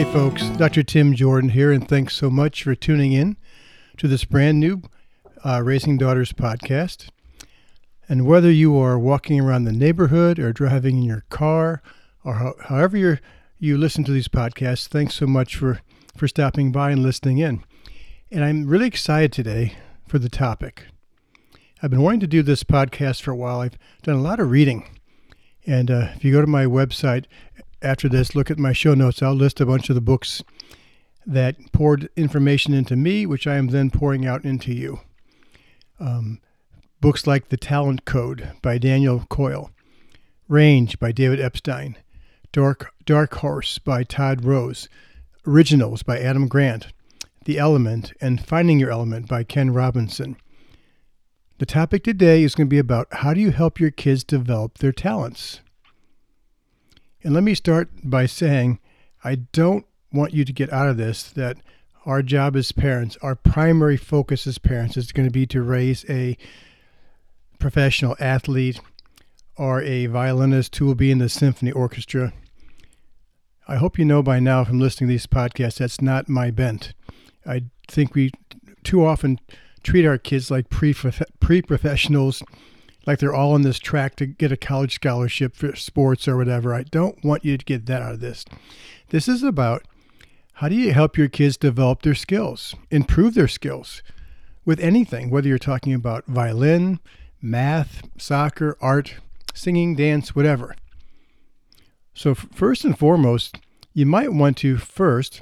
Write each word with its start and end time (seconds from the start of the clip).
Hey, 0.00 0.10
folks, 0.14 0.48
Dr. 0.56 0.82
Tim 0.82 1.12
Jordan 1.12 1.50
here, 1.50 1.70
and 1.70 1.86
thanks 1.86 2.16
so 2.16 2.30
much 2.30 2.62
for 2.62 2.74
tuning 2.74 3.12
in 3.12 3.36
to 3.98 4.08
this 4.08 4.24
brand 4.24 4.58
new 4.58 4.80
uh, 5.44 5.60
Raising 5.62 5.98
Daughters 5.98 6.32
podcast. 6.32 7.10
And 8.08 8.24
whether 8.24 8.50
you 8.50 8.78
are 8.78 8.98
walking 8.98 9.38
around 9.38 9.64
the 9.64 9.72
neighborhood 9.72 10.38
or 10.38 10.54
driving 10.54 10.96
in 10.96 11.02
your 11.02 11.26
car 11.28 11.82
or 12.24 12.36
ho- 12.36 12.56
however 12.60 12.96
you 12.96 13.18
you 13.58 13.76
listen 13.76 14.02
to 14.04 14.10
these 14.10 14.26
podcasts, 14.26 14.88
thanks 14.88 15.16
so 15.16 15.26
much 15.26 15.54
for, 15.54 15.82
for 16.16 16.26
stopping 16.26 16.72
by 16.72 16.92
and 16.92 17.02
listening 17.02 17.36
in. 17.36 17.62
And 18.30 18.42
I'm 18.42 18.68
really 18.68 18.86
excited 18.86 19.34
today 19.34 19.74
for 20.08 20.18
the 20.18 20.30
topic. 20.30 20.86
I've 21.82 21.90
been 21.90 22.00
wanting 22.00 22.20
to 22.20 22.26
do 22.26 22.42
this 22.42 22.64
podcast 22.64 23.20
for 23.20 23.32
a 23.32 23.36
while. 23.36 23.60
I've 23.60 23.76
done 24.02 24.16
a 24.16 24.22
lot 24.22 24.40
of 24.40 24.50
reading. 24.50 24.96
And 25.66 25.90
uh, 25.90 26.08
if 26.16 26.24
you 26.24 26.32
go 26.32 26.40
to 26.40 26.46
my 26.46 26.64
website 26.64 27.26
after 27.82 28.08
this, 28.08 28.34
look 28.34 28.50
at 28.50 28.58
my 28.58 28.72
show 28.72 28.94
notes, 28.94 29.22
I'll 29.22 29.34
list 29.34 29.60
a 29.60 29.66
bunch 29.66 29.88
of 29.88 29.94
the 29.94 30.00
books 30.00 30.42
that 31.26 31.56
poured 31.72 32.08
information 32.16 32.74
into 32.74 32.96
me, 32.96 33.26
which 33.26 33.46
I 33.46 33.56
am 33.56 33.68
then 33.68 33.90
pouring 33.90 34.26
out 34.26 34.44
into 34.44 34.72
you. 34.72 35.00
Um, 35.98 36.40
books 37.00 37.26
like 37.26 37.48
The 37.48 37.56
Talent 37.56 38.04
Code 38.04 38.52
by 38.62 38.78
Daniel 38.78 39.24
Coyle, 39.28 39.70
Range 40.48 40.98
by 40.98 41.12
David 41.12 41.40
Epstein, 41.40 41.96
Dark, 42.52 42.92
Dark 43.04 43.34
Horse 43.36 43.78
by 43.78 44.02
Todd 44.02 44.44
Rose, 44.44 44.88
Originals 45.46 46.02
by 46.02 46.18
Adam 46.18 46.48
Grant, 46.48 46.88
The 47.44 47.58
Element, 47.58 48.12
and 48.20 48.44
Finding 48.44 48.80
Your 48.80 48.90
Element 48.90 49.28
by 49.28 49.44
Ken 49.44 49.72
Robinson. 49.72 50.36
The 51.58 51.66
topic 51.66 52.04
today 52.04 52.42
is 52.42 52.54
going 52.54 52.66
to 52.66 52.70
be 52.70 52.78
about 52.78 53.08
how 53.10 53.34
do 53.34 53.40
you 53.40 53.50
help 53.50 53.78
your 53.78 53.90
kids 53.90 54.24
develop 54.24 54.78
their 54.78 54.92
talents? 54.92 55.60
And 57.22 57.34
let 57.34 57.42
me 57.42 57.54
start 57.54 57.90
by 58.02 58.26
saying 58.26 58.78
I 59.22 59.36
don't 59.36 59.86
want 60.12 60.32
you 60.32 60.44
to 60.44 60.52
get 60.52 60.72
out 60.72 60.88
of 60.88 60.96
this 60.96 61.30
that 61.32 61.58
our 62.06 62.22
job 62.22 62.56
as 62.56 62.72
parents, 62.72 63.18
our 63.22 63.34
primary 63.34 63.96
focus 63.96 64.46
as 64.46 64.58
parents 64.58 64.96
is 64.96 65.12
going 65.12 65.28
to 65.28 65.32
be 65.32 65.46
to 65.46 65.62
raise 65.62 66.04
a 66.08 66.36
professional 67.58 68.16
athlete 68.18 68.80
or 69.56 69.82
a 69.82 70.06
violinist 70.06 70.74
who 70.76 70.86
will 70.86 70.94
be 70.94 71.10
in 71.10 71.18
the 71.18 71.28
symphony 71.28 71.70
orchestra. 71.70 72.32
I 73.68 73.76
hope 73.76 73.98
you 73.98 74.04
know 74.04 74.22
by 74.22 74.40
now 74.40 74.64
from 74.64 74.80
listening 74.80 75.08
to 75.08 75.12
these 75.12 75.26
podcasts 75.26 75.78
that's 75.78 76.00
not 76.00 76.28
my 76.28 76.50
bent. 76.50 76.94
I 77.46 77.64
think 77.86 78.14
we 78.14 78.32
too 78.82 79.04
often 79.04 79.38
treat 79.82 80.06
our 80.06 80.18
kids 80.18 80.50
like 80.50 80.70
pre 80.70 80.92
professionals, 81.62 82.42
like 83.06 83.18
they're 83.18 83.34
all 83.34 83.52
on 83.52 83.62
this 83.62 83.78
track 83.78 84.16
to 84.16 84.26
get 84.26 84.52
a 84.52 84.56
college 84.56 84.94
scholarship 84.94 85.56
for 85.56 85.74
sports 85.74 86.28
or 86.28 86.36
whatever. 86.36 86.74
I 86.74 86.82
don't 86.82 87.22
want 87.24 87.44
you 87.44 87.56
to 87.56 87.64
get 87.64 87.86
that 87.86 88.02
out 88.02 88.14
of 88.14 88.20
this. 88.20 88.44
This 89.08 89.28
is 89.28 89.42
about 89.42 89.84
how 90.54 90.68
do 90.68 90.74
you 90.74 90.92
help 90.92 91.16
your 91.16 91.28
kids 91.28 91.56
develop 91.56 92.02
their 92.02 92.14
skills, 92.14 92.74
improve 92.90 93.34
their 93.34 93.48
skills 93.48 94.02
with 94.64 94.78
anything, 94.80 95.30
whether 95.30 95.48
you're 95.48 95.58
talking 95.58 95.94
about 95.94 96.26
violin, 96.26 97.00
math, 97.40 98.02
soccer, 98.18 98.76
art, 98.80 99.14
singing, 99.54 99.96
dance, 99.96 100.36
whatever. 100.36 100.74
So, 102.12 102.34
first 102.34 102.84
and 102.84 102.98
foremost, 102.98 103.56
you 103.94 104.04
might 104.04 104.32
want 104.32 104.58
to 104.58 104.76
first 104.76 105.40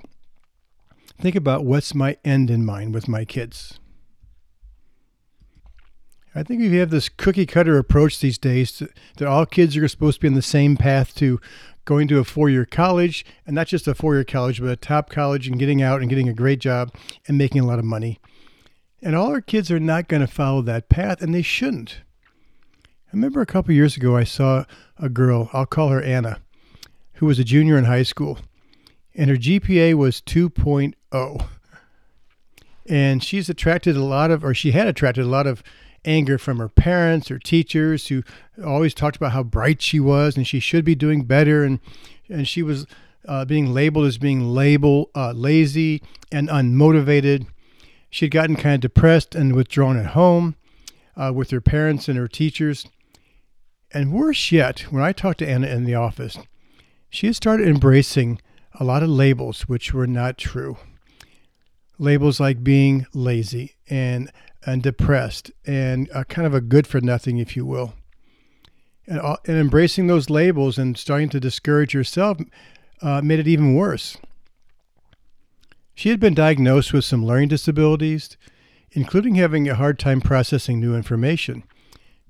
think 1.20 1.34
about 1.34 1.64
what's 1.64 1.94
my 1.94 2.16
end 2.24 2.50
in 2.50 2.64
mind 2.64 2.94
with 2.94 3.08
my 3.08 3.24
kids. 3.24 3.80
I 6.38 6.44
think 6.44 6.60
we 6.60 6.76
have 6.76 6.90
this 6.90 7.08
cookie 7.08 7.46
cutter 7.46 7.78
approach 7.78 8.20
these 8.20 8.38
days 8.38 8.80
that 9.16 9.26
all 9.26 9.44
kids 9.44 9.76
are 9.76 9.88
supposed 9.88 10.18
to 10.18 10.20
be 10.20 10.28
on 10.28 10.34
the 10.34 10.42
same 10.42 10.76
path 10.76 11.12
to 11.16 11.40
going 11.84 12.06
to 12.06 12.20
a 12.20 12.24
four 12.24 12.48
year 12.48 12.64
college, 12.64 13.26
and 13.44 13.56
not 13.56 13.66
just 13.66 13.88
a 13.88 13.94
four 13.94 14.14
year 14.14 14.22
college, 14.22 14.60
but 14.60 14.70
a 14.70 14.76
top 14.76 15.10
college 15.10 15.48
and 15.48 15.58
getting 15.58 15.82
out 15.82 16.00
and 16.00 16.08
getting 16.08 16.28
a 16.28 16.32
great 16.32 16.60
job 16.60 16.94
and 17.26 17.36
making 17.36 17.60
a 17.60 17.66
lot 17.66 17.80
of 17.80 17.84
money. 17.84 18.20
And 19.02 19.16
all 19.16 19.30
our 19.30 19.40
kids 19.40 19.68
are 19.72 19.80
not 19.80 20.06
going 20.06 20.20
to 20.20 20.28
follow 20.28 20.62
that 20.62 20.88
path, 20.88 21.22
and 21.22 21.34
they 21.34 21.42
shouldn't. 21.42 22.02
I 23.08 23.16
remember 23.16 23.40
a 23.40 23.46
couple 23.46 23.74
years 23.74 23.96
ago, 23.96 24.16
I 24.16 24.22
saw 24.22 24.64
a 24.96 25.08
girl, 25.08 25.50
I'll 25.52 25.66
call 25.66 25.88
her 25.88 26.02
Anna, 26.02 26.38
who 27.14 27.26
was 27.26 27.40
a 27.40 27.44
junior 27.44 27.76
in 27.76 27.86
high 27.86 28.04
school, 28.04 28.38
and 29.12 29.28
her 29.28 29.36
GPA 29.36 29.94
was 29.94 30.20
2.0. 30.20 31.48
And 32.88 33.24
she's 33.24 33.48
attracted 33.48 33.96
a 33.96 34.04
lot 34.04 34.30
of, 34.30 34.44
or 34.44 34.54
she 34.54 34.70
had 34.70 34.86
attracted 34.86 35.24
a 35.24 35.28
lot 35.28 35.48
of 35.48 35.64
anger 36.08 36.38
from 36.38 36.58
her 36.58 36.68
parents 36.68 37.30
or 37.30 37.38
teachers 37.38 38.08
who 38.08 38.22
always 38.64 38.94
talked 38.94 39.16
about 39.16 39.32
how 39.32 39.42
bright 39.42 39.82
she 39.82 40.00
was 40.00 40.36
and 40.36 40.46
she 40.46 40.58
should 40.58 40.84
be 40.84 40.94
doing 40.94 41.24
better 41.24 41.62
and 41.62 41.80
and 42.28 42.48
she 42.48 42.62
was 42.62 42.86
uh, 43.26 43.44
being 43.44 43.72
labeled 43.72 44.06
as 44.06 44.18
being 44.18 44.48
label 44.48 45.10
uh, 45.14 45.32
lazy 45.32 46.02
and 46.32 46.48
unmotivated. 46.48 47.46
She 48.10 48.24
had 48.24 48.32
gotten 48.32 48.56
kind 48.56 48.74
of 48.76 48.80
depressed 48.80 49.34
and 49.34 49.54
withdrawn 49.54 49.98
at 49.98 50.06
home 50.06 50.56
uh, 51.16 51.32
with 51.34 51.50
her 51.50 51.60
parents 51.60 52.08
and 52.08 52.18
her 52.18 52.28
teachers. 52.28 52.86
And 53.92 54.12
worse 54.12 54.52
yet, 54.52 54.80
when 54.90 55.02
I 55.02 55.12
talked 55.12 55.38
to 55.40 55.48
Anna 55.48 55.66
in 55.66 55.84
the 55.84 55.94
office, 55.94 56.38
she 57.10 57.26
had 57.26 57.36
started 57.36 57.68
embracing 57.68 58.40
a 58.78 58.84
lot 58.84 59.02
of 59.02 59.08
labels 59.08 59.62
which 59.62 59.92
were 59.92 60.06
not 60.06 60.38
true. 60.38 60.76
Labels 61.98 62.38
like 62.38 62.62
being 62.62 63.06
lazy 63.12 63.74
and 63.88 64.30
and 64.66 64.82
depressed 64.82 65.50
and 65.66 66.10
kind 66.28 66.46
of 66.46 66.54
a 66.54 66.60
good 66.60 66.86
for 66.86 67.00
nothing, 67.00 67.38
if 67.38 67.56
you 67.56 67.64
will. 67.64 67.94
And, 69.06 69.20
and 69.46 69.56
embracing 69.56 70.06
those 70.06 70.28
labels 70.28 70.78
and 70.78 70.96
starting 70.96 71.28
to 71.30 71.40
discourage 71.40 71.94
yourself 71.94 72.38
uh, 73.00 73.22
made 73.22 73.38
it 73.38 73.48
even 73.48 73.74
worse. 73.74 74.18
She 75.94 76.10
had 76.10 76.20
been 76.20 76.34
diagnosed 76.34 76.92
with 76.92 77.04
some 77.04 77.24
learning 77.24 77.48
disabilities, 77.48 78.36
including 78.92 79.34
having 79.34 79.68
a 79.68 79.74
hard 79.74 79.98
time 79.98 80.20
processing 80.20 80.78
new 80.78 80.94
information. 80.94 81.64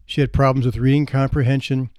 She 0.07 0.23
had 0.23 0.33
problems 0.33 0.65
with 0.65 0.77
reading 0.77 1.05
comprehension. 1.05 1.91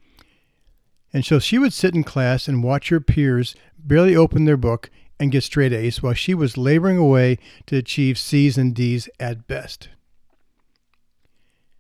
And 1.14 1.26
so 1.26 1.40
she 1.40 1.58
would 1.58 1.74
sit 1.74 1.94
in 1.94 2.04
class 2.04 2.48
and 2.48 2.64
watch 2.64 2.90
her 2.90 3.00
peers 3.00 3.56
barely 3.78 4.16
open 4.16 4.46
their 4.46 4.58
book 4.58 4.90
and 5.20 5.32
get 5.32 5.44
straight 5.44 5.74
A's 5.74 6.02
while 6.02 6.14
she 6.14 6.34
was 6.34 6.58
laboring 6.58 6.98
away 6.98 7.38
to 7.68 7.76
achieve 7.76 8.18
C's 8.18 8.58
and 8.58 8.74
D's 8.74 9.10
at 9.20 9.48
best. 9.48 9.90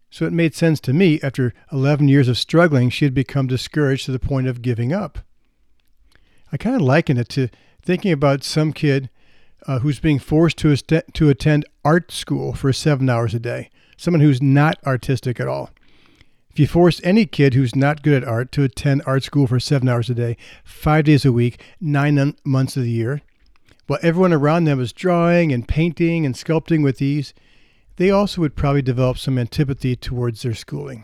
So 0.10 0.26
it 0.26 0.34
made 0.34 0.56
sense 0.56 0.80
to 0.82 0.94
me 0.94 1.20
after 1.22 1.54
11 1.72 2.08
years 2.08 2.28
of 2.28 2.38
struggling, 2.38 2.90
she 2.90 3.06
had 3.06 3.14
become 3.14 3.48
discouraged 3.48 4.06
to 4.06 4.12
the 4.12 4.20
point 4.20 4.48
of 4.48 4.62
giving 4.62 4.92
up. 4.92 5.20
I 6.52 6.58
kind 6.58 6.76
of 6.76 6.82
liken 6.82 7.18
it 7.18 7.30
to 7.30 7.50
thinking 7.82 8.12
about 8.12 8.44
some 8.44 8.74
kid 8.74 9.10
uh, 9.68 9.80
who's 9.80 10.00
being 10.00 10.20
forced 10.20 10.58
to, 10.58 10.76
to 10.76 11.30
attend 11.30 11.66
art 11.86 12.12
school 12.12 12.54
for 12.54 12.74
seven 12.74 13.10
hours 13.10 13.34
a 13.34 13.40
day, 13.40 13.70
someone 13.98 14.22
who's 14.22 14.42
not 14.42 14.80
artistic 14.86 15.40
at 15.40 15.48
all. 15.48 15.70
If 16.50 16.60
you 16.60 16.68
force 16.68 17.00
any 17.04 17.26
kid 17.26 17.54
who's 17.54 17.76
not 17.76 18.02
good 18.02 18.24
at 18.24 18.28
art 18.28 18.52
to 18.54 18.64
attend 18.64 19.04
art 19.06 19.24
school 19.24 19.46
for 19.46 19.60
seven 19.60 19.88
hours 19.88 20.10
a 20.10 20.16
day, 20.16 20.38
five 20.64 21.06
days 21.06 21.24
a 21.24 21.32
week, 21.32 21.62
nine 21.80 22.36
months 22.44 22.76
of 22.76 22.84
the 22.84 22.92
year, 22.92 23.22
while 23.86 24.00
everyone 24.02 24.34
around 24.34 24.66
them 24.66 24.80
is 24.80 24.92
drawing 24.92 25.52
and 25.52 25.68
painting 25.68 26.26
and 26.26 26.36
sculpting 26.36 26.84
with 26.84 27.02
ease, 27.02 27.34
they 28.00 28.10
also 28.10 28.40
would 28.40 28.56
probably 28.56 28.82
develop 28.82 29.18
some 29.18 29.38
antipathy 29.38 29.94
towards 29.94 30.42
their 30.42 30.54
schooling. 30.54 31.04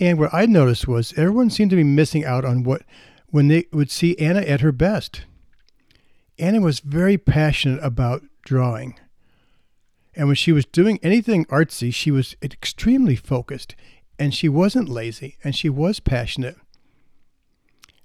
And 0.00 0.18
what 0.18 0.32
I 0.32 0.46
noticed 0.46 0.88
was 0.88 1.12
everyone 1.18 1.50
seemed 1.50 1.68
to 1.68 1.76
be 1.76 1.84
missing 1.84 2.24
out 2.24 2.46
on 2.46 2.62
what 2.62 2.80
when 3.26 3.48
they 3.48 3.66
would 3.70 3.90
see 3.90 4.18
Anna 4.18 4.40
at 4.40 4.62
her 4.62 4.72
best. 4.72 5.26
Anna 6.38 6.62
was 6.62 6.80
very 6.80 7.18
passionate 7.18 7.84
about 7.84 8.22
drawing. 8.42 8.98
And 10.14 10.28
when 10.28 10.36
she 10.36 10.50
was 10.50 10.64
doing 10.64 10.98
anything 11.02 11.44
artsy, 11.46 11.92
she 11.92 12.10
was 12.10 12.34
extremely 12.42 13.14
focused 13.14 13.76
and 14.18 14.34
she 14.34 14.48
wasn't 14.48 14.88
lazy 14.88 15.36
and 15.44 15.54
she 15.54 15.68
was 15.68 16.00
passionate. 16.00 16.56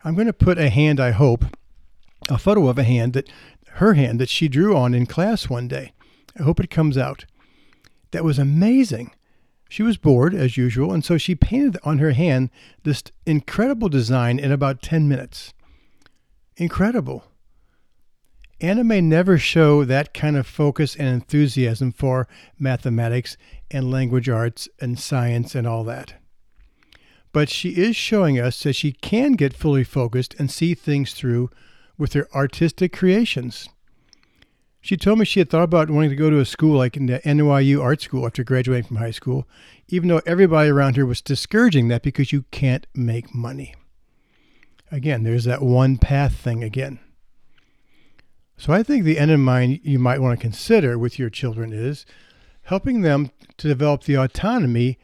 I'm 0.04 0.16
going 0.16 0.28
to 0.28 0.34
put 0.34 0.58
a 0.58 0.70
hand, 0.70 1.00
I 1.00 1.12
hope, 1.12 1.46
a 2.28 2.38
photo 2.38 2.68
of 2.68 2.78
a 2.78 2.84
hand 2.84 3.14
that 3.14 3.30
her 3.76 3.94
hand 3.94 4.20
that 4.20 4.28
she 4.28 4.50
drew 4.50 4.76
on 4.76 4.94
in 4.94 5.06
class 5.06 5.50
one 5.50 5.70
day. 5.70 5.94
I 6.40 6.44
hope 6.44 6.60
it 6.60 6.70
comes 6.70 6.98
out. 6.98 7.26
That 8.12 8.24
was 8.24 8.40
amazing. 8.40 9.12
She 9.70 9.84
was 9.84 9.98
bored, 9.98 10.36
as 10.36 10.58
usual, 10.58 10.94
and 10.94 11.04
so 11.04 11.18
she 11.18 11.34
painted 11.34 11.78
on 11.84 11.98
her 11.98 12.12
hand 12.12 12.52
this 12.84 13.04
incredible 13.26 13.90
design 13.90 14.38
in 14.38 14.52
about 14.52 14.82
10 14.82 15.08
minutes. 15.08 15.54
Incredible. 16.58 17.24
Anna 18.62 18.84
may 18.84 19.02
never 19.02 19.38
show 19.38 19.84
that 19.84 20.14
kind 20.14 20.38
of 20.38 20.48
focus 20.48 20.96
and 20.96 21.08
enthusiasm 21.08 21.92
for 21.92 22.28
mathematics 22.60 23.36
and 23.72 23.92
language 23.92 24.30
arts 24.30 24.70
and 24.80 25.00
science 25.00 25.56
and 25.56 25.68
all 25.68 25.84
that. 25.84 26.14
But 27.32 27.50
she 27.50 27.72
is 27.72 27.96
showing 27.96 28.40
us 28.40 28.62
that 28.64 28.76
she 28.76 28.92
can 28.92 29.34
get 29.34 29.56
fully 29.56 29.84
focused 29.84 30.36
and 30.38 30.52
see 30.52 30.76
things 30.76 31.14
through 31.14 31.50
with 31.98 32.14
her 32.14 32.28
artistic 32.34 32.94
creations. 32.94 33.68
She 34.84 34.98
told 34.98 35.18
me 35.18 35.24
she 35.24 35.40
had 35.40 35.50
thought 35.50 35.64
about 35.64 35.90
wanting 35.90 36.10
to 36.10 36.16
go 36.18 36.30
to 36.30 36.42
a 36.42 36.46
school 36.46 36.78
like 36.78 36.96
the 36.96 37.22
NYU 37.24 37.82
Art 37.82 38.02
School 38.02 38.26
after 38.26 38.44
graduating 38.44 38.84
from 38.84 38.98
high 38.98 39.12
school, 39.12 39.48
even 39.88 40.10
though 40.10 40.22
everybody 40.26 40.70
around 40.70 40.98
her 40.98 41.06
was 41.06 41.22
discouraging 41.22 41.88
that 41.88 42.04
because 42.04 42.34
you 42.34 42.44
can't 42.52 42.86
make 42.94 43.34
money. 43.34 43.76
Again, 44.92 45.24
there's 45.24 45.46
that 45.46 45.62
one 45.62 45.98
path 45.98 46.36
thing 46.36 46.66
again. 46.66 47.00
So 48.58 48.74
I 48.74 48.84
think 48.84 49.06
the 49.06 49.20
end 49.20 49.32
in 49.32 49.40
mind 49.40 49.80
you 49.84 50.00
might 50.00 50.20
want 50.20 50.38
to 50.38 50.42
consider 50.42 51.00
with 51.00 51.18
your 51.18 51.30
children 51.30 51.72
is 51.72 52.06
helping 52.64 53.04
them 53.04 53.32
to 53.60 53.70
develop 53.70 54.04
the 54.04 54.16
autonomy 54.16 55.00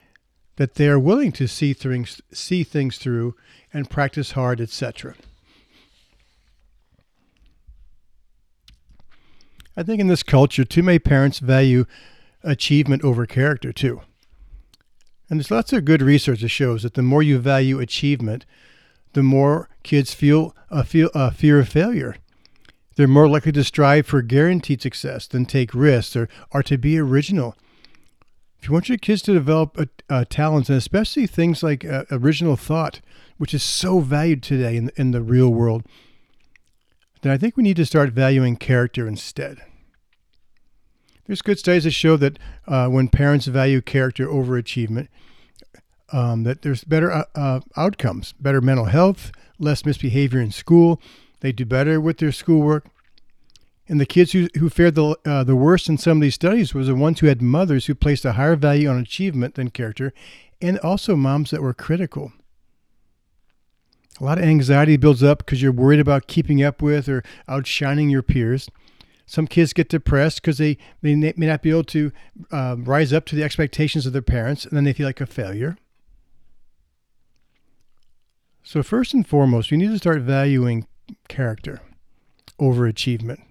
that 0.57 0.75
they 0.75 0.89
are 0.89 0.99
willing 0.99 1.31
to 1.31 1.47
see 1.47 1.71
things 1.71 2.21
see 2.33 2.65
things 2.65 2.97
through 2.97 3.33
and 3.71 3.89
practice 3.89 4.31
hard, 4.31 4.59
etc. 4.59 5.15
I 9.79 9.83
think 9.83 10.01
in 10.01 10.07
this 10.07 10.23
culture, 10.23 10.65
too 10.65 10.83
many 10.83 10.99
parents 10.99 11.39
value 11.39 11.85
achievement 12.43 13.01
over 13.01 13.25
character 13.25 13.71
too. 13.71 14.01
And 15.29 15.39
there's 15.39 15.51
lots 15.51 15.71
of 15.71 15.85
good 15.85 16.01
research 16.01 16.41
that 16.41 16.49
shows 16.49 16.83
that 16.83 16.95
the 16.95 17.01
more 17.01 17.23
you 17.23 17.39
value 17.39 17.79
achievement, 17.79 18.45
the 19.13 19.23
more 19.23 19.69
kids 19.83 20.13
feel 20.13 20.53
a, 20.69 20.83
feel 20.83 21.09
a 21.15 21.31
fear 21.31 21.59
of 21.59 21.69
failure. 21.69 22.17
They're 22.97 23.07
more 23.07 23.29
likely 23.29 23.53
to 23.53 23.63
strive 23.63 24.05
for 24.05 24.21
guaranteed 24.21 24.81
success 24.81 25.27
than 25.27 25.45
take 25.45 25.73
risks 25.73 26.13
or, 26.13 26.27
or 26.51 26.61
to 26.63 26.77
be 26.77 26.99
original. 26.99 27.55
If 28.61 28.67
you 28.67 28.73
want 28.73 28.89
your 28.89 28.97
kids 28.97 29.21
to 29.21 29.33
develop 29.33 29.77
talents, 30.27 30.67
and 30.67 30.77
especially 30.77 31.25
things 31.25 31.63
like 31.63 31.85
uh, 31.85 32.03
original 32.11 32.57
thought, 32.57 32.99
which 33.37 33.53
is 33.53 33.63
so 33.63 34.01
valued 34.01 34.43
today 34.43 34.75
in, 34.75 34.91
in 34.97 35.11
the 35.11 35.21
real 35.21 35.47
world, 35.47 35.85
then 37.21 37.31
I 37.31 37.37
think 37.37 37.55
we 37.55 37.63
need 37.63 37.77
to 37.77 37.85
start 37.85 38.09
valuing 38.09 38.57
character 38.57 39.07
instead. 39.07 39.61
There's 41.29 41.43
good 41.43 41.59
studies 41.59 41.83
that 41.83 41.91
show 41.91 42.17
that 42.17 42.39
uh, 42.67 42.87
when 42.87 43.07
parents 43.07 43.45
value 43.45 43.81
character 43.81 44.27
over 44.27 44.57
achievement, 44.57 45.11
um, 46.11 46.41
that 46.41 46.63
there's 46.63 46.83
better 46.83 47.11
uh, 47.11 47.25
uh, 47.35 47.59
outcomes, 47.77 48.33
better 48.39 48.61
mental 48.61 48.85
health, 48.85 49.31
less 49.59 49.85
misbehavior 49.85 50.41
in 50.41 50.49
school. 50.49 50.99
They 51.41 51.51
do 51.51 51.65
better 51.65 52.01
with 52.01 52.17
their 52.17 52.31
schoolwork. 52.31 52.87
And 53.87 54.01
the 54.01 54.07
kids 54.07 54.31
who, 54.31 54.47
who 54.57 54.71
fared 54.71 54.95
the, 54.95 55.15
uh, 55.23 55.43
the 55.43 55.55
worst 55.55 55.87
in 55.87 55.99
some 55.99 56.17
of 56.17 56.21
these 56.23 56.33
studies 56.33 56.73
was 56.73 56.87
the 56.87 56.95
ones 56.95 57.19
who 57.19 57.27
had 57.27 57.43
mothers 57.43 57.85
who 57.85 57.93
placed 57.93 58.25
a 58.25 58.31
higher 58.31 58.55
value 58.55 58.89
on 58.89 58.97
achievement 58.97 59.53
than 59.53 59.69
character, 59.69 60.13
and 60.59 60.79
also 60.79 61.15
moms 61.15 61.51
that 61.51 61.61
were 61.61 61.75
critical. 61.75 62.33
A 64.19 64.23
lot 64.23 64.39
of 64.39 64.45
anxiety 64.45 64.97
builds 64.97 65.21
up 65.21 65.45
because 65.45 65.61
you're 65.61 65.71
worried 65.71 65.99
about 65.99 66.25
keeping 66.25 66.63
up 66.63 66.81
with 66.81 67.07
or 67.07 67.23
outshining 67.47 68.09
your 68.09 68.23
peers. 68.23 68.67
Some 69.29 69.45
kids 69.45 69.73
get 69.73 69.89
depressed 69.89 70.41
because 70.41 70.57
they, 70.57 70.79
they 71.03 71.13
may 71.13 71.45
not 71.45 71.61
be 71.61 71.69
able 71.69 71.83
to 71.83 72.11
uh, 72.51 72.75
rise 72.79 73.13
up 73.13 73.25
to 73.25 73.35
the 73.35 73.43
expectations 73.43 74.07
of 74.07 74.11
their 74.11 74.23
parents, 74.23 74.65
and 74.65 74.75
then 74.75 74.85
they 74.85 74.93
feel 74.93 75.05
like 75.05 75.21
a 75.21 75.27
failure. 75.27 75.77
So, 78.63 78.81
first 78.81 79.13
and 79.13 79.27
foremost, 79.27 79.69
we 79.69 79.77
need 79.77 79.91
to 79.91 79.99
start 79.99 80.23
valuing 80.23 80.87
character 81.27 81.79
over 82.57 82.87
achievement. 82.87 83.41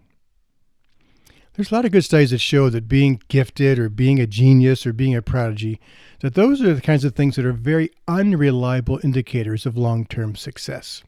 There's 1.55 1.71
a 1.71 1.75
lot 1.77 1.85
of 1.85 1.93
good 1.93 2.05
studies 2.05 2.31
that 2.31 2.39
show 2.39 2.71
that 2.71 2.89
being 2.89 3.23
gifted 3.29 3.79
or 3.79 3.89
being 3.89 4.19
a 4.19 4.27
genius 4.27 4.85
or 4.85 4.93
being 4.93 5.15
a 5.15 5.23
prodigy, 5.23 5.81
that 6.23 6.35
those 6.35 6.61
are 6.61 6.75
the 6.75 6.81
kinds 6.81 7.05
of 7.05 7.15
things 7.15 7.37
that 7.37 7.45
are 7.45 7.53
very 7.53 7.91
unreliable 8.09 8.99
indicators 9.05 9.65
of 9.65 9.77
long 9.77 10.07
term 10.07 10.35
success 10.35 11.05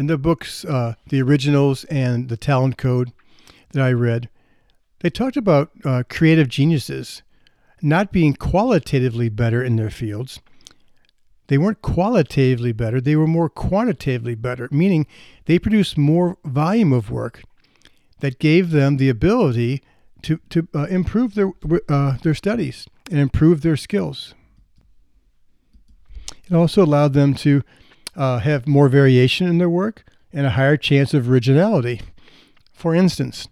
in 0.00 0.06
the 0.06 0.16
books, 0.16 0.64
uh, 0.64 0.94
the 1.10 1.20
originals 1.20 1.84
and 1.84 2.30
the 2.30 2.36
Talent 2.38 2.78
Code 2.78 3.12
that 3.72 3.82
I 3.82 3.92
read, 3.92 4.30
they 5.00 5.10
talked 5.10 5.36
about 5.36 5.72
uh, 5.84 6.04
creative 6.08 6.48
geniuses 6.48 7.22
not 7.82 8.10
being 8.10 8.32
qualitatively 8.32 9.28
better 9.28 9.62
in 9.62 9.76
their 9.76 9.90
fields. 9.90 10.40
They 11.48 11.58
weren't 11.58 11.82
qualitatively 11.82 12.72
better, 12.72 12.98
they 12.98 13.14
were 13.14 13.26
more 13.26 13.50
quantitatively 13.50 14.36
better, 14.36 14.70
meaning 14.70 15.06
they 15.44 15.58
produced 15.58 15.98
more 15.98 16.38
volume 16.46 16.94
of 16.94 17.10
work 17.10 17.42
that 18.20 18.38
gave 18.38 18.70
them 18.70 18.96
the 18.96 19.10
ability 19.10 19.82
to, 20.22 20.40
to 20.48 20.66
uh, 20.74 20.86
improve 20.86 21.34
their, 21.34 21.52
uh, 21.90 22.16
their 22.22 22.34
studies 22.34 22.86
and 23.10 23.20
improve 23.20 23.60
their 23.60 23.76
skills. 23.76 24.34
It 26.48 26.54
also 26.54 26.82
allowed 26.82 27.12
them 27.12 27.34
to 27.34 27.62
uh, 28.20 28.38
have 28.40 28.68
more 28.68 28.90
variation 28.90 29.48
in 29.48 29.56
their 29.56 29.70
work 29.70 30.04
and 30.30 30.46
a 30.46 30.50
higher 30.50 30.76
chance 30.76 31.14
of 31.14 31.30
originality. 31.30 32.02
For 32.70 32.94
instance, 32.94 33.48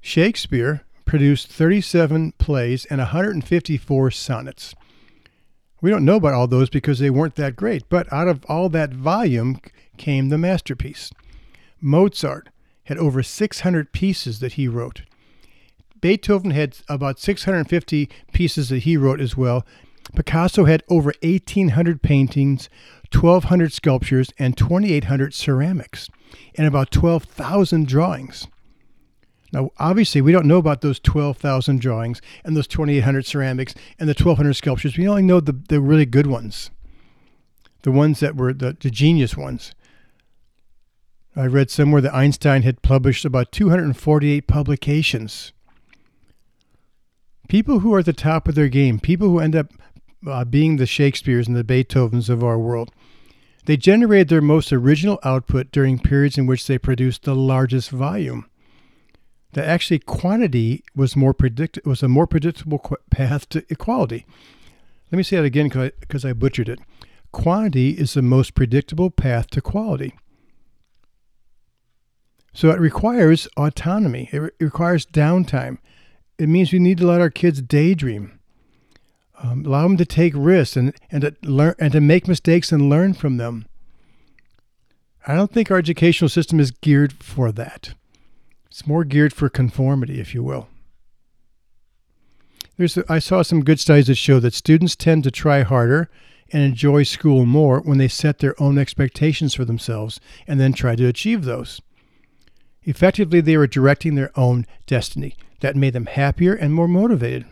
Shakespeare 0.00 0.84
produced 1.04 1.46
37 1.46 2.32
plays 2.38 2.86
and 2.86 2.98
154 2.98 4.10
sonnets. 4.10 4.74
We 5.80 5.90
don't 5.90 6.04
know 6.04 6.16
about 6.16 6.34
all 6.34 6.48
those 6.48 6.68
because 6.68 6.98
they 6.98 7.08
weren't 7.08 7.36
that 7.36 7.54
great, 7.54 7.88
but 7.88 8.12
out 8.12 8.26
of 8.26 8.44
all 8.48 8.68
that 8.70 8.92
volume 8.92 9.60
came 9.96 10.28
the 10.28 10.38
masterpiece. 10.38 11.12
Mozart 11.80 12.48
had 12.84 12.98
over 12.98 13.22
600 13.22 13.92
pieces 13.92 14.40
that 14.40 14.54
he 14.54 14.66
wrote. 14.66 15.02
Beethoven 16.00 16.50
had 16.50 16.78
about 16.88 17.20
650 17.20 18.08
pieces 18.32 18.70
that 18.70 18.80
he 18.80 18.96
wrote 18.96 19.20
as 19.20 19.36
well. 19.36 19.64
Picasso 20.14 20.64
had 20.64 20.82
over 20.88 21.12
1,800 21.22 22.02
paintings, 22.02 22.68
1,200 23.12 23.72
sculptures, 23.72 24.30
and 24.38 24.56
2,800 24.56 25.34
ceramics, 25.34 26.08
and 26.56 26.66
about 26.66 26.90
12,000 26.90 27.86
drawings. 27.86 28.46
Now, 29.52 29.70
obviously, 29.78 30.20
we 30.20 30.32
don't 30.32 30.46
know 30.46 30.58
about 30.58 30.82
those 30.82 31.00
12,000 31.00 31.80
drawings 31.80 32.20
and 32.44 32.56
those 32.56 32.66
2,800 32.66 33.24
ceramics 33.24 33.74
and 33.98 34.08
the 34.08 34.12
1,200 34.12 34.54
sculptures. 34.54 34.98
We 34.98 35.08
only 35.08 35.22
know 35.22 35.40
the, 35.40 35.58
the 35.68 35.80
really 35.80 36.06
good 36.06 36.26
ones, 36.26 36.70
the 37.82 37.90
ones 37.90 38.20
that 38.20 38.36
were 38.36 38.52
the, 38.52 38.76
the 38.78 38.90
genius 38.90 39.36
ones. 39.36 39.74
I 41.34 41.46
read 41.46 41.70
somewhere 41.70 42.00
that 42.02 42.14
Einstein 42.14 42.62
had 42.62 42.82
published 42.82 43.24
about 43.24 43.52
248 43.52 44.46
publications. 44.46 45.52
People 47.48 47.78
who 47.78 47.94
are 47.94 48.00
at 48.00 48.06
the 48.06 48.12
top 48.12 48.48
of 48.48 48.54
their 48.54 48.68
game, 48.68 48.98
people 48.98 49.28
who 49.28 49.38
end 49.38 49.56
up 49.56 49.72
uh, 50.26 50.44
being 50.44 50.76
the 50.76 50.86
Shakespeares 50.86 51.46
and 51.46 51.56
the 51.56 51.64
Beethovens 51.64 52.28
of 52.28 52.42
our 52.42 52.58
world. 52.58 52.90
They 53.66 53.76
generated 53.76 54.28
their 54.28 54.40
most 54.40 54.72
original 54.72 55.18
output 55.24 55.70
during 55.70 55.98
periods 55.98 56.38
in 56.38 56.46
which 56.46 56.66
they 56.66 56.78
produced 56.78 57.24
the 57.24 57.34
largest 57.34 57.90
volume. 57.90 58.48
That 59.52 59.66
actually 59.66 59.98
quantity 59.98 60.84
was 60.94 61.16
more 61.16 61.34
predict 61.34 61.78
was 61.84 62.02
a 62.02 62.08
more 62.08 62.26
predictable 62.26 62.78
qu- 62.78 62.96
path 63.10 63.48
to 63.50 63.64
equality. 63.68 64.26
Let 65.10 65.16
me 65.16 65.22
say 65.22 65.36
that 65.36 65.44
again 65.44 65.68
because 65.68 66.24
I, 66.24 66.30
I 66.30 66.32
butchered 66.34 66.68
it. 66.68 66.80
Quantity 67.32 67.90
is 67.90 68.14
the 68.14 68.22
most 68.22 68.54
predictable 68.54 69.10
path 69.10 69.48
to 69.50 69.60
quality. 69.60 70.14
So 72.52 72.70
it 72.70 72.80
requires 72.80 73.48
autonomy. 73.56 74.28
It, 74.32 74.38
re- 74.38 74.50
it 74.58 74.64
requires 74.64 75.06
downtime. 75.06 75.78
It 76.38 76.48
means 76.48 76.72
we 76.72 76.78
need 76.78 76.98
to 76.98 77.06
let 77.06 77.20
our 77.20 77.30
kids 77.30 77.62
daydream 77.62 78.37
um, 79.42 79.64
allow 79.64 79.82
them 79.82 79.96
to 79.96 80.04
take 80.04 80.32
risks 80.36 80.76
and, 80.76 80.94
and 81.10 81.22
to 81.22 81.34
learn 81.42 81.74
and 81.78 81.92
to 81.92 82.00
make 82.00 82.28
mistakes 82.28 82.72
and 82.72 82.88
learn 82.88 83.14
from 83.14 83.36
them. 83.36 83.66
I 85.26 85.34
don't 85.34 85.52
think 85.52 85.70
our 85.70 85.78
educational 85.78 86.28
system 86.28 86.58
is 86.58 86.70
geared 86.70 87.12
for 87.12 87.52
that. 87.52 87.94
It's 88.66 88.86
more 88.86 89.04
geared 89.04 89.32
for 89.32 89.48
conformity, 89.48 90.20
if 90.20 90.34
you 90.34 90.42
will. 90.42 90.68
There's, 92.76 92.96
I 93.08 93.18
saw 93.18 93.42
some 93.42 93.64
good 93.64 93.80
studies 93.80 94.06
that 94.06 94.14
show 94.14 94.38
that 94.40 94.54
students 94.54 94.94
tend 94.94 95.24
to 95.24 95.30
try 95.30 95.62
harder 95.62 96.08
and 96.50 96.62
enjoy 96.62 97.02
school 97.02 97.44
more 97.44 97.80
when 97.80 97.98
they 97.98 98.08
set 98.08 98.38
their 98.38 98.60
own 98.62 98.78
expectations 98.78 99.54
for 99.54 99.64
themselves 99.64 100.20
and 100.46 100.60
then 100.60 100.72
try 100.72 100.94
to 100.96 101.06
achieve 101.06 101.44
those. 101.44 101.80
Effectively, 102.84 103.40
they 103.40 103.56
were 103.56 103.66
directing 103.66 104.14
their 104.14 104.30
own 104.38 104.64
destiny. 104.86 105.34
That 105.60 105.76
made 105.76 105.92
them 105.92 106.06
happier 106.06 106.54
and 106.54 106.72
more 106.72 106.86
motivated. 106.86 107.44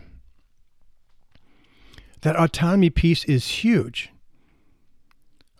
That 2.27 2.35
autonomy 2.35 2.89
piece 2.89 3.23
is 3.23 3.47
huge. 3.63 4.09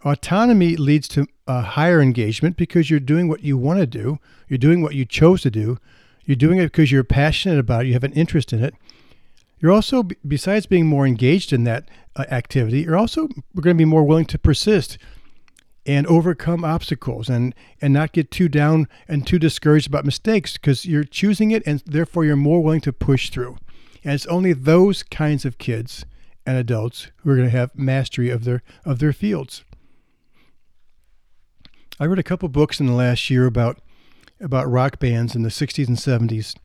Autonomy 0.03 0.75
leads 0.75 1.07
to 1.07 1.25
a 1.47 1.61
higher 1.61 2.01
engagement 2.01 2.57
because 2.57 2.89
you're 2.89 2.99
doing 2.99 3.29
what 3.29 3.41
you 3.41 3.55
want 3.55 3.79
to 3.79 3.87
do, 3.87 4.19
you're 4.49 4.57
doing 4.57 4.81
what 4.81 4.93
you 4.93 5.05
chose 5.05 5.41
to 5.43 5.49
do, 5.49 5.77
you're 6.25 6.35
doing 6.35 6.57
it 6.57 6.65
because 6.65 6.91
you're 6.91 7.05
passionate 7.05 7.57
about 7.57 7.85
it, 7.85 7.87
you 7.87 7.93
have 7.93 8.03
an 8.03 8.11
interest 8.11 8.51
in 8.51 8.61
it. 8.61 8.73
You're 9.61 9.71
also, 9.71 10.09
besides 10.27 10.65
being 10.65 10.87
more 10.87 11.07
engaged 11.07 11.53
in 11.53 11.63
that 11.63 11.87
uh, 12.17 12.25
activity, 12.29 12.81
you're 12.81 12.97
also 12.97 13.29
going 13.55 13.77
to 13.77 13.81
be 13.81 13.85
more 13.85 14.03
willing 14.03 14.25
to 14.25 14.37
persist 14.37 14.97
and 15.85 16.05
overcome 16.07 16.65
obstacles 16.65 17.29
and, 17.29 17.55
and 17.81 17.93
not 17.93 18.11
get 18.11 18.29
too 18.29 18.49
down 18.49 18.89
and 19.07 19.25
too 19.25 19.39
discouraged 19.39 19.87
about 19.87 20.03
mistakes 20.03 20.57
because 20.57 20.85
you're 20.85 21.05
choosing 21.05 21.51
it 21.51 21.63
and 21.65 21.81
therefore 21.85 22.25
you're 22.25 22.35
more 22.35 22.61
willing 22.61 22.81
to 22.81 22.91
push 22.91 23.29
through. 23.29 23.55
And 24.03 24.13
it's 24.13 24.25
only 24.25 24.51
those 24.51 25.01
kinds 25.01 25.45
of 25.45 25.59
kids 25.59 26.03
and 26.47 26.57
adults 26.57 27.11
who 27.17 27.29
are 27.29 27.35
going 27.35 27.49
to 27.49 27.55
have 27.55 27.77
mastery 27.77 28.29
of 28.29 28.45
their 28.45 28.63
of 28.85 28.99
their 28.99 29.13
fields. 29.13 29.65
I 31.99 32.05
read 32.05 32.19
a 32.19 32.23
couple 32.23 32.47
books 32.47 32.79
in 32.79 32.87
the 32.87 32.93
last 32.93 33.29
year 33.29 33.45
about 33.45 33.79
about 34.39 34.71
rock 34.71 34.97
bands 34.97 35.35
in 35.35 35.43
the 35.43 35.49
60s 35.49 35.87
and 35.87 35.97
70s. 35.97 36.55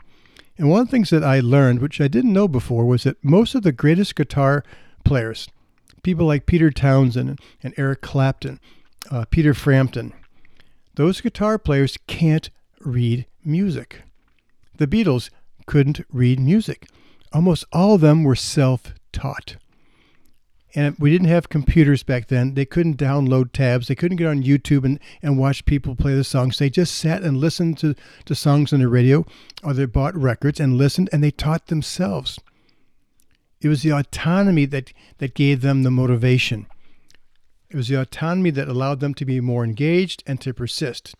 And 0.56 0.70
one 0.70 0.82
of 0.82 0.86
the 0.86 0.90
things 0.90 1.10
that 1.10 1.24
I 1.24 1.40
learned, 1.40 1.80
which 1.80 2.00
I 2.00 2.06
didn't 2.06 2.34
know 2.34 2.46
before, 2.46 2.84
was 2.84 3.02
that 3.04 3.24
most 3.24 3.54
of 3.54 3.62
the 3.62 3.72
greatest 3.72 4.14
guitar 4.14 4.62
players, 5.04 5.48
people 6.02 6.26
like 6.26 6.46
Peter 6.46 6.70
Townshend 6.70 7.40
and 7.62 7.74
Eric 7.76 8.02
Clapton, 8.02 8.60
uh, 9.10 9.24
Peter 9.30 9.54
Frampton, 9.54 10.12
those 10.94 11.22
guitar 11.22 11.58
players 11.58 11.98
can't 12.06 12.50
read 12.80 13.26
music. 13.42 14.02
The 14.76 14.86
Beatles 14.86 15.30
couldn't 15.66 16.02
read 16.12 16.38
music. 16.38 16.86
Almost 17.32 17.64
all 17.72 17.94
of 17.94 18.02
them 18.02 18.22
were 18.22 18.36
self 18.36 18.92
taught. 19.12 19.56
And 20.74 20.96
we 20.98 21.10
didn't 21.10 21.28
have 21.28 21.50
computers 21.50 22.02
back 22.02 22.28
then. 22.28 22.54
They 22.54 22.64
couldn't 22.64 22.96
download 22.96 23.52
tabs. 23.52 23.88
They 23.88 23.94
couldn't 23.94 24.16
get 24.16 24.26
on 24.26 24.42
YouTube 24.42 24.84
and, 24.84 24.98
and 25.20 25.38
watch 25.38 25.66
people 25.66 25.94
play 25.94 26.14
the 26.14 26.24
songs. 26.24 26.58
They 26.58 26.70
just 26.70 26.94
sat 26.94 27.22
and 27.22 27.36
listened 27.36 27.76
to, 27.78 27.94
to 28.24 28.34
songs 28.34 28.72
on 28.72 28.80
the 28.80 28.88
radio 28.88 29.26
or 29.62 29.74
they 29.74 29.84
bought 29.84 30.16
records 30.16 30.60
and 30.60 30.78
listened 30.78 31.10
and 31.12 31.22
they 31.22 31.30
taught 31.30 31.66
themselves. 31.66 32.38
It 33.60 33.68
was 33.68 33.82
the 33.82 33.92
autonomy 33.92 34.64
that, 34.66 34.92
that 35.18 35.34
gave 35.34 35.60
them 35.60 35.82
the 35.82 35.90
motivation. 35.90 36.66
It 37.68 37.76
was 37.76 37.88
the 37.88 38.00
autonomy 38.00 38.50
that 38.50 38.68
allowed 38.68 39.00
them 39.00 39.14
to 39.14 39.24
be 39.24 39.40
more 39.40 39.64
engaged 39.64 40.22
and 40.26 40.40
to 40.40 40.54
persist. 40.54 41.14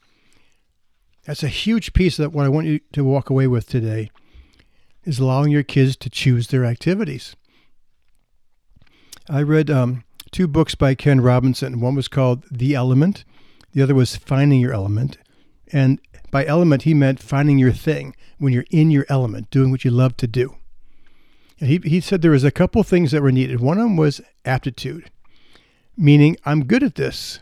That's 1.24 1.42
a 1.42 1.48
huge 1.48 1.92
piece 1.92 2.18
of 2.18 2.34
what 2.34 2.46
I 2.46 2.48
want 2.48 2.66
you 2.66 2.80
to 2.92 3.04
walk 3.04 3.30
away 3.30 3.46
with 3.46 3.68
today 3.68 4.10
is 5.04 5.18
allowing 5.18 5.52
your 5.52 5.62
kids 5.62 5.96
to 5.96 6.10
choose 6.10 6.48
their 6.48 6.64
activities. 6.64 7.36
I 9.28 9.42
read 9.42 9.70
um, 9.70 10.04
two 10.30 10.48
books 10.48 10.74
by 10.74 10.94
Ken 10.94 11.20
Robinson. 11.20 11.80
One 11.80 11.94
was 11.94 12.08
called 12.08 12.44
The 12.50 12.74
Element, 12.74 13.24
the 13.72 13.82
other 13.82 13.94
was 13.94 14.16
Finding 14.16 14.60
Your 14.60 14.72
Element. 14.72 15.18
And 15.72 16.00
by 16.30 16.44
element, 16.44 16.82
he 16.82 16.94
meant 16.94 17.22
finding 17.22 17.58
your 17.58 17.72
thing 17.72 18.14
when 18.38 18.52
you're 18.52 18.64
in 18.70 18.90
your 18.90 19.06
element, 19.08 19.50
doing 19.50 19.70
what 19.70 19.84
you 19.84 19.90
love 19.90 20.16
to 20.18 20.26
do. 20.26 20.56
And 21.60 21.68
he, 21.68 21.80
he 21.84 22.00
said 22.00 22.20
there 22.20 22.30
was 22.32 22.44
a 22.44 22.50
couple 22.50 22.82
things 22.82 23.12
that 23.12 23.22
were 23.22 23.32
needed. 23.32 23.60
One 23.60 23.78
of 23.78 23.84
them 23.84 23.96
was 23.96 24.20
aptitude, 24.44 25.10
meaning 25.96 26.36
I'm 26.44 26.64
good 26.64 26.82
at 26.82 26.96
this. 26.96 27.40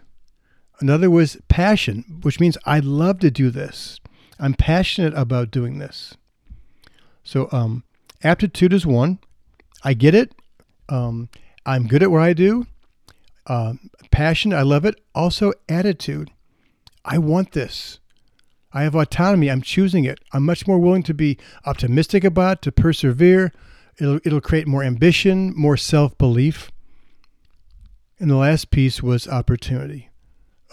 Another 0.80 1.10
was 1.10 1.38
passion, 1.48 2.20
which 2.22 2.40
means 2.40 2.58
I 2.64 2.80
love 2.80 3.20
to 3.20 3.30
do 3.30 3.50
this. 3.50 4.00
I'm 4.38 4.54
passionate 4.54 5.14
about 5.14 5.50
doing 5.50 5.78
this. 5.78 6.14
So 7.22 7.48
um, 7.52 7.84
aptitude 8.22 8.72
is 8.72 8.86
one. 8.86 9.18
I 9.84 9.94
get 9.94 10.14
it. 10.14 10.32
Um, 10.88 11.28
I'm 11.66 11.86
good 11.86 12.02
at 12.02 12.10
what 12.10 12.22
I 12.22 12.32
do. 12.32 12.66
Uh, 13.46 13.74
passion, 14.10 14.52
I 14.52 14.62
love 14.62 14.84
it. 14.84 15.00
Also, 15.14 15.52
attitude. 15.68 16.30
I 17.04 17.18
want 17.18 17.52
this. 17.52 17.98
I 18.72 18.82
have 18.82 18.94
autonomy. 18.94 19.50
I'm 19.50 19.62
choosing 19.62 20.04
it. 20.04 20.20
I'm 20.32 20.44
much 20.44 20.66
more 20.66 20.78
willing 20.78 21.02
to 21.04 21.14
be 21.14 21.38
optimistic 21.66 22.24
about, 22.24 22.62
to 22.62 22.72
persevere. 22.72 23.52
It'll, 23.98 24.20
it'll 24.24 24.40
create 24.40 24.66
more 24.66 24.82
ambition, 24.82 25.52
more 25.56 25.76
self 25.76 26.16
belief. 26.16 26.70
And 28.18 28.30
the 28.30 28.36
last 28.36 28.70
piece 28.70 29.02
was 29.02 29.26
opportunity, 29.26 30.10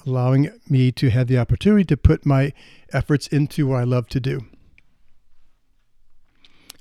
allowing 0.06 0.50
me 0.70 0.92
to 0.94 1.10
have 1.10 1.28
the 1.28 1.38
opportunity 1.38 1.86
to 1.86 1.98
put 1.98 2.26
my 2.26 2.54
efforts 2.94 3.28
into 3.28 3.68
what 3.68 3.80
I 3.80 3.84
love 3.84 4.08
to 4.10 4.20
do. 4.20 4.42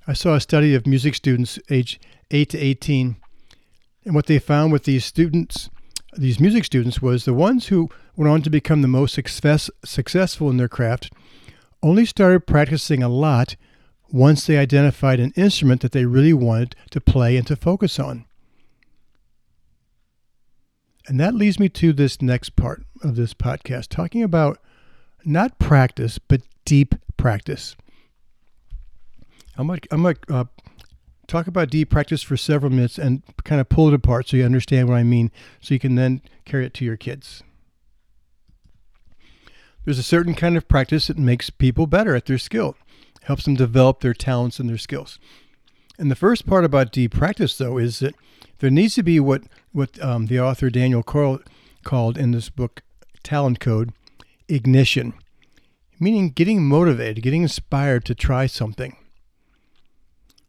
I 0.09 0.13
saw 0.13 0.35
a 0.35 0.41
study 0.41 0.75
of 0.75 0.87
music 0.87 1.15
students 1.15 1.59
age 1.71 2.01
8 2.31 2.51
to 2.51 2.59
18 2.59 3.17
and 4.07 4.15
what 4.15 4.27
they 4.27 4.39
found 4.39 4.73
with 4.73 4.85
these 4.85 5.05
students, 5.05 5.69
these 6.17 6.41
music 6.41 6.65
students, 6.65 7.03
was 7.03 7.25
the 7.25 7.35
ones 7.35 7.67
who 7.67 7.91
went 8.15 8.31
on 8.31 8.41
to 8.43 8.51
become 8.51 8.81
the 8.81 8.89
most 8.89 9.13
success, 9.13 9.69
successful 9.85 10.49
in 10.49 10.57
their 10.57 10.69
craft 10.69 11.11
only 11.83 12.07
started 12.07 12.47
practicing 12.47 13.03
a 13.03 13.09
lot 13.09 13.57
once 14.11 14.47
they 14.47 14.57
identified 14.57 15.19
an 15.19 15.33
instrument 15.37 15.83
that 15.83 15.91
they 15.93 16.05
really 16.05 16.33
wanted 16.33 16.77
to 16.91 17.01
play 17.01 17.37
and 17.37 17.47
to 17.49 17.57
focus 17.57 17.99
on. 17.99 18.25
And 21.09 21.21
that 21.21 21.35
leads 21.35 21.59
me 21.59 21.69
to 21.71 21.93
this 21.93 22.23
next 22.23 22.57
part 22.57 22.85
of 23.03 23.17
this 23.17 23.35
podcast, 23.35 23.89
talking 23.89 24.23
about 24.23 24.59
not 25.25 25.59
practice, 25.59 26.19
but 26.19 26.43
deep 26.65 26.95
practice. 27.17 27.77
I'm 29.57 29.67
going 29.67 29.81
to 29.81 30.19
uh, 30.29 30.45
talk 31.27 31.47
about 31.47 31.71
deep 31.71 31.91
practice 31.91 32.23
for 32.23 32.37
several 32.37 32.71
minutes 32.71 32.99
and 32.99 33.23
kind 33.45 33.61
of 33.61 33.69
pull 33.69 33.89
it 33.89 33.95
apart 33.95 34.29
so 34.29 34.37
you 34.37 34.45
understand 34.45 34.89
what 34.89 34.97
I 34.97 35.03
mean, 35.03 35.31
so 35.61 35.75
you 35.75 35.81
can 35.81 35.95
then 35.95 36.23
carry 36.45 36.67
it 36.67 36.75
to 36.75 36.85
your 36.85 36.97
kids. 36.97 37.43
There's 39.85 39.99
a 39.99 40.05
certain 40.05 40.35
kind 40.35 40.57
of 40.57 40.69
practice 40.69 41.07
that 41.07 41.19
makes 41.19 41.49
people 41.49 41.87
better 41.87 42.17
at 42.17 42.27
their 42.27 42.39
skill, 42.39 42.77
helps 43.23 43.45
them 43.45 43.55
develop 43.55 44.01
their 44.01 44.15
talents 44.15 44.59
and 44.59 44.69
their 44.69 44.79
skills. 44.79 45.19
And 45.99 46.11
the 46.11 46.17
first 46.17 46.47
part 46.47 46.65
about 46.65 46.93
deep 46.93 47.15
practice, 47.15 47.57
though, 47.57 47.79
is 47.79 48.01
that 48.01 48.15
there 48.59 48.71
needs 48.71 48.95
to 48.97 49.03
be 49.03 49.21
what 49.21 49.43
what 49.73 50.03
um, 50.03 50.27
the 50.27 50.41
author 50.41 50.71
Daniel 50.71 51.03
Coyle 51.03 51.41
called 51.85 52.19
in 52.19 52.33
this 52.33 52.49
book, 52.49 52.83
Talent 53.23 53.61
Code, 53.61 53.93
ignition, 54.49 55.15
meaning 56.01 56.31
getting 56.31 56.65
motivated, 56.65 57.23
getting 57.23 57.43
inspired 57.43 58.05
to 58.07 58.15
try 58.15 58.47
something. 58.47 58.97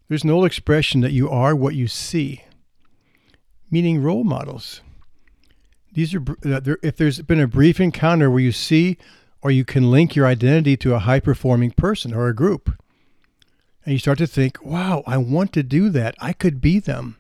There's 0.08 0.24
an 0.24 0.30
old 0.30 0.46
expression 0.46 1.02
that 1.02 1.12
you 1.12 1.30
are 1.30 1.56
what 1.56 1.76
you 1.76 1.88
see, 1.88 2.44
meaning 3.70 4.02
role 4.02 4.24
models. 4.24 4.82
These 5.92 6.14
are 6.14 6.24
uh, 6.46 6.62
if 6.82 6.96
there's 6.96 7.22
been 7.22 7.42
a 7.42 7.48
brief 7.48 7.80
encounter 7.80 8.30
where 8.30 8.40
you 8.40 8.54
see 8.54 8.98
or 9.42 9.52
you 9.52 9.66
can 9.66 9.92
link 9.92 10.16
your 10.16 10.26
identity 10.26 10.78
to 10.78 10.94
a 10.94 11.00
high 11.00 11.20
performing 11.20 11.72
person 11.72 12.14
or 12.14 12.28
a 12.28 12.36
group. 12.36 12.74
And 13.84 13.94
you 13.94 14.00
start 14.00 14.18
to 14.20 14.28
think, 14.28 14.64
wow, 14.64 15.04
I 15.06 15.18
want 15.18 15.54
to 15.54 15.64
do 15.64 15.90
that. 15.90 16.16
I 16.20 16.34
could 16.34 16.62
be 16.62 16.80
them. 16.80 17.18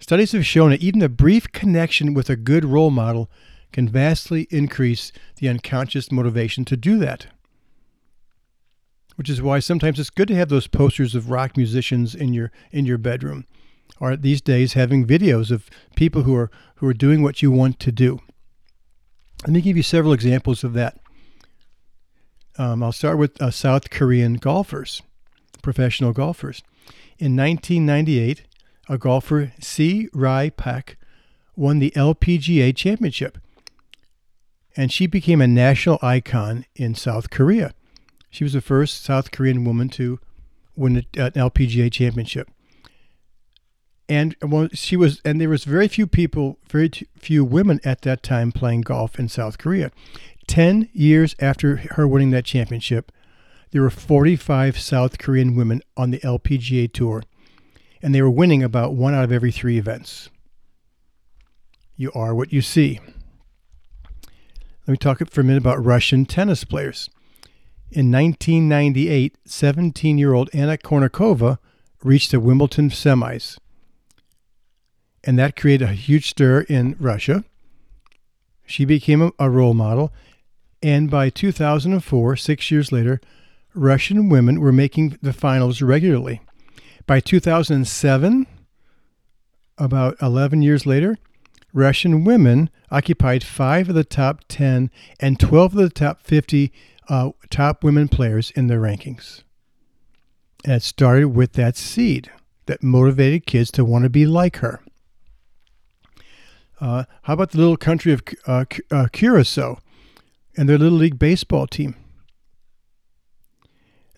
Studies 0.00 0.32
have 0.32 0.46
shown 0.46 0.70
that 0.70 0.82
even 0.82 1.02
a 1.02 1.08
brief 1.08 1.50
connection 1.52 2.14
with 2.14 2.30
a 2.30 2.36
good 2.36 2.64
role 2.64 2.90
model 2.90 3.30
can 3.72 3.88
vastly 3.88 4.46
increase 4.50 5.12
the 5.36 5.48
unconscious 5.48 6.12
motivation 6.12 6.64
to 6.66 6.76
do 6.76 6.98
that 6.98 7.26
which 9.18 9.28
is 9.28 9.42
why 9.42 9.58
sometimes 9.58 9.98
it's 9.98 10.10
good 10.10 10.28
to 10.28 10.36
have 10.36 10.48
those 10.48 10.68
posters 10.68 11.16
of 11.16 11.28
rock 11.28 11.56
musicians 11.56 12.14
in 12.14 12.32
your 12.32 12.52
in 12.70 12.86
your 12.86 12.98
bedroom 12.98 13.44
or 13.98 14.14
these 14.16 14.40
days 14.40 14.74
having 14.74 15.04
videos 15.04 15.50
of 15.50 15.68
people 15.96 16.22
who 16.22 16.36
are 16.36 16.52
who 16.76 16.86
are 16.86 16.94
doing 16.94 17.20
what 17.20 17.42
you 17.42 17.50
want 17.50 17.80
to 17.80 17.90
do. 17.90 18.20
Let 19.42 19.52
me 19.54 19.60
give 19.60 19.76
you 19.76 19.82
several 19.82 20.12
examples 20.12 20.62
of 20.62 20.72
that. 20.74 21.00
Um, 22.58 22.80
i'll 22.80 22.92
start 22.92 23.18
with 23.18 23.42
uh, 23.42 23.50
south 23.50 23.90
korean 23.90 24.34
golfers 24.34 25.02
professional 25.62 26.12
golfers. 26.12 26.62
In 27.18 27.34
1998 27.34 28.44
a 28.88 28.98
golfer 28.98 29.52
Se 29.58 30.08
Ri 30.12 30.50
Pak 30.50 30.96
won 31.56 31.80
the 31.80 31.90
lpga 31.96 32.74
championship 32.76 33.38
and 34.76 34.92
she 34.92 35.08
became 35.08 35.40
a 35.40 35.48
national 35.48 35.98
icon 36.02 36.64
in 36.76 36.94
south 36.94 37.30
korea 37.30 37.74
she 38.30 38.44
was 38.44 38.52
the 38.52 38.60
first 38.60 39.04
South 39.04 39.30
Korean 39.30 39.64
woman 39.64 39.88
to 39.90 40.18
win 40.76 40.96
an 40.96 41.32
LPGA 41.32 41.90
championship. 41.92 42.50
And 44.08 44.36
she 44.72 44.96
was, 44.96 45.20
and 45.24 45.40
there 45.40 45.50
was 45.50 45.64
very 45.64 45.86
few 45.86 46.06
people, 46.06 46.58
very 46.70 46.90
few 47.18 47.44
women 47.44 47.78
at 47.84 48.02
that 48.02 48.22
time 48.22 48.52
playing 48.52 48.82
golf 48.82 49.18
in 49.18 49.28
South 49.28 49.58
Korea. 49.58 49.90
Ten 50.46 50.88
years 50.94 51.34
after 51.40 51.76
her 51.92 52.08
winning 52.08 52.30
that 52.30 52.46
championship, 52.46 53.12
there 53.70 53.82
were 53.82 53.90
45 53.90 54.78
South 54.78 55.18
Korean 55.18 55.54
women 55.54 55.82
on 55.94 56.10
the 56.10 56.20
LPGA 56.20 56.90
tour, 56.90 57.22
and 58.00 58.14
they 58.14 58.22
were 58.22 58.30
winning 58.30 58.62
about 58.62 58.94
one 58.94 59.12
out 59.12 59.24
of 59.24 59.32
every 59.32 59.52
three 59.52 59.76
events. 59.76 60.30
You 61.96 62.10
are 62.14 62.34
what 62.34 62.52
you 62.52 62.62
see. 62.62 63.00
Let 64.86 64.92
me 64.92 64.96
talk 64.96 65.18
for 65.28 65.40
a 65.42 65.44
minute 65.44 65.58
about 65.58 65.84
Russian 65.84 66.24
tennis 66.24 66.64
players. 66.64 67.10
In 67.90 68.12
1998, 68.12 69.38
17 69.46 70.18
year 70.18 70.34
old 70.34 70.50
Anna 70.52 70.76
Kournikova 70.76 71.58
reached 72.04 72.32
the 72.32 72.40
Wimbledon 72.40 72.90
semis. 72.90 73.58
And 75.24 75.38
that 75.38 75.56
created 75.56 75.88
a 75.88 75.92
huge 75.92 76.28
stir 76.28 76.60
in 76.62 76.96
Russia. 77.00 77.44
She 78.66 78.84
became 78.84 79.32
a, 79.38 79.50
role 79.50 79.72
model. 79.72 80.12
And 80.82 81.10
by 81.10 81.30
2004, 81.30 82.36
six 82.36 82.70
years 82.70 82.92
later, 82.92 83.20
Russian 83.74 84.28
women 84.28 84.60
were 84.60 84.72
making 84.72 85.18
the 85.22 85.32
finals 85.32 85.80
regularly. 85.80 86.42
By 87.06 87.20
2007, 87.20 88.46
about 89.78 90.16
11 90.20 90.60
years 90.60 90.84
later, 90.84 91.16
Russian 91.72 92.24
women 92.24 92.68
occupied 92.90 93.42
five 93.42 93.88
of 93.88 93.94
the 93.94 94.04
top 94.04 94.44
10 94.48 94.90
and 95.18 95.40
12 95.40 95.72
of 95.74 95.78
the 95.78 95.88
top 95.88 96.22
50 96.22 96.70
uh, 97.08 97.30
top 97.50 97.84
women 97.84 98.08
players 98.08 98.50
in 98.52 98.66
their 98.66 98.80
rankings. 98.80 99.42
And 100.64 100.74
it 100.74 100.82
started 100.82 101.28
with 101.28 101.52
that 101.54 101.76
seed 101.76 102.30
that 102.66 102.82
motivated 102.82 103.46
kids 103.46 103.70
to 103.72 103.84
want 103.84 104.04
to 104.04 104.10
be 104.10 104.26
like 104.26 104.56
her. 104.56 104.80
Uh, 106.80 107.04
how 107.22 107.34
about 107.34 107.50
the 107.50 107.58
little 107.58 107.76
country 107.76 108.12
of 108.12 108.22
uh, 108.46 108.64
uh, 108.90 109.06
Curacao 109.12 109.78
and 110.56 110.68
their 110.68 110.78
little 110.78 110.98
league 110.98 111.18
baseball 111.18 111.66
team? 111.66 111.96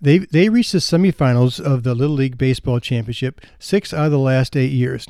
They 0.00 0.18
they 0.18 0.49
reached 0.49 0.73
the 0.73 0.78
semifinals 0.78 1.61
of 1.61 1.82
the 1.82 1.94
little 1.94 2.16
league 2.16 2.38
baseball 2.38 2.80
championship 2.80 3.40
six 3.59 3.92
out 3.92 4.06
of 4.06 4.12
the 4.12 4.18
last 4.18 4.56
eight 4.56 4.73
years, 4.73 5.06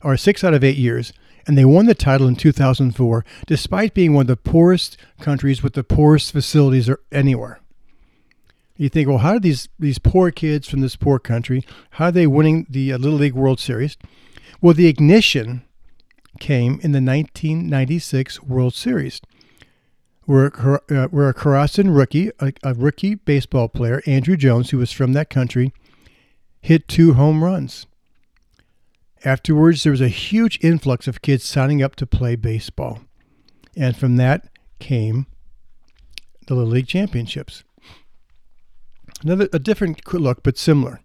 or 0.00 0.16
six 0.16 0.44
out 0.44 0.54
of 0.54 0.62
eight 0.62 0.76
years, 0.76 1.12
and 1.46 1.56
they 1.56 1.64
won 1.64 1.86
the 1.86 1.94
title 1.94 2.26
in 2.26 2.36
2004, 2.36 3.24
despite 3.46 3.94
being 3.94 4.14
one 4.14 4.22
of 4.22 4.26
the 4.28 4.36
poorest 4.36 4.96
countries 5.20 5.62
with 5.62 5.74
the 5.74 5.84
poorest 5.84 6.32
facilities 6.32 6.90
anywhere. 7.10 7.60
You 8.76 8.88
think, 8.88 9.08
well, 9.08 9.18
how 9.18 9.34
did 9.34 9.42
these 9.42 9.68
these 9.78 9.98
poor 9.98 10.30
kids 10.30 10.68
from 10.68 10.80
this 10.80 10.96
poor 10.96 11.18
country, 11.18 11.64
how 11.90 12.06
are 12.06 12.12
they 12.12 12.26
winning 12.26 12.66
the 12.68 12.92
uh, 12.92 12.98
Little 12.98 13.18
League 13.18 13.34
World 13.34 13.60
Series? 13.60 13.96
Well, 14.60 14.74
the 14.74 14.88
ignition 14.88 15.62
came 16.40 16.74
in 16.82 16.92
the 16.92 17.00
1996 17.00 18.42
World 18.42 18.74
Series, 18.74 19.20
where, 20.24 20.52
uh, 20.90 21.08
where 21.08 21.28
a 21.28 21.34
Carasan 21.34 21.94
rookie, 21.94 22.30
a, 22.40 22.52
a 22.62 22.74
rookie 22.74 23.14
baseball 23.14 23.68
player, 23.68 24.00
Andruw 24.06 24.38
Jones, 24.38 24.70
who 24.70 24.78
was 24.78 24.92
from 24.92 25.12
that 25.12 25.30
country, 25.30 25.72
hit 26.60 26.88
two 26.88 27.14
home 27.14 27.44
runs. 27.44 27.86
Afterwards, 29.24 29.82
there 29.82 29.92
was 29.92 30.00
a 30.00 30.08
huge 30.08 30.58
influx 30.62 31.06
of 31.06 31.22
kids 31.22 31.44
signing 31.44 31.82
up 31.82 31.94
to 31.96 32.06
play 32.06 32.34
baseball. 32.34 33.00
And 33.76 33.96
from 33.96 34.16
that 34.16 34.48
came 34.78 35.26
the 36.48 36.54
Little 36.54 36.72
League 36.72 36.88
Championships. 36.88 37.62
Another 39.22 39.48
a 39.52 39.58
different 39.60 40.12
look, 40.12 40.42
but 40.42 40.58
similar. 40.58 41.00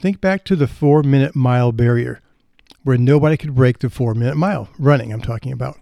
Think 0.00 0.20
back 0.20 0.44
to 0.44 0.56
the 0.56 0.66
four 0.66 1.02
minute 1.02 1.36
mile 1.36 1.72
barrier, 1.72 2.20
where 2.82 2.96
nobody 2.96 3.36
could 3.36 3.54
break 3.54 3.80
the 3.80 3.90
four 3.90 4.14
minute 4.14 4.36
mile, 4.36 4.68
running, 4.78 5.12
I'm 5.12 5.20
talking 5.20 5.52
about. 5.52 5.78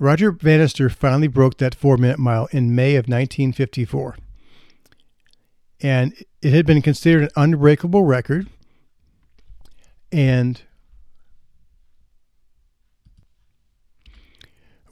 Roger 0.00 0.32
Bannister 0.32 0.88
finally 0.88 1.28
broke 1.28 1.58
that 1.58 1.74
four 1.74 1.96
minute 1.96 2.18
mile 2.18 2.48
in 2.50 2.74
May 2.74 2.96
of 2.96 3.06
1954. 3.06 4.16
And 5.80 6.12
it 6.42 6.52
had 6.52 6.66
been 6.66 6.82
considered 6.82 7.24
an 7.24 7.30
unbreakable 7.36 8.02
record 8.02 8.48
and 10.10 10.62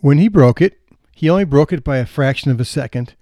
when 0.00 0.18
he 0.18 0.28
broke 0.28 0.60
it, 0.60 0.78
he 1.12 1.30
only 1.30 1.44
broke 1.44 1.72
it 1.72 1.82
by 1.82 1.96
a 1.96 2.06
fraction 2.06 2.50
of 2.50 2.60
a 2.60 2.64
second. 2.64 3.14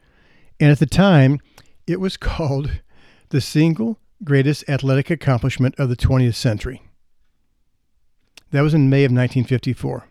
And 0.59 0.71
at 0.71 0.79
the 0.79 0.87
time, 0.87 1.39
it 1.87 2.01
was 2.01 2.17
called 2.19 2.81
the 3.29 3.41
single 3.41 3.99
greatest 4.23 4.65
athletic 4.69 5.11
accomplishment 5.11 5.75
of 5.79 5.89
the 5.89 5.97
20th 5.97 6.35
century. 6.35 6.83
That 8.51 8.63
was 8.63 8.75
in 8.75 8.91
May 8.91 9.05
of 9.05 9.11
1954. 9.11 10.09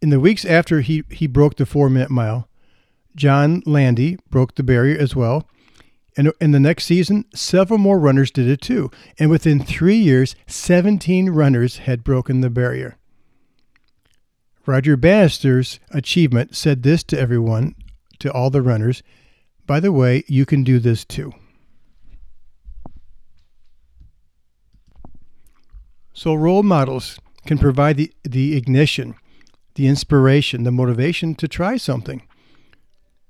In 0.00 0.10
the 0.10 0.20
weeks 0.20 0.44
after 0.44 0.80
he, 0.80 1.02
he 1.10 1.26
broke 1.26 1.56
the 1.56 1.66
four 1.66 1.90
minute 1.90 2.10
mile, 2.10 2.48
John 3.16 3.62
Landy 3.66 4.18
broke 4.30 4.54
the 4.54 4.62
barrier 4.62 4.96
as 4.96 5.16
well, 5.16 5.48
and 6.18 6.32
in 6.38 6.50
the 6.50 6.60
next 6.60 6.84
season, 6.84 7.24
several 7.34 7.78
more 7.78 7.98
runners 7.98 8.30
did 8.30 8.46
it 8.46 8.60
too. 8.60 8.90
And 9.18 9.30
within 9.30 9.60
three 9.60 9.96
years, 9.96 10.36
17 10.46 11.30
runners 11.30 11.78
had 11.78 12.04
broken 12.04 12.42
the 12.42 12.50
barrier. 12.50 12.98
Roger 14.66 14.98
Bannister's 14.98 15.80
achievement 15.92 16.54
said 16.54 16.82
this 16.82 17.02
to 17.04 17.18
everyone, 17.18 17.74
to 18.18 18.30
all 18.30 18.50
the 18.50 18.60
runners 18.60 19.02
by 19.68 19.80
the 19.80 19.92
way, 19.92 20.24
you 20.26 20.46
can 20.46 20.64
do 20.64 20.80
this 20.80 21.04
too. 21.04 21.30
So, 26.14 26.34
role 26.34 26.62
models 26.64 27.20
can 27.46 27.58
provide 27.58 27.98
the, 27.98 28.10
the 28.24 28.56
ignition, 28.56 29.14
the 29.74 29.86
inspiration, 29.86 30.64
the 30.64 30.72
motivation 30.72 31.34
to 31.36 31.46
try 31.46 31.76
something. 31.76 32.26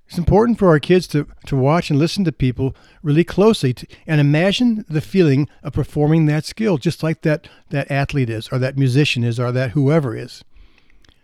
It's 0.09 0.17
important 0.17 0.59
for 0.59 0.69
our 0.69 0.81
kids 0.81 1.07
to, 1.09 1.27
to 1.47 1.57
watch 1.57 1.91
and 1.91 1.99
listen 1.99 2.25
to 2.25 2.33
people 2.33 2.75
really 3.03 3.25
closely 3.25 3.75
to, 3.75 3.87
and 4.07 4.23
imagine 4.23 4.87
the 4.89 5.03
feeling 5.03 5.51
of 5.63 5.75
performing 5.75 6.25
that 6.27 6.47
skill, 6.47 6.79
just 6.79 7.03
like 7.03 7.21
that, 7.23 7.47
that 7.69 7.91
athlete 7.91 8.31
is, 8.31 8.49
or 8.49 8.59
that 8.59 8.79
musician 8.79 9.23
is, 9.23 9.39
or 9.39 9.53
that 9.53 9.73
whoever 9.73 10.17
is. 10.17 10.43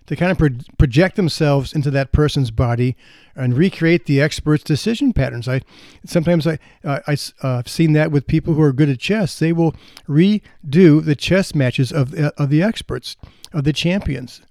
To 0.09 0.17
kind 0.17 0.31
of 0.31 0.37
pro- 0.37 0.77
project 0.77 1.17
themselves 1.17 1.73
into 1.73 1.91
that 1.93 2.13
person's 2.13 2.51
body 2.51 2.95
and 3.35 3.57
recreate 3.57 4.05
the 4.05 4.21
expert's 4.21 4.63
decision 4.63 5.15
patterns. 5.15 5.49
I 5.49 5.63
sometimes 6.05 6.47
I 6.47 6.59
uh, 6.85 7.01
I, 7.07 7.15
uh, 7.43 7.57
I've 7.57 7.69
seen 7.69 7.95
that 7.95 8.11
with 8.11 8.27
people 8.27 8.53
who 8.53 8.61
are 8.61 8.75
good 8.75 8.91
at 8.91 8.99
chess. 8.99 9.39
They 9.39 9.55
will 9.55 9.75
redo 10.07 11.03
the 11.03 11.17
chess 11.17 11.55
matches 11.55 11.91
of 11.91 12.13
uh, 12.13 12.33
of 12.37 12.51
the 12.51 12.63
experts, 12.63 13.17
of 13.55 13.65
the 13.65 13.73
champions. 13.73 14.43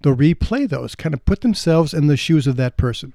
They'll 0.00 0.14
replay 0.14 0.68
those, 0.68 0.94
kind 0.94 1.12
of 1.12 1.24
put 1.24 1.40
themselves 1.40 1.92
in 1.92 2.06
the 2.06 2.16
shoes 2.16 2.46
of 2.46 2.54
that 2.58 2.76
person 2.76 3.12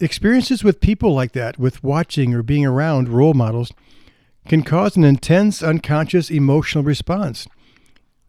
experiences 0.00 0.64
with 0.64 0.80
people 0.80 1.14
like 1.14 1.32
that, 1.32 1.58
with 1.58 1.84
watching 1.84 2.34
or 2.34 2.42
being 2.42 2.66
around 2.66 3.08
role 3.08 3.34
models, 3.34 3.72
can 4.48 4.62
cause 4.62 4.96
an 4.96 5.04
intense 5.04 5.62
unconscious 5.62 6.30
emotional 6.30 6.82
response. 6.82 7.46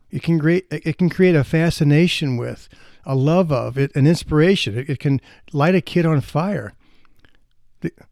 It 0.10 0.22
can 0.22 0.40
create 0.40 0.68
it 0.70 0.98
can 0.98 1.10
create 1.10 1.36
a 1.36 1.44
fascination 1.44 2.36
with, 2.36 2.68
a 3.06 3.16
love 3.16 3.52
of, 3.52 3.78
it, 3.78 3.96
an 3.96 4.06
inspiration. 4.06 4.78
It, 4.78 4.90
it 4.90 5.00
can 5.00 5.22
light 5.54 5.74
a 5.74 5.82
kid 5.82 6.06
on 6.06 6.22
fire. 6.22 6.74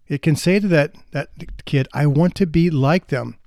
It 0.08 0.22
can 0.22 0.36
say 0.36 0.60
to 0.60 0.68
that 0.70 0.96
that 1.12 1.30
kid, 1.66 1.88
"I 1.94 2.08
want 2.08 2.36
to 2.36 2.48
be 2.48 2.70
like 2.70 3.08
them. 3.08 3.38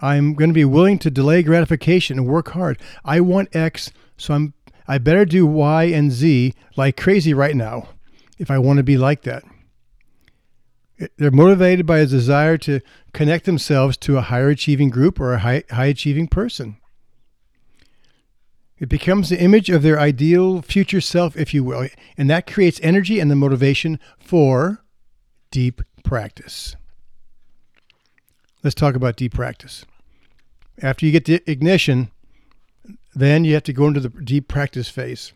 I'm 0.00 0.34
going 0.34 0.50
to 0.50 0.54
be 0.54 0.64
willing 0.64 0.98
to 1.00 1.10
delay 1.10 1.42
gratification 1.42 2.18
and 2.18 2.26
work 2.26 2.50
hard. 2.50 2.78
I 3.04 3.20
want 3.20 3.54
X, 3.54 3.92
so 4.16 4.34
I'm 4.34 4.54
I 4.88 4.98
better 4.98 5.24
do 5.24 5.46
Y 5.46 5.84
and 5.84 6.10
Z 6.10 6.54
like 6.76 6.96
crazy 6.96 7.34
right 7.34 7.54
now." 7.54 7.88
If 8.38 8.50
I 8.50 8.58
want 8.58 8.78
to 8.78 8.82
be 8.82 8.96
like 8.96 9.22
that. 9.22 9.44
They're 11.18 11.30
motivated 11.30 11.84
by 11.84 11.98
a 11.98 12.06
desire 12.06 12.56
to 12.58 12.80
connect 13.12 13.44
themselves 13.44 13.96
to 13.98 14.16
a 14.16 14.22
higher 14.22 14.48
achieving 14.48 14.88
group 14.88 15.20
or 15.20 15.34
a 15.34 15.38
high, 15.38 15.64
high 15.70 15.86
achieving 15.86 16.26
person. 16.26 16.78
It 18.78 18.88
becomes 18.88 19.28
the 19.28 19.40
image 19.40 19.70
of 19.70 19.82
their 19.82 19.98
ideal 19.98 20.60
future 20.62 21.00
self, 21.00 21.36
if 21.36 21.54
you 21.54 21.64
will, 21.64 21.88
and 22.16 22.28
that 22.28 22.46
creates 22.46 22.80
energy 22.82 23.20
and 23.20 23.30
the 23.30 23.36
motivation 23.36 23.98
for 24.18 24.84
deep 25.50 25.82
practice. 26.04 26.76
Let's 28.62 28.74
talk 28.74 28.94
about 28.94 29.16
deep 29.16 29.32
practice. 29.32 29.84
After 30.82 31.06
you 31.06 31.12
get 31.12 31.24
the 31.24 31.42
ignition, 31.50 32.10
then 33.14 33.44
you 33.44 33.54
have 33.54 33.62
to 33.64 33.72
go 33.72 33.86
into 33.86 34.00
the 34.00 34.10
deep 34.10 34.48
practice 34.48 34.90
phase. 34.90 35.32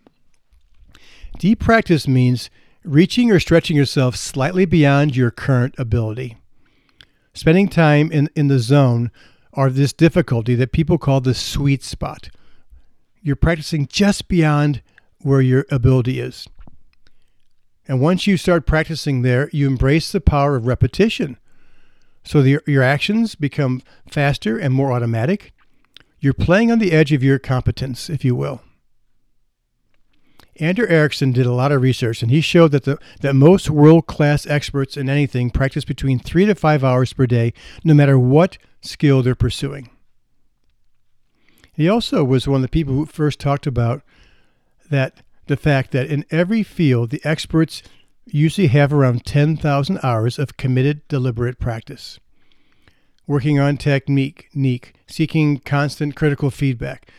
Deep 1.38 1.60
practice 1.60 2.06
means 2.06 2.50
reaching 2.84 3.30
or 3.30 3.40
stretching 3.40 3.76
yourself 3.76 4.16
slightly 4.16 4.64
beyond 4.64 5.16
your 5.16 5.30
current 5.30 5.74
ability. 5.78 6.36
Spending 7.34 7.68
time 7.68 8.10
in, 8.10 8.28
in 8.34 8.48
the 8.48 8.58
zone 8.58 9.10
or 9.52 9.70
this 9.70 9.92
difficulty 9.92 10.54
that 10.54 10.72
people 10.72 10.98
call 10.98 11.20
the 11.20 11.34
sweet 11.34 11.82
spot. 11.82 12.30
You're 13.22 13.36
practicing 13.36 13.86
just 13.86 14.28
beyond 14.28 14.82
where 15.20 15.40
your 15.40 15.66
ability 15.70 16.20
is. 16.20 16.48
And 17.86 18.00
once 18.00 18.26
you 18.26 18.36
start 18.36 18.66
practicing 18.66 19.22
there, 19.22 19.50
you 19.52 19.66
embrace 19.66 20.12
the 20.12 20.20
power 20.20 20.56
of 20.56 20.66
repetition. 20.66 21.36
So 22.24 22.42
the, 22.42 22.60
your 22.66 22.82
actions 22.82 23.34
become 23.34 23.82
faster 24.10 24.56
and 24.58 24.72
more 24.72 24.92
automatic. 24.92 25.52
You're 26.20 26.34
playing 26.34 26.70
on 26.70 26.78
the 26.78 26.92
edge 26.92 27.12
of 27.12 27.22
your 27.22 27.38
competence, 27.38 28.08
if 28.08 28.24
you 28.24 28.34
will. 28.34 28.62
Andrew 30.60 30.86
Ericsson 30.86 31.32
did 31.32 31.46
a 31.46 31.52
lot 31.52 31.72
of 31.72 31.80
research, 31.80 32.22
and 32.22 32.30
he 32.30 32.42
showed 32.42 32.72
that 32.72 32.84
the, 32.84 32.98
that 33.22 33.34
most 33.34 33.70
world 33.70 34.06
class 34.06 34.46
experts 34.46 34.96
in 34.96 35.08
anything 35.08 35.50
practice 35.50 35.86
between 35.86 36.18
three 36.18 36.44
to 36.44 36.54
five 36.54 36.84
hours 36.84 37.14
per 37.14 37.26
day, 37.26 37.54
no 37.82 37.94
matter 37.94 38.18
what 38.18 38.58
skill 38.82 39.22
they're 39.22 39.34
pursuing. 39.34 39.88
He 41.72 41.88
also 41.88 42.22
was 42.24 42.46
one 42.46 42.56
of 42.56 42.62
the 42.62 42.68
people 42.68 42.92
who 42.92 43.06
first 43.06 43.40
talked 43.40 43.66
about 43.66 44.02
that 44.90 45.22
the 45.46 45.56
fact 45.56 45.92
that 45.92 46.10
in 46.10 46.26
every 46.30 46.62
field, 46.62 47.10
the 47.10 47.22
experts 47.24 47.82
usually 48.26 48.66
have 48.66 48.92
around 48.92 49.24
10,000 49.24 49.98
hours 50.02 50.38
of 50.38 50.56
committed, 50.56 51.06
deliberate 51.08 51.58
practice. 51.58 52.20
Working 53.26 53.58
on 53.58 53.78
technique, 53.78 54.50
seeking 55.06 55.58
constant 55.60 56.16
critical 56.16 56.50
feedback, 56.50 57.10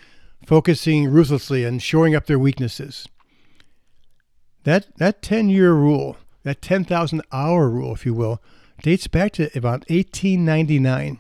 focusing 0.46 1.08
ruthlessly 1.08 1.66
and 1.66 1.82
shoring 1.82 2.16
up 2.16 2.28
their 2.28 2.40
weaknesses. 2.40 3.08
That 4.64 4.88
that 4.98 5.22
10 5.22 5.50
year 5.50 5.74
rule, 5.74 6.18
that 6.44 6.62
10,000 6.62 7.22
hour 7.32 7.70
rule, 7.70 7.94
if 7.94 8.06
you 8.06 8.14
will, 8.14 8.42
dates 8.82 9.08
back 9.08 9.34
to 9.34 9.50
about 9.58 9.90
1899, 9.90 11.20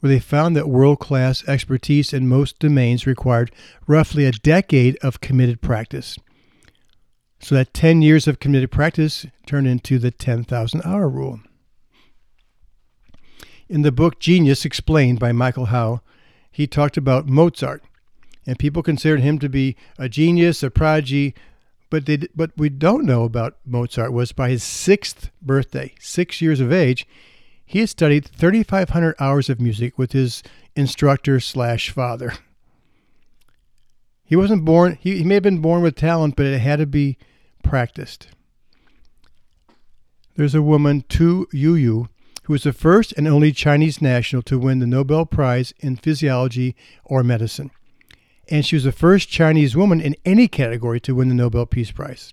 where 0.00 0.10
they 0.10 0.18
found 0.18 0.56
that 0.56 0.68
world 0.68 0.98
class 0.98 1.46
expertise 1.48 2.12
in 2.12 2.28
most 2.28 2.58
domains 2.58 3.06
required 3.06 3.52
roughly 3.86 4.24
a 4.24 4.32
decade 4.32 4.96
of 5.02 5.20
committed 5.20 5.60
practice. 5.60 6.18
So 7.40 7.54
that 7.54 7.72
10 7.72 8.02
years 8.02 8.28
of 8.28 8.38
committed 8.38 8.70
practice 8.70 9.26
turned 9.46 9.66
into 9.66 9.98
the 9.98 10.10
10,000 10.10 10.82
hour 10.84 11.08
rule. 11.08 11.40
In 13.68 13.82
the 13.82 13.92
book 13.92 14.18
Genius 14.18 14.64
Explained 14.64 15.18
by 15.18 15.32
Michael 15.32 15.66
Howe, 15.66 16.00
he 16.50 16.66
talked 16.66 16.96
about 16.96 17.28
Mozart, 17.28 17.82
and 18.44 18.58
people 18.58 18.82
considered 18.82 19.20
him 19.20 19.38
to 19.38 19.48
be 19.48 19.76
a 19.96 20.08
genius, 20.08 20.62
a 20.62 20.70
prodigy, 20.70 21.34
but 21.90 22.06
they, 22.06 22.18
what 22.34 22.52
we 22.56 22.68
don't 22.68 23.04
know 23.04 23.24
about 23.24 23.58
Mozart 23.66 24.12
was 24.12 24.32
by 24.32 24.48
his 24.48 24.62
sixth 24.62 25.30
birthday, 25.42 25.94
six 25.98 26.40
years 26.40 26.60
of 26.60 26.72
age, 26.72 27.06
he 27.66 27.80
had 27.80 27.88
studied 27.88 28.26
3,500 28.26 29.14
hours 29.20 29.50
of 29.50 29.60
music 29.60 29.98
with 29.98 30.12
his 30.12 30.42
instructor 30.74 31.38
slash 31.40 31.90
father. 31.90 32.32
He 34.24 34.36
wasn't 34.36 34.64
born, 34.64 34.96
he, 35.00 35.18
he 35.18 35.24
may 35.24 35.34
have 35.34 35.42
been 35.42 35.60
born 35.60 35.82
with 35.82 35.96
talent, 35.96 36.36
but 36.36 36.46
it 36.46 36.58
had 36.58 36.78
to 36.78 36.86
be 36.86 37.18
practiced. 37.64 38.28
There's 40.36 40.54
a 40.54 40.62
woman, 40.62 41.04
Tu 41.08 41.46
Youyou, 41.52 42.08
who 42.44 42.52
was 42.52 42.62
the 42.62 42.72
first 42.72 43.12
and 43.16 43.26
only 43.26 43.52
Chinese 43.52 44.00
national 44.00 44.42
to 44.42 44.58
win 44.58 44.78
the 44.78 44.86
Nobel 44.86 45.26
Prize 45.26 45.74
in 45.80 45.96
Physiology 45.96 46.76
or 47.04 47.22
Medicine. 47.22 47.70
And 48.50 48.66
she 48.66 48.76
was 48.76 48.84
the 48.84 48.92
first 48.92 49.28
Chinese 49.28 49.76
woman 49.76 50.00
in 50.00 50.16
any 50.24 50.48
category 50.48 51.00
to 51.00 51.14
win 51.14 51.28
the 51.28 51.34
Nobel 51.34 51.66
Peace 51.66 51.92
Prize. 51.92 52.32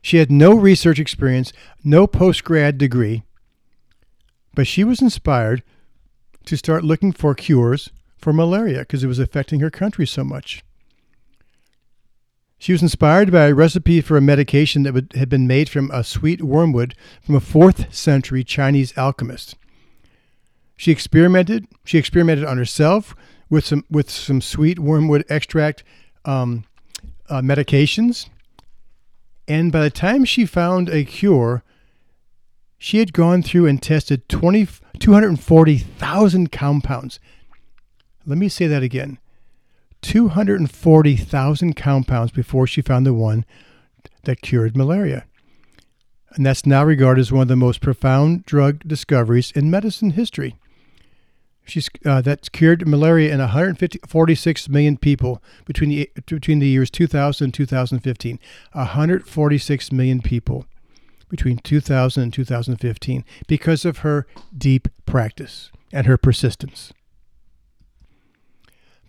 She 0.00 0.18
had 0.18 0.30
no 0.30 0.54
research 0.54 0.98
experience, 0.98 1.52
no 1.84 2.06
post 2.06 2.44
grad 2.44 2.78
degree, 2.78 3.24
but 4.54 4.66
she 4.66 4.84
was 4.84 5.02
inspired 5.02 5.62
to 6.46 6.56
start 6.56 6.84
looking 6.84 7.12
for 7.12 7.34
cures 7.34 7.90
for 8.16 8.32
malaria 8.32 8.80
because 8.80 9.04
it 9.04 9.08
was 9.08 9.18
affecting 9.18 9.60
her 9.60 9.70
country 9.70 10.06
so 10.06 10.24
much. 10.24 10.64
She 12.58 12.72
was 12.72 12.82
inspired 12.82 13.32
by 13.32 13.46
a 13.46 13.54
recipe 13.54 14.00
for 14.00 14.16
a 14.16 14.22
medication 14.22 14.82
that 14.82 14.92
would, 14.92 15.12
had 15.14 15.28
been 15.28 15.46
made 15.46 15.68
from 15.68 15.90
a 15.90 16.04
sweet 16.04 16.42
wormwood 16.42 16.94
from 17.22 17.34
a 17.34 17.40
4th 17.40 17.92
century 17.92 18.44
Chinese 18.44 18.96
alchemist. 18.98 19.56
She 20.76 20.92
experimented. 20.92 21.66
She 21.84 21.98
experimented 21.98 22.44
on 22.44 22.58
herself 22.58 23.14
with 23.50 23.66
some 23.66 23.84
with 23.90 24.08
some 24.08 24.40
sweet 24.40 24.78
wormwood 24.78 25.24
extract 25.28 25.82
um, 26.24 26.64
uh, 27.28 27.40
medications, 27.40 28.28
and 29.46 29.72
by 29.72 29.80
the 29.80 29.90
time 29.90 30.24
she 30.24 30.46
found 30.46 30.88
a 30.88 31.04
cure, 31.04 31.62
she 32.78 32.98
had 32.98 33.12
gone 33.12 33.42
through 33.42 33.66
and 33.66 33.82
tested 33.82 34.28
20, 34.28 34.68
240,000 35.00 36.52
compounds. 36.52 37.20
Let 38.24 38.38
me 38.38 38.48
say 38.48 38.66
that 38.68 38.82
again 38.82 39.18
240,000 40.02 41.74
compounds 41.74 42.32
before 42.32 42.66
she 42.66 42.80
found 42.80 43.04
the 43.04 43.12
one 43.12 43.44
that 44.24 44.40
cured 44.40 44.76
malaria. 44.76 45.24
And 46.32 46.46
that's 46.46 46.64
now 46.64 46.84
regarded 46.84 47.20
as 47.20 47.32
one 47.32 47.42
of 47.42 47.48
the 47.48 47.56
most 47.56 47.80
profound 47.80 48.46
drug 48.46 48.86
discoveries 48.86 49.50
in 49.50 49.70
medicine 49.70 50.10
history. 50.10 50.56
She's 51.70 51.88
uh, 52.04 52.20
that's 52.20 52.48
cured 52.48 52.86
malaria 52.86 53.32
in 53.32 53.38
146 53.38 54.68
million 54.68 54.96
people 54.96 55.42
between 55.64 55.90
the 55.90 56.10
between 56.26 56.58
the 56.58 56.66
years 56.66 56.90
2000 56.90 57.44
and 57.44 57.54
2015. 57.54 58.38
146 58.72 59.92
million 59.92 60.20
people 60.20 60.66
between 61.28 61.58
2000 61.58 62.22
and 62.22 62.32
2015 62.32 63.24
because 63.46 63.84
of 63.84 63.98
her 63.98 64.26
deep 64.56 64.88
practice 65.06 65.70
and 65.92 66.06
her 66.06 66.16
persistence. 66.16 66.92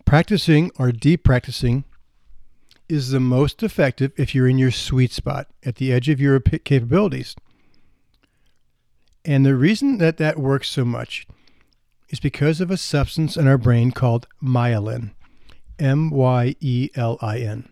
Practicing 0.04 0.70
or 0.78 0.92
deep 0.92 1.24
practicing 1.24 1.84
is 2.88 3.10
the 3.10 3.20
most 3.20 3.62
effective 3.62 4.12
if 4.16 4.34
you're 4.34 4.48
in 4.48 4.58
your 4.58 4.70
sweet 4.70 5.10
spot 5.10 5.48
at 5.64 5.76
the 5.76 5.92
edge 5.92 6.08
of 6.08 6.20
your 6.20 6.38
capabilities. 6.38 7.34
And 9.24 9.46
the 9.46 9.54
reason 9.54 9.98
that 9.98 10.18
that 10.18 10.38
works 10.38 10.68
so 10.68 10.84
much 10.84 11.26
is 12.12 12.20
because 12.20 12.60
of 12.60 12.70
a 12.70 12.76
substance 12.76 13.36
in 13.36 13.48
our 13.48 13.58
brain 13.58 13.90
called 13.90 14.28
myelin. 14.40 15.10
M 15.78 16.10
Y 16.10 16.54
E 16.60 16.90
L 16.94 17.18
I 17.20 17.38
N. 17.38 17.68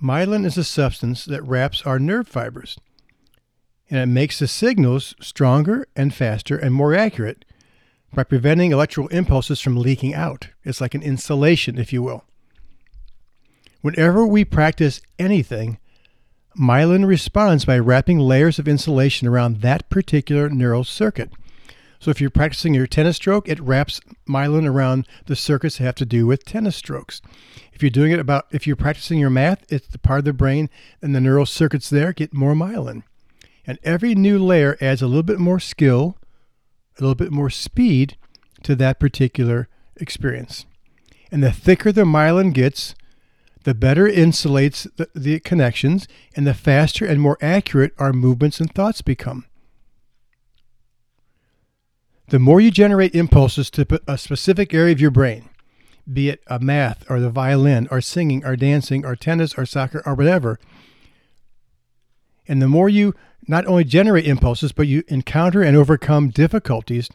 Myelin 0.00 0.44
is 0.44 0.56
a 0.56 0.62
substance 0.62 1.24
that 1.24 1.42
wraps 1.42 1.82
our 1.82 1.98
nerve 1.98 2.28
fibers, 2.28 2.78
and 3.90 3.98
it 3.98 4.06
makes 4.06 4.38
the 4.38 4.46
signals 4.46 5.16
stronger 5.20 5.88
and 5.96 6.14
faster 6.14 6.56
and 6.56 6.72
more 6.74 6.94
accurate 6.94 7.44
by 8.14 8.22
preventing 8.22 8.70
electrical 8.70 9.08
impulses 9.08 9.60
from 9.60 9.76
leaking 9.76 10.14
out. 10.14 10.50
It's 10.62 10.80
like 10.80 10.94
an 10.94 11.02
insulation, 11.02 11.78
if 11.78 11.92
you 11.92 12.02
will. 12.02 12.24
Whenever 13.80 14.26
we 14.26 14.44
practice 14.44 15.00
anything, 15.18 15.78
myelin 16.56 17.06
responds 17.06 17.64
by 17.64 17.78
wrapping 17.78 18.18
layers 18.18 18.58
of 18.58 18.68
insulation 18.68 19.26
around 19.26 19.62
that 19.62 19.88
particular 19.88 20.48
neural 20.48 20.84
circuit. 20.84 21.32
So 22.00 22.10
if 22.10 22.20
you're 22.20 22.30
practicing 22.30 22.74
your 22.74 22.86
tennis 22.86 23.16
stroke, 23.16 23.48
it 23.48 23.60
wraps 23.60 24.00
myelin 24.28 24.68
around 24.68 25.06
the 25.26 25.34
circuits 25.36 25.78
that 25.78 25.84
have 25.84 25.94
to 25.96 26.06
do 26.06 26.26
with 26.26 26.44
tennis 26.44 26.76
strokes. 26.76 27.20
If 27.72 27.82
you're 27.82 27.90
doing 27.90 28.12
it 28.12 28.20
about 28.20 28.46
if 28.50 28.66
you're 28.66 28.76
practicing 28.76 29.18
your 29.18 29.30
math, 29.30 29.64
it's 29.72 29.88
the 29.88 29.98
part 29.98 30.20
of 30.20 30.24
the 30.24 30.32
brain 30.32 30.70
and 31.02 31.14
the 31.14 31.20
neural 31.20 31.46
circuits 31.46 31.90
there 31.90 32.12
get 32.12 32.32
more 32.32 32.54
myelin. 32.54 33.02
And 33.66 33.78
every 33.82 34.14
new 34.14 34.38
layer 34.38 34.78
adds 34.80 35.02
a 35.02 35.06
little 35.06 35.22
bit 35.22 35.38
more 35.38 35.60
skill 35.60 36.16
a 36.98 37.02
little 37.02 37.14
bit 37.14 37.32
more 37.32 37.50
speed 37.50 38.16
to 38.62 38.74
that 38.76 38.98
particular 38.98 39.68
experience. 39.96 40.66
And 41.30 41.42
the 41.42 41.52
thicker 41.52 41.92
the 41.92 42.02
myelin 42.02 42.52
gets, 42.52 42.94
the 43.64 43.74
better 43.74 44.06
insulates 44.06 44.86
the, 44.96 45.08
the 45.14 45.40
connections, 45.40 46.08
and 46.34 46.46
the 46.46 46.54
faster 46.54 47.04
and 47.04 47.20
more 47.20 47.38
accurate 47.40 47.92
our 47.98 48.12
movements 48.12 48.60
and 48.60 48.72
thoughts 48.72 49.02
become. 49.02 49.44
The 52.28 52.38
more 52.38 52.60
you 52.60 52.70
generate 52.70 53.14
impulses 53.14 53.70
to 53.70 54.00
a 54.06 54.18
specific 54.18 54.74
area 54.74 54.92
of 54.92 55.00
your 55.00 55.10
brain, 55.10 55.48
be 56.10 56.28
it 56.28 56.42
a 56.46 56.58
math 56.58 57.10
or 57.10 57.20
the 57.20 57.30
violin 57.30 57.88
or 57.90 58.00
singing 58.00 58.44
or 58.44 58.54
dancing 58.54 59.04
or 59.04 59.16
tennis 59.16 59.56
or 59.56 59.64
soccer 59.64 60.02
or 60.04 60.14
whatever, 60.14 60.58
and 62.46 62.60
the 62.60 62.68
more 62.68 62.88
you 62.88 63.14
not 63.46 63.66
only 63.66 63.84
generate 63.84 64.26
impulses, 64.26 64.72
but 64.72 64.86
you 64.86 65.04
encounter 65.08 65.62
and 65.62 65.76
overcome 65.76 66.28
difficulties, 66.28 67.08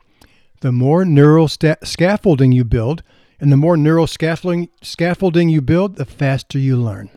the 0.61 0.71
more 0.71 1.05
neural 1.05 1.47
sta- 1.47 1.75
scaffolding 1.83 2.51
you 2.51 2.63
build, 2.63 3.03
and 3.39 3.51
the 3.51 3.57
more 3.57 3.77
neural 3.77 4.07
scaffolding, 4.07 4.69
scaffolding 4.81 5.49
you 5.49 5.61
build, 5.61 5.95
the 5.95 6.05
faster 6.05 6.57
you 6.57 6.77
learn. 6.77 7.09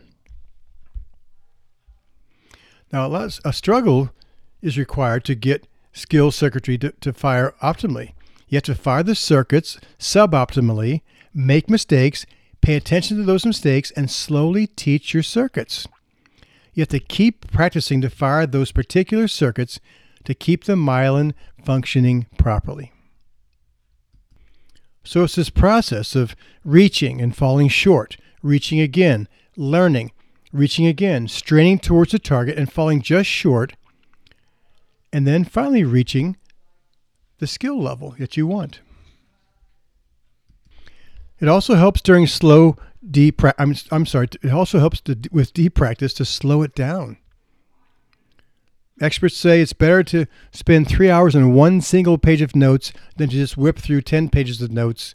Now, 2.91 3.11
a, 3.13 3.29
a 3.43 3.53
struggle 3.53 4.11
is 4.61 4.77
required 4.77 5.23
to 5.25 5.35
get 5.35 5.67
skill 5.97 6.31
circuitry 6.31 6.77
to, 6.77 6.91
to 6.91 7.13
fire 7.13 7.53
optimally. 7.61 8.13
You 8.47 8.57
have 8.57 8.63
to 8.63 8.75
fire 8.75 9.03
the 9.03 9.15
circuits 9.15 9.79
suboptimally, 9.99 11.01
make 11.33 11.69
mistakes, 11.69 12.25
pay 12.61 12.75
attention 12.75 13.17
to 13.17 13.23
those 13.23 13.45
mistakes, 13.45 13.91
and 13.91 14.09
slowly 14.09 14.67
teach 14.67 15.13
your 15.13 15.23
circuits. 15.23 15.87
You 16.73 16.81
have 16.81 16.89
to 16.89 16.99
keep 16.99 17.51
practicing 17.51 18.01
to 18.01 18.09
fire 18.09 18.45
those 18.45 18.71
particular 18.71 19.27
circuits 19.27 19.79
to 20.25 20.33
keep 20.33 20.65
the 20.65 20.75
myelin 20.75 21.33
functioning 21.63 22.27
properly. 22.37 22.91
So 25.03 25.23
it's 25.23 25.35
this 25.35 25.49
process 25.49 26.15
of 26.15 26.35
reaching 26.63 27.21
and 27.21 27.35
falling 27.35 27.69
short, 27.69 28.17
reaching 28.43 28.79
again, 28.79 29.27
learning, 29.55 30.11
reaching 30.51 30.85
again, 30.85 31.27
straining 31.27 31.79
towards 31.79 32.11
the 32.11 32.19
target 32.19 32.57
and 32.57 32.71
falling 32.71 33.01
just 33.01 33.29
short, 33.29 33.73
and 35.11 35.25
then 35.25 35.43
finally 35.43 35.83
reaching 35.83 36.37
the 37.39 37.47
skill 37.47 37.81
level 37.81 38.15
that 38.19 38.37
you 38.37 38.47
want. 38.47 38.81
It 41.39 41.47
also 41.47 41.75
helps 41.75 42.01
during 42.01 42.27
slow 42.27 42.77
deep. 43.09 43.41
I'm 43.59 43.75
I'm 43.91 44.05
sorry. 44.05 44.27
It 44.41 44.51
also 44.51 44.79
helps 44.79 45.01
to, 45.01 45.17
with 45.31 45.53
deep 45.53 45.75
practice 45.75 46.13
to 46.15 46.25
slow 46.25 46.63
it 46.63 46.73
down. 46.73 47.17
Experts 48.99 49.37
say 49.37 49.61
it's 49.61 49.73
better 49.73 50.03
to 50.03 50.25
spend 50.51 50.87
three 50.87 51.09
hours 51.09 51.35
on 51.35 51.53
one 51.53 51.81
single 51.81 52.17
page 52.17 52.41
of 52.41 52.55
notes 52.55 52.91
than 53.17 53.29
to 53.29 53.35
just 53.35 53.55
whip 53.55 53.77
through 53.77 54.01
10 54.01 54.29
pages 54.29 54.59
of 54.59 54.71
notes. 54.71 55.13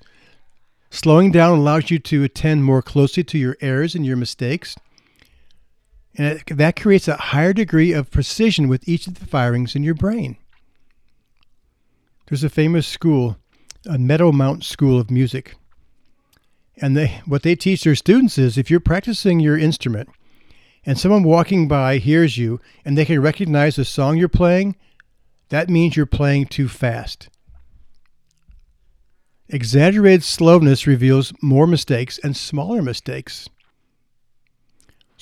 Slowing 0.89 1.33
down 1.33 1.59
allows 1.59 1.91
you 1.91 1.99
to 1.99 2.23
attend 2.23 2.65
more 2.65 2.83
closely 2.83 3.25
to 3.25 3.39
your 3.39 3.57
errors 3.61 3.97
and 3.97 4.07
your 4.07 4.17
mistakes. 4.17 4.77
And 6.17 6.27
it, 6.27 6.57
that 6.57 6.77
creates 6.77 7.09
a 7.09 7.17
higher 7.17 7.53
degree 7.53 7.93
of 7.93 8.11
precision 8.11 8.69
with 8.69 8.89
each 8.89 9.07
of 9.07 9.19
the 9.19 9.27
firings 9.27 9.75
in 9.75 9.83
your 9.83 9.95
brain. 9.95 10.37
There's 12.27 12.45
a 12.45 12.51
famous 12.51 12.87
school, 12.87 13.37
a 13.87 13.97
Meadowmount 13.97 14.65
School 14.65 14.99
of 14.99 15.11
Music. 15.11 15.57
And 16.81 16.97
they, 16.97 17.21
what 17.27 17.43
they 17.43 17.55
teach 17.55 17.85
their 17.85 17.95
students 17.95 18.39
is 18.39 18.57
if 18.57 18.71
you're 18.71 18.81
practicing 18.81 19.41
your 19.41 19.59
instrument 19.59 20.09
and 20.85 20.99
someone 20.99 21.23
walking 21.23 21.69
by 21.69 21.99
hears 21.99 22.39
you 22.39 22.61
and 22.85 22.97
they 22.97 23.05
can 23.05 23.21
recognize 23.21 23.77
the 23.77 23.85
song 23.85 24.17
you're 24.17 24.29
playing, 24.29 24.77
that 25.51 25.69
means 25.69 25.97
you're 25.97 26.07
playing 26.07 26.47
too 26.47 26.69
fast. 26.69 27.29
Exaggerated 29.49 30.25
slowness 30.25 30.87
reveals 30.87 31.35
more 31.43 31.67
mistakes 31.67 32.19
and 32.25 32.35
smaller 32.35 32.81
mistakes. 32.81 33.51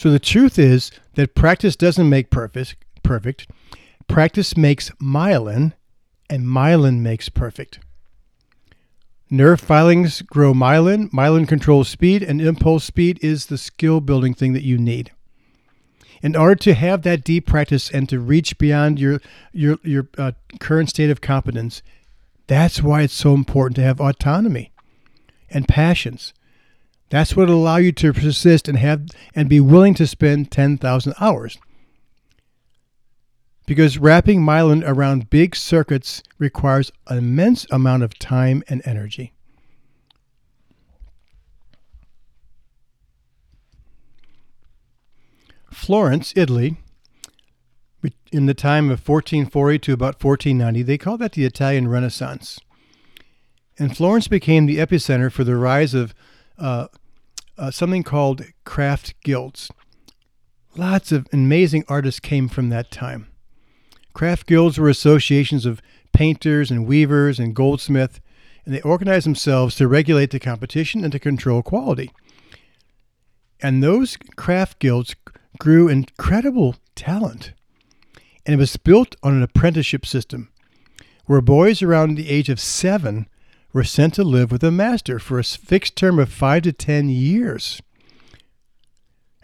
So 0.01 0.11
the 0.11 0.19
truth 0.19 0.59
is 0.59 0.91
that 1.13 1.35
practice 1.35 1.77
doesn't 1.77 2.09
make 2.09 2.31
perfect, 2.31 2.75
perfect. 3.03 3.47
Practice 4.09 4.57
makes 4.57 4.89
myelin 4.93 5.75
and 6.31 6.47
myelin 6.47 7.01
makes 7.01 7.29
perfect. 7.29 7.81
Nerve 9.29 9.61
filings 9.61 10.23
grow 10.23 10.55
myelin. 10.55 11.11
Myelin 11.11 11.47
controls 11.47 11.91
speed, 11.91 12.23
and 12.23 12.41
impulse 12.41 12.85
speed 12.85 13.19
is 13.21 13.49
the 13.49 13.59
skill 13.59 14.01
building 14.01 14.33
thing 14.33 14.55
that 14.55 14.65
you 14.65 14.79
need. 14.79 15.11
In 16.23 16.35
order 16.35 16.55
to 16.55 16.73
have 16.73 17.03
that 17.03 17.23
deep 17.23 17.47
practice 17.47 17.91
and 17.91 18.09
to 18.09 18.19
reach 18.21 18.57
beyond 18.57 18.99
your 18.99 19.21
your 19.53 19.77
your 19.83 20.09
uh, 20.17 20.33
current 20.61 20.89
state 20.89 21.11
of 21.11 21.21
competence, 21.21 21.83
that's 22.47 22.83
why 22.83 23.03
it's 23.03 23.13
so 23.13 23.35
important 23.35 23.77
to 23.77 23.83
have 23.83 24.01
autonomy. 24.01 24.73
and 25.51 25.69
passions. 25.69 26.33
That's 27.11 27.37
what 27.37 27.49
will 27.49 27.57
allow 27.57 27.77
you 27.77 27.93
to 27.93 28.13
persist 28.13 28.69
and 28.69 28.79
have 28.79 29.07
and 29.35 29.49
be 29.49 29.61
willing 29.61 29.95
to 29.95 30.07
spend 30.07 30.51
10,000 30.51 31.15
hours. 31.21 31.59
Because 33.67 33.99
wrapping 33.99 34.41
myelin 34.41 34.83
around 34.87 35.29
big 35.29 35.55
circuits 35.55 36.23
requires 36.39 36.91
an 37.09 37.19
immense 37.19 37.67
amount 37.71 38.05
of 38.05 38.19
time 38.19 38.63
and 38.69 38.81
energy. 38.85 39.33
Florence, 45.73 46.33
Italy, 46.37 46.77
in 48.33 48.47
the 48.47 48.55
time 48.55 48.85
of 48.87 49.07
1440 49.09 49.79
to 49.81 49.93
about 49.93 50.23
1490, 50.23 50.83
they 50.83 50.99
called 50.99 51.21
that 51.21 51.33
the 51.33 51.45
Italian 51.45 51.89
Renaissance. 51.89 52.61
And 53.79 53.97
Florence 53.97 54.29
became 54.29 54.67
the 54.67 54.79
epicenter 54.79 55.33
for 55.33 55.43
the 55.43 55.57
rise 55.57 55.95
of 55.95 56.15
uh, 56.59 56.89
uh, 57.61 57.71
something 57.71 58.03
called 58.03 58.43
craft 58.65 59.15
guilds. 59.23 59.71
Lots 60.77 61.13
of 61.13 61.29
amazing 61.33 61.85
artists 61.89 62.19
came 62.19 62.49
from 62.49 62.71
that 62.71 62.91
time. 62.91 63.29
Craft 64.15 64.47
guilds 64.47 64.79
were 64.79 64.89
associations 64.89 65.67
of 65.67 65.83
painters 66.13 66.71
and 66.71 66.87
weavers 66.87 67.39
and 67.39 67.55
goldsmiths, 67.55 68.21
and 68.65 68.75
they 68.75 68.81
organized 68.81 69.27
themselves 69.27 69.77
to 69.77 69.87
regulate 69.87 70.31
the 70.31 70.41
competition 70.41 71.05
and 71.05 71.13
to 71.13 71.19
control 71.19 71.63
quality. 71.63 72.11
And 73.61 73.83
those 73.83 74.17
craft 74.37 74.79
guilds 74.79 75.15
grew 75.59 75.89
incredible 75.89 76.77
talent. 76.95 77.53
And 78.47 78.55
it 78.55 78.59
was 78.59 78.77
built 78.79 79.17
on 79.23 79.35
an 79.35 79.43
apprenticeship 79.43 80.07
system 80.07 80.51
where 81.27 81.43
boys 81.43 81.83
around 81.83 82.15
the 82.15 82.31
age 82.31 82.49
of 82.49 82.59
seven 82.59 83.29
were 83.73 83.85
sent 83.85 84.15
to 84.15 84.25
live 84.25 84.51
with 84.51 84.65
a 84.65 84.71
master 84.71 85.19
for 85.19 85.39
a 85.39 85.45
fixed 85.45 85.97
term 85.97 86.19
of 86.19 86.33
five 86.33 86.63
to 86.63 86.73
ten 86.73 87.09
years. 87.09 87.81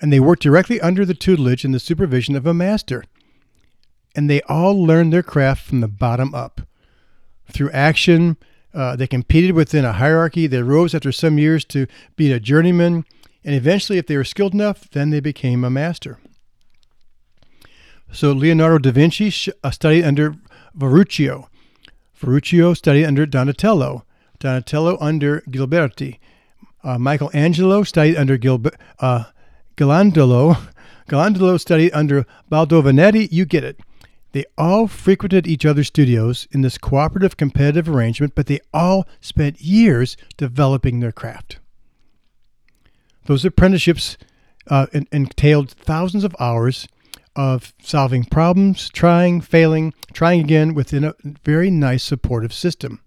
And 0.01 0.12
they 0.12 0.21
worked 0.21 0.43
directly 0.43 0.81
under 0.81 1.05
the 1.05 1.15
tutelage 1.15 1.65
and 1.65 1.75
the 1.75 1.81
supervision 1.81 2.37
of 2.37 2.47
a 2.47 2.55
master. 2.55 3.05
And 4.15 4.29
they 4.29 4.43
all 4.43 4.75
learned 4.75 5.12
their 5.12 5.23
craft 5.23 5.67
from 5.67 5.81
the 5.81 5.89
bottom 5.89 6.35
up. 6.35 6.62
Through 7.51 7.71
action, 7.71 8.37
uh, 8.75 8.97
they 8.97 9.07
competed 9.07 9.53
within 9.53 9.85
a 9.85 9.93
hierarchy. 9.93 10.47
They 10.47 10.62
rose 10.62 10.95
after 10.95 11.12
some 11.12 11.39
years 11.39 11.65
to 11.67 11.87
be 12.17 12.33
a 12.33 12.41
journeyman 12.41 13.05
and 13.47 13.55
eventually, 13.55 13.97
if 13.97 14.09
they 14.09 14.17
were 14.17 14.25
skilled 14.25 14.55
enough, 14.55 14.91
then 14.91 15.11
they 15.11 15.21
became 15.21 15.62
a 15.62 15.71
master. 15.71 16.19
So 18.11 18.33
Leonardo 18.33 18.79
da 18.79 18.91
Vinci 18.91 19.33
uh, 19.62 19.71
studied 19.71 20.03
under 20.03 20.35
Verrocchio. 20.77 21.47
Verrocchio 22.21 22.77
studied 22.77 23.05
under 23.05 23.25
Donatello. 23.25 24.05
Donatello 24.38 24.96
under 25.01 25.40
Ghiberti. 25.42 26.18
Uh, 26.83 26.99
Michelangelo 26.99 27.83
studied 27.83 28.16
under 28.16 28.38
Gilbe- 28.38 28.75
uh, 29.01 29.25
Ghirlandaio. 29.77 30.59
Ghirlandaio 31.09 31.61
studied 31.61 31.92
under 31.92 32.27
Baldovinetti. 32.51 33.29
You 33.31 33.44
get 33.44 33.64
it. 33.64 33.81
They 34.33 34.44
all 34.59 34.87
frequented 34.87 35.46
each 35.46 35.64
other's 35.64 35.87
studios 35.87 36.46
in 36.53 36.61
this 36.61 36.79
cooperative 36.79 37.37
competitive 37.37 37.88
arrangement, 37.88 38.35
but 38.35 38.46
they 38.46 38.61
all 38.75 39.07
spent 39.20 39.61
years 39.61 40.16
developing 40.37 41.01
their 41.01 41.12
craft. 41.12 41.59
Those 43.25 43.44
apprenticeships 43.44 44.18
uh, 44.68 44.87
entailed 45.11 45.70
thousands 45.70 46.22
of 46.22 46.37
hours 46.38 46.87
of 47.35 47.75
solving 47.83 48.25
problems, 48.25 48.88
trying, 48.88 49.40
failing, 49.40 49.92
trying 50.12 50.40
again 50.40 50.75
within 50.75 51.05
a 51.05 51.14
very 51.44 51.70
nice 51.70 52.03
supportive 52.03 52.53
system. 52.53 53.01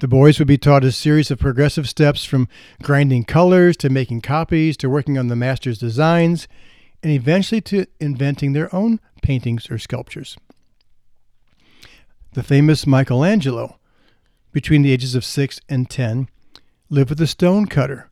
The 0.00 0.08
boys 0.08 0.38
would 0.38 0.48
be 0.48 0.58
taught 0.58 0.84
a 0.84 0.92
series 0.92 1.30
of 1.30 1.38
progressive 1.38 1.88
steps 1.88 2.24
from 2.24 2.48
grinding 2.82 3.24
colors 3.24 3.76
to 3.78 3.88
making 3.88 4.22
copies 4.22 4.76
to 4.78 4.90
working 4.90 5.16
on 5.16 5.28
the 5.28 5.36
master's 5.36 5.78
designs 5.78 6.48
and 7.02 7.12
eventually 7.12 7.60
to 7.62 7.86
inventing 8.00 8.52
their 8.52 8.74
own 8.74 9.00
paintings 9.22 9.70
or 9.70 9.78
sculptures. 9.78 10.36
The 12.32 12.42
famous 12.42 12.86
Michelangelo, 12.86 13.78
between 14.52 14.82
the 14.82 14.92
ages 14.92 15.14
of 15.14 15.24
6 15.24 15.60
and 15.68 15.88
10, 15.88 16.28
lived 16.90 17.10
with 17.10 17.20
a 17.20 17.26
stone 17.26 17.66
cutter 17.66 18.10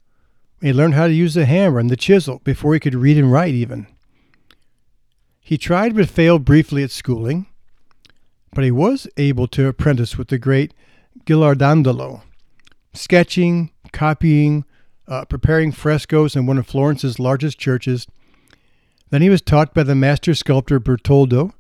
he 0.63 0.73
learned 0.73 0.95
how 0.95 1.09
to 1.09 1.13
use 1.13 1.35
the 1.35 1.45
hammer 1.45 1.81
and 1.81 1.91
the 1.91 1.97
chisel 1.97 2.41
before 2.45 2.73
he 2.73 2.81
could 2.81 2.95
read 2.95 3.19
and 3.19 3.33
write, 3.33 3.53
even. 3.53 3.89
He 5.41 5.59
tried 5.59 5.97
but 5.97 6.09
failed 6.09 6.45
briefly 6.45 6.85
at 6.85 6.93
schooling, 6.93 7.47
but 8.55 8.63
he 8.63 8.71
was 8.71 9.09
able 9.17 9.49
to 9.49 9.67
apprentice 9.67 10.17
with 10.17 10.29
the 10.29 10.39
great 10.39 10.73
Ghirlandaio, 11.25 12.23
sketching, 12.93 13.71
copying, 13.93 14.65
uh, 15.07 15.25
preparing 15.25 15.73
frescoes 15.73 16.37
in 16.37 16.47
one 16.47 16.59
of 16.59 16.67
Florence's 16.67 17.19
largest 17.19 17.59
churches. 17.59 18.07
Then 19.11 19.23
he 19.23 19.31
was 19.31 19.43
taught 19.43 19.75
by 19.75 19.83
the 19.83 19.95
master 19.95 20.35
sculptor 20.35 20.81
Bertoldo, 20.81 21.53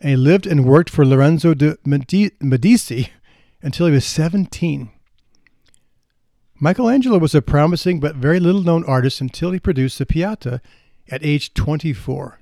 and 0.00 0.10
he 0.10 0.16
lived 0.16 0.46
and 0.46 0.64
worked 0.64 0.90
for 0.90 1.04
Lorenzo 1.04 1.54
de 1.54 1.76
Medici 1.84 3.10
until 3.62 3.86
he 3.86 3.92
was 3.92 4.04
17. 4.04 4.90
Michelangelo 6.60 7.18
was 7.18 7.34
a 7.34 7.42
promising 7.42 8.00
but 8.00 8.16
very 8.16 8.40
little 8.40 8.62
known 8.62 8.84
artist 8.84 9.20
until 9.20 9.52
he 9.52 9.60
produced 9.60 9.98
the 9.98 10.06
Pieta 10.06 10.60
at 11.10 11.24
age 11.24 11.54
24. 11.54 12.40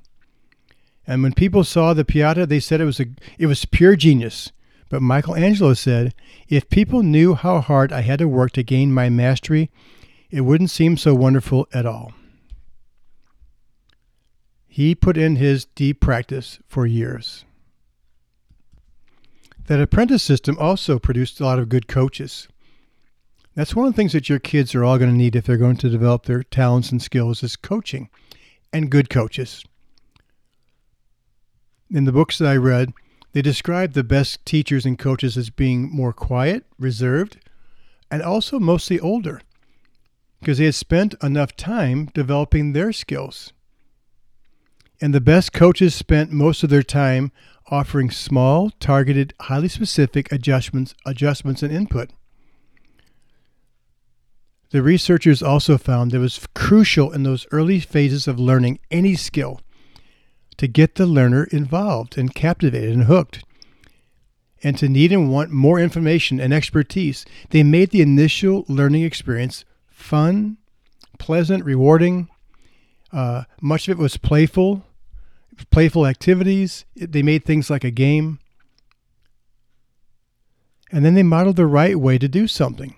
And 1.07 1.23
when 1.23 1.35
people 1.35 1.65
saw 1.65 1.95
the 1.95 2.05
Pieta, 2.05 2.47
they 2.47 2.61
said 2.61 2.81
it 2.81 2.87
was 2.87 2.99
a 2.99 3.07
it 3.39 3.47
was 3.47 3.65
pure 3.65 3.95
genius. 3.95 4.53
But 4.89 5.03
Michelangelo 5.03 5.75
said, 5.75 6.15
if 6.49 6.69
people 6.69 7.03
knew 7.03 7.35
how 7.35 7.61
hard 7.61 7.93
I 7.93 8.03
had 8.03 8.21
to 8.21 8.29
work 8.29 8.53
to 8.53 8.63
gain 8.63 8.93
my 8.93 9.09
mastery, 9.09 9.71
it 10.31 10.43
wouldn't 10.43 10.71
seem 10.71 10.97
so 10.97 11.15
wonderful 11.15 11.67
at 11.73 11.87
all. 11.87 12.13
He 14.67 14.95
put 14.95 15.17
in 15.17 15.37
his 15.37 15.65
deep 15.65 16.01
practice 16.01 16.59
for 16.69 16.87
years. 16.87 17.45
That 19.67 19.81
apprentice 19.81 20.23
system 20.23 20.57
also 20.61 20.99
produced 20.99 21.41
a 21.41 21.45
lot 21.45 21.59
of 21.59 21.69
good 21.69 21.89
coaches. 21.89 22.47
That's 23.55 23.75
one 23.75 23.87
of 23.87 23.93
the 23.93 23.97
things 23.97 24.13
that 24.13 24.29
your 24.29 24.39
kids 24.39 24.75
are 24.75 24.85
all 24.85 24.99
going 24.99 25.11
to 25.11 25.17
need 25.17 25.35
if 25.35 25.47
they're 25.47 25.57
going 25.57 25.79
to 25.79 25.89
develop 25.89 26.27
their 26.27 26.43
talents 26.43 26.93
and 26.93 27.03
skills 27.03 27.43
is 27.43 27.57
coaching 27.57 28.11
and 28.73 28.91
good 28.91 29.11
coaches. 29.11 29.65
In 31.91 32.05
the 32.05 32.13
books 32.13 32.39
that 32.39 32.49
I 32.49 32.57
read, 32.57 32.93
they 33.37 33.43
describe 33.43 33.93
the 33.93 34.03
best 34.03 34.43
teachers 34.47 34.87
and 34.87 34.99
coaches 34.99 35.37
as 35.37 35.51
being 35.51 35.95
more 35.95 36.15
quiet, 36.15 36.65
reserved, 36.79 37.37
and 38.11 38.23
also 38.23 38.59
mostly 38.59 38.99
older 38.99 39.43
because 40.41 40.57
they 40.57 40.65
had 40.65 40.75
spent 40.75 41.15
enough 41.23 41.55
time 41.55 42.07
developing 42.15 42.73
their 42.73 42.95
skills. 42.95 43.53
And 45.03 45.13
the 45.13 45.21
best 45.21 45.53
coaches 45.53 45.95
spent 45.95 46.33
most 46.33 46.63
of 46.63 46.71
their 46.71 46.83
time 46.83 47.31
offering 47.67 48.11
small, 48.11 48.71
targeted, 48.81 49.35
highly 49.39 49.69
specific 49.69 50.33
adjustments, 50.33 50.95
adjustments 51.05 51.63
and 51.63 51.71
input. 51.71 52.13
The 54.71 54.83
researchers 54.83 55.43
also 55.43 55.77
found 55.77 56.13
that 56.13 56.17
it 56.17 56.21
was 56.21 56.47
crucial 56.55 57.13
in 57.13 57.23
those 57.23 57.47
early 57.53 57.81
phases 57.81 58.27
of 58.27 58.41
learning 58.41 58.79
any 58.91 59.15
skill 59.15 59.61
to 60.57 60.67
get 60.67 60.95
the 60.95 61.07
learner 61.07 61.45
involved 61.45 62.17
and 62.17 62.35
captivated 62.35 62.93
and 62.93 63.05
hooked. 63.05 63.45
And 64.63 64.79
to 64.79 64.89
need 64.89 65.13
and 65.13 65.31
want 65.31 65.51
more 65.51 65.79
information 65.79 66.41
and 66.41 66.53
expertise, 66.53 67.25
they 67.51 67.63
made 67.63 67.91
the 67.91 68.03
initial 68.03 68.65
learning 68.69 69.03
experience 69.03 69.65
fun, 69.91 70.57
pleasant, 71.19 71.65
rewarding. 71.65 72.29
Uh, 73.13 73.45
much 73.61 73.89
of 73.89 73.99
it 73.99 74.03
was 74.03 74.17
playful, 74.17 74.85
playful 75.71 76.07
activities. 76.07 76.85
They 76.95 77.23
made 77.23 77.45
things 77.45 77.71
like 77.71 77.85
a 77.85 77.91
game. 77.91 78.41
And 80.91 81.05
then 81.05 81.15
they 81.15 81.23
modeled 81.23 81.57
the 81.57 81.67
right 81.67 81.99
way 81.99 82.19
to 82.19 82.29
do 82.29 82.47
something. 82.47 82.95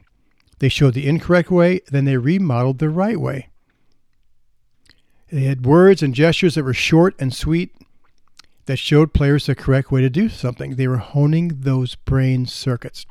They 0.58 0.68
showed 0.68 0.94
the 0.94 1.08
incorrect 1.08 1.50
way, 1.50 1.80
then 1.90 2.04
they 2.04 2.16
remodeled 2.16 2.78
the 2.78 2.90
right 2.90 3.18
way. 3.18 3.47
They 5.30 5.42
had 5.42 5.66
words 5.66 6.02
and 6.02 6.14
gestures 6.14 6.54
that 6.54 6.64
were 6.64 6.74
short 6.74 7.14
and 7.18 7.34
sweet 7.34 7.74
that 8.66 8.78
showed 8.78 9.12
players 9.12 9.46
the 9.46 9.54
correct 9.54 9.90
way 9.90 10.00
to 10.00 10.10
do 10.10 10.28
something. 10.28 10.76
They 10.76 10.88
were 10.88 10.98
honing 10.98 11.60
those 11.60 11.94
brain 11.94 12.46
circuits. 12.46 13.06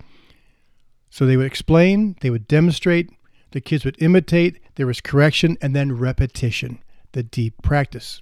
So 1.10 1.26
they 1.26 1.38
would 1.38 1.46
explain, 1.46 2.16
they 2.22 2.30
would 2.30 2.48
demonstrate, 2.48 3.10
the 3.52 3.62
kids 3.62 3.86
would 3.86 4.02
imitate, 4.02 4.60
there 4.76 4.88
was 4.88 5.02
correction, 5.02 5.58
and 5.62 5.76
then 5.76 5.98
repetition, 5.98 6.80
the 7.14 7.24
deep 7.24 7.62
practice. 7.62 8.20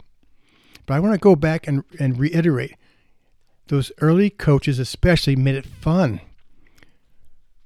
But 0.86 0.94
I 0.94 1.00
want 1.00 1.14
to 1.14 1.20
go 1.20 1.36
back 1.36 1.68
and, 1.68 1.84
and 2.00 2.20
reiterate 2.20 2.76
those 3.68 3.92
early 4.00 4.30
coaches, 4.30 4.78
especially, 4.80 5.36
made 5.36 5.56
it 5.56 5.66
fun. 5.66 6.22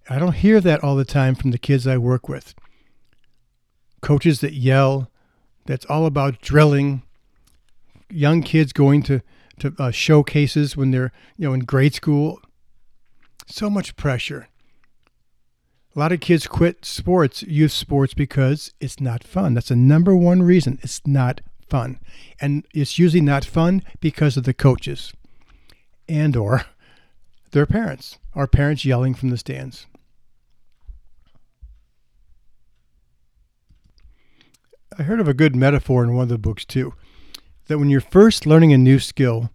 I 0.09 0.17
don't 0.17 0.35
hear 0.35 0.61
that 0.61 0.83
all 0.83 0.95
the 0.95 1.05
time 1.05 1.35
from 1.35 1.51
the 1.51 1.57
kids 1.57 1.85
I 1.85 1.97
work 1.97 2.29
with. 2.29 2.55
Coaches 4.01 4.39
that 4.39 4.53
yell, 4.53 5.11
that's 5.69 5.85
all 5.85 6.07
about 6.07 6.41
drilling. 6.41 7.03
Young 8.09 8.41
kids 8.41 8.73
going 8.73 9.03
to 9.03 9.21
to 9.59 9.75
uh, 9.77 9.91
showcases 9.91 10.75
when 10.75 10.89
they're 10.89 11.11
you 11.37 11.47
know 11.47 11.53
in 11.53 11.59
grade 11.59 11.93
school. 11.93 12.41
So 13.45 13.69
much 13.69 13.95
pressure. 13.95 14.47
A 15.95 15.99
lot 15.99 16.11
of 16.11 16.21
kids 16.21 16.47
quit 16.47 16.85
sports, 16.85 17.43
youth 17.43 17.71
sports, 17.71 18.15
because 18.15 18.73
it's 18.79 18.99
not 18.99 19.23
fun. 19.23 19.53
That's 19.53 19.69
the 19.69 19.75
number 19.75 20.15
one 20.15 20.41
reason. 20.41 20.79
It's 20.81 21.01
not 21.05 21.41
fun. 21.67 21.99
And 22.41 22.65
it's 22.73 22.97
usually 22.97 23.21
not 23.21 23.45
fun 23.45 23.83
because 23.99 24.37
of 24.37 24.45
the 24.45 24.53
coaches 24.53 25.13
and 26.07 26.35
or 26.35 26.65
their 27.51 27.65
parents. 27.67 28.17
Our 28.33 28.47
parents 28.47 28.85
yelling 28.85 29.13
from 29.13 29.29
the 29.29 29.37
stands. 29.37 29.85
I 34.97 35.03
heard 35.03 35.19
of 35.19 35.27
a 35.27 35.33
good 35.33 35.55
metaphor 35.55 36.03
in 36.03 36.15
one 36.15 36.23
of 36.23 36.29
the 36.29 36.37
books 36.37 36.65
too 36.65 36.93
that 37.67 37.77
when 37.77 37.89
you're 37.89 38.01
first 38.01 38.45
learning 38.45 38.73
a 38.73 38.77
new 38.77 38.99
skill, 38.99 39.51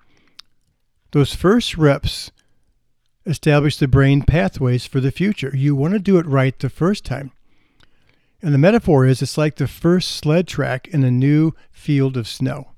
those 1.11 1.35
first 1.35 1.77
reps 1.77 2.31
establish 3.27 3.77
the 3.77 3.89
brain 3.89 4.23
pathways 4.23 4.87
for 4.87 5.01
the 5.01 5.11
future. 5.11 5.51
You 5.55 5.75
want 5.75 5.95
to 5.95 5.99
do 5.99 6.19
it 6.19 6.27
right 6.27 6.57
the 6.59 6.71
first 6.71 7.05
time. 7.05 7.33
And 8.41 8.55
the 8.55 8.59
metaphor 8.59 9.07
is 9.07 9.21
it's 9.21 9.39
like 9.39 9.57
the 9.57 9.67
first 9.67 10.13
sled 10.13 10.47
track 10.47 10.87
in 10.89 11.03
a 11.03 11.11
new 11.11 11.53
field 11.73 12.17
of 12.17 12.29
snow. 12.29 12.71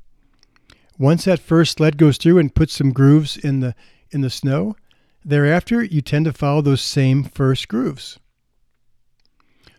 Once 0.98 1.24
that 1.24 1.40
first 1.40 1.76
sled 1.76 1.98
goes 1.98 2.16
through 2.16 2.38
and 2.38 2.54
puts 2.54 2.74
some 2.74 2.92
grooves 2.92 3.36
in 3.36 3.60
the 3.60 3.74
in 4.10 4.20
the 4.20 4.30
snow, 4.30 4.76
thereafter 5.24 5.82
you 5.82 6.00
tend 6.00 6.24
to 6.24 6.32
follow 6.32 6.62
those 6.62 6.80
same 6.80 7.24
first 7.24 7.68
grooves. 7.68 8.18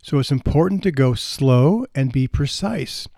So 0.08 0.20
it's 0.20 0.32
important 0.32 0.84
to 0.84 0.92
go 0.92 1.16
slow 1.16 1.86
and 1.94 2.14
be 2.14 2.30
precise. 2.30 3.10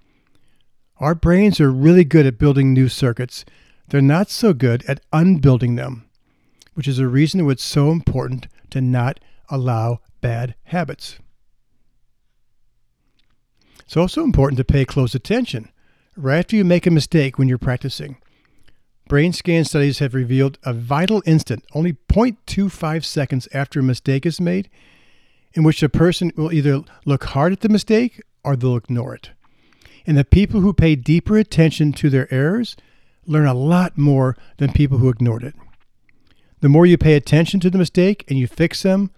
Our 0.98 1.14
brains 1.14 1.62
are 1.62 1.72
really 1.72 2.04
good 2.04 2.26
at 2.26 2.40
building 2.40 2.74
new 2.74 2.90
circuits. 2.90 3.46
They're 3.90 4.02
not 4.02 4.32
so 4.32 4.54
good 4.54 4.84
at 4.88 5.00
unbuilding 5.14 5.76
them, 5.76 6.10
which 6.74 6.88
is 6.88 6.98
a 6.98 7.08
reason 7.08 7.46
why 7.46 7.52
it's 7.52 7.64
so 7.64 7.92
important 7.92 8.48
to 8.72 8.82
not 8.82 9.20
allow 9.50 10.00
bad 10.20 10.56
habits. 10.64 11.20
It's 13.86 13.96
also 13.96 14.24
important 14.24 14.58
to 14.58 14.64
pay 14.64 14.84
close 14.84 15.14
attention 15.14 15.70
right 16.18 16.40
after 16.40 16.56
you 16.56 16.66
make 16.66 16.88
a 16.88 16.92
mistake 16.92 17.38
when 17.38 17.48
you're 17.48 17.60
practicing. 17.60 18.18
Brain 19.08 19.32
scan 19.32 19.64
studies 19.64 20.00
have 20.00 20.16
revealed 20.16 20.58
a 20.64 20.74
vital 20.74 21.22
instant, 21.28 21.64
only 21.76 21.94
0.25 22.10 23.06
seconds 23.06 23.48
after 23.54 23.80
a 23.80 23.84
mistake 23.84 24.26
is 24.26 24.42
made, 24.42 24.72
in 25.54 25.64
which 25.64 25.84
a 25.84 25.90
person 25.90 26.32
will 26.36 26.54
either 26.54 26.82
look 27.06 27.26
hard 27.26 27.54
at 27.54 27.62
the 27.62 27.70
mistake 27.70 28.22
or 28.44 28.56
they'll 28.56 28.76
ignore 28.76 29.16
it. 29.16 29.32
And 30.06 30.18
the 30.18 30.26
people 30.26 30.62
who 30.62 30.74
pay 30.74 30.96
deeper 30.96 31.38
attention 31.38 31.92
to 31.94 32.10
their 32.10 32.32
errors 32.34 32.76
learn 33.26 33.46
a 33.46 33.54
lot 33.54 33.98
more 33.98 34.36
than 34.58 34.72
people 34.72 34.98
who 34.98 35.10
ignored 35.10 35.44
it. 35.44 35.56
The 36.62 36.70
more 36.70 36.86
you 36.86 36.98
pay 36.98 37.14
attention 37.14 37.60
to 37.62 37.70
the 37.70 37.78
mistake 37.78 38.26
and 38.28 38.38
you 38.38 38.48
fix 38.48 38.84
them, 38.84 39.12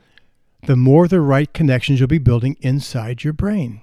the 0.68 0.76
more 0.76 1.08
the 1.08 1.22
right 1.22 1.52
connections 1.54 2.00
you'll 2.00 2.08
be 2.08 2.18
building 2.18 2.58
inside 2.62 3.24
your 3.24 3.34
brain. 3.34 3.82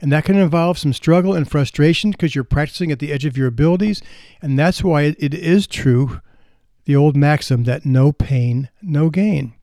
And 0.00 0.12
that 0.12 0.24
can 0.24 0.36
involve 0.36 0.78
some 0.78 0.92
struggle 0.92 1.34
and 1.34 1.48
frustration 1.48 2.12
because 2.12 2.34
you're 2.34 2.44
practicing 2.44 2.92
at 2.92 3.00
the 3.00 3.12
edge 3.12 3.24
of 3.24 3.36
your 3.36 3.48
abilities. 3.48 4.00
And 4.40 4.58
that's 4.58 4.82
why 4.82 5.14
it 5.18 5.34
is 5.34 5.66
true, 5.66 6.20
the 6.84 6.96
old 6.96 7.16
maxim 7.16 7.64
that 7.64 7.84
no 7.84 8.12
pain, 8.12 8.70
no 8.80 9.10
gain. 9.10 9.54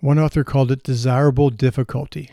One 0.00 0.18
author 0.18 0.44
called 0.44 0.70
it 0.70 0.82
desirable 0.82 1.50
difficulty. 1.50 2.30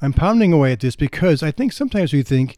I'm 0.00 0.12
pounding 0.12 0.52
away 0.52 0.72
at 0.72 0.80
this 0.80 0.96
because 0.96 1.42
I 1.42 1.50
think 1.50 1.72
sometimes 1.72 2.12
we 2.12 2.22
think 2.22 2.56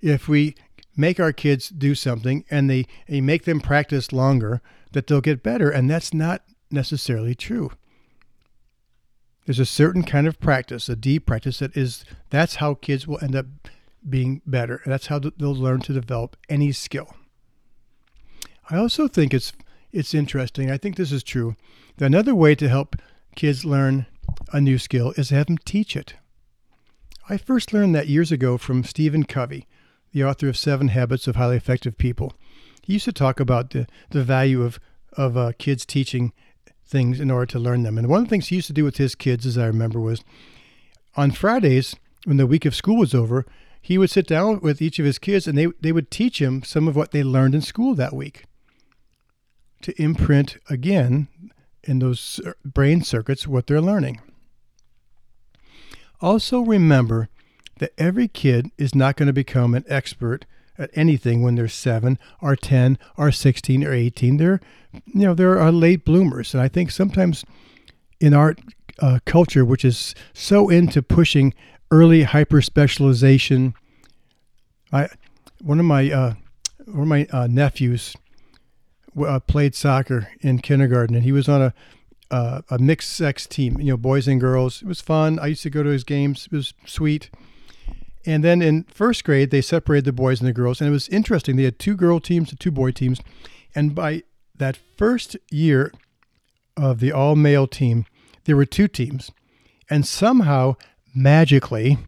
if 0.00 0.28
we 0.28 0.54
make 0.96 1.20
our 1.20 1.32
kids 1.32 1.68
do 1.68 1.94
something 1.94 2.44
and 2.50 2.68
they, 2.68 2.86
make 3.08 3.44
them 3.44 3.60
practice 3.60 4.12
longer, 4.12 4.60
that 4.92 5.06
they'll 5.06 5.20
get 5.20 5.42
better. 5.42 5.70
And 5.70 5.90
that's 5.90 6.12
not 6.12 6.42
necessarily 6.70 7.34
true. 7.34 7.70
There's 9.44 9.58
a 9.58 9.66
certain 9.66 10.02
kind 10.02 10.26
of 10.26 10.40
practice, 10.40 10.88
a 10.88 10.96
deep 10.96 11.26
practice 11.26 11.60
that 11.60 11.76
is 11.76 12.04
that's 12.30 12.56
how 12.56 12.74
kids 12.74 13.06
will 13.06 13.22
end 13.22 13.36
up 13.36 13.46
being 14.08 14.42
better. 14.46 14.80
And 14.84 14.92
that's 14.92 15.06
how 15.06 15.18
they'll 15.18 15.54
learn 15.54 15.80
to 15.82 15.92
develop 15.92 16.36
any 16.48 16.72
skill. 16.72 17.14
I 18.68 18.76
also 18.76 19.06
think 19.06 19.32
it's 19.32 19.52
it's 19.92 20.14
interesting. 20.14 20.70
I 20.70 20.76
think 20.76 20.96
this 20.96 21.12
is 21.12 21.22
true. 21.22 21.56
Another 21.98 22.34
way 22.34 22.54
to 22.54 22.68
help 22.68 22.96
kids 23.34 23.64
learn 23.64 24.06
a 24.52 24.60
new 24.60 24.78
skill 24.78 25.12
is 25.16 25.28
to 25.28 25.36
have 25.36 25.46
them 25.46 25.58
teach 25.58 25.96
it. 25.96 26.14
I 27.28 27.36
first 27.36 27.72
learned 27.72 27.94
that 27.94 28.08
years 28.08 28.30
ago 28.30 28.58
from 28.58 28.84
Stephen 28.84 29.24
Covey, 29.24 29.66
the 30.12 30.24
author 30.24 30.48
of 30.48 30.56
Seven 30.56 30.88
Habits 30.88 31.26
of 31.26 31.36
Highly 31.36 31.56
Effective 31.56 31.98
People. 31.98 32.34
He 32.82 32.94
used 32.94 33.04
to 33.06 33.12
talk 33.12 33.40
about 33.40 33.70
the, 33.70 33.86
the 34.10 34.22
value 34.22 34.62
of, 34.62 34.78
of 35.14 35.36
uh, 35.36 35.52
kids 35.58 35.84
teaching 35.84 36.32
things 36.86 37.18
in 37.18 37.30
order 37.30 37.46
to 37.46 37.58
learn 37.58 37.82
them. 37.82 37.98
And 37.98 38.08
one 38.08 38.20
of 38.20 38.26
the 38.26 38.30
things 38.30 38.48
he 38.48 38.56
used 38.56 38.68
to 38.68 38.72
do 38.72 38.84
with 38.84 38.98
his 38.98 39.14
kids, 39.14 39.44
as 39.44 39.58
I 39.58 39.66
remember, 39.66 39.98
was 40.00 40.22
on 41.16 41.32
Fridays, 41.32 41.96
when 42.24 42.36
the 42.36 42.46
week 42.46 42.64
of 42.64 42.74
school 42.74 42.98
was 42.98 43.14
over, 43.14 43.44
he 43.82 43.98
would 43.98 44.10
sit 44.10 44.26
down 44.26 44.60
with 44.60 44.80
each 44.80 44.98
of 44.98 45.04
his 45.04 45.18
kids 45.18 45.46
and 45.46 45.56
they, 45.56 45.66
they 45.80 45.92
would 45.92 46.10
teach 46.10 46.40
him 46.40 46.62
some 46.62 46.86
of 46.86 46.94
what 46.94 47.10
they 47.10 47.24
learned 47.24 47.54
in 47.54 47.60
school 47.60 47.94
that 47.94 48.12
week 48.12 48.44
to 49.82 50.02
imprint 50.02 50.58
again 50.68 51.28
in 51.84 52.00
those 52.00 52.40
brain 52.64 53.02
circuits 53.02 53.46
what 53.46 53.66
they're 53.66 53.80
learning. 53.80 54.20
Also, 56.20 56.60
remember 56.60 57.28
that 57.78 57.92
every 57.98 58.28
kid 58.28 58.70
is 58.78 58.94
not 58.94 59.16
going 59.16 59.26
to 59.26 59.32
become 59.32 59.74
an 59.74 59.84
expert 59.86 60.46
at 60.78 60.90
anything 60.94 61.42
when 61.42 61.54
they're 61.54 61.68
seven 61.68 62.18
or 62.40 62.56
10 62.56 62.98
or 63.16 63.30
16 63.30 63.84
or 63.84 63.92
18. 63.92 64.36
They're, 64.36 64.60
you 64.92 65.26
know, 65.26 65.34
there 65.34 65.58
are 65.58 65.72
late 65.72 66.04
bloomers. 66.04 66.54
And 66.54 66.62
I 66.62 66.68
think 66.68 66.90
sometimes 66.90 67.44
in 68.20 68.34
our 68.34 68.56
uh, 68.98 69.18
culture, 69.24 69.64
which 69.64 69.84
is 69.84 70.14
so 70.32 70.68
into 70.68 71.02
pushing 71.02 71.54
early 71.90 72.22
hyper 72.24 72.62
specialization, 72.62 73.74
I, 74.92 75.08
one 75.60 75.78
of 75.78 75.86
my, 75.86 76.10
uh, 76.10 76.34
one 76.86 77.02
of 77.02 77.08
my 77.08 77.26
uh, 77.30 77.46
nephews 77.46 78.14
uh, 79.18 79.40
played 79.40 79.74
soccer 79.74 80.28
in 80.40 80.58
kindergarten, 80.60 81.14
and 81.14 81.24
he 81.24 81.32
was 81.32 81.48
on 81.48 81.62
a 81.62 81.74
uh, 82.30 82.60
a 82.70 82.78
mixed 82.78 83.12
sex 83.12 83.46
team, 83.46 83.78
you 83.78 83.92
know, 83.92 83.96
boys 83.96 84.26
and 84.26 84.40
girls. 84.40 84.82
It 84.82 84.88
was 84.88 85.00
fun. 85.00 85.38
I 85.38 85.46
used 85.46 85.62
to 85.62 85.70
go 85.70 85.82
to 85.82 85.90
his 85.90 86.02
games. 86.02 86.48
It 86.50 86.56
was 86.56 86.74
sweet. 86.84 87.30
And 88.24 88.42
then 88.42 88.60
in 88.60 88.82
first 88.84 89.22
grade, 89.22 89.50
they 89.52 89.60
separated 89.60 90.04
the 90.04 90.12
boys 90.12 90.40
and 90.40 90.48
the 90.48 90.52
girls, 90.52 90.80
and 90.80 90.88
it 90.88 90.92
was 90.92 91.08
interesting. 91.08 91.54
They 91.54 91.62
had 91.62 91.78
two 91.78 91.94
girl 91.94 92.18
teams 92.18 92.50
and 92.50 92.58
two 92.58 92.72
boy 92.72 92.90
teams, 92.90 93.20
and 93.74 93.94
by 93.94 94.24
that 94.56 94.78
first 94.96 95.36
year 95.50 95.92
of 96.76 96.98
the 96.98 97.12
all 97.12 97.36
male 97.36 97.68
team, 97.68 98.04
there 98.44 98.56
were 98.56 98.66
two 98.66 98.88
teams, 98.88 99.30
and 99.88 100.04
somehow 100.04 100.74
magically, 101.14 101.98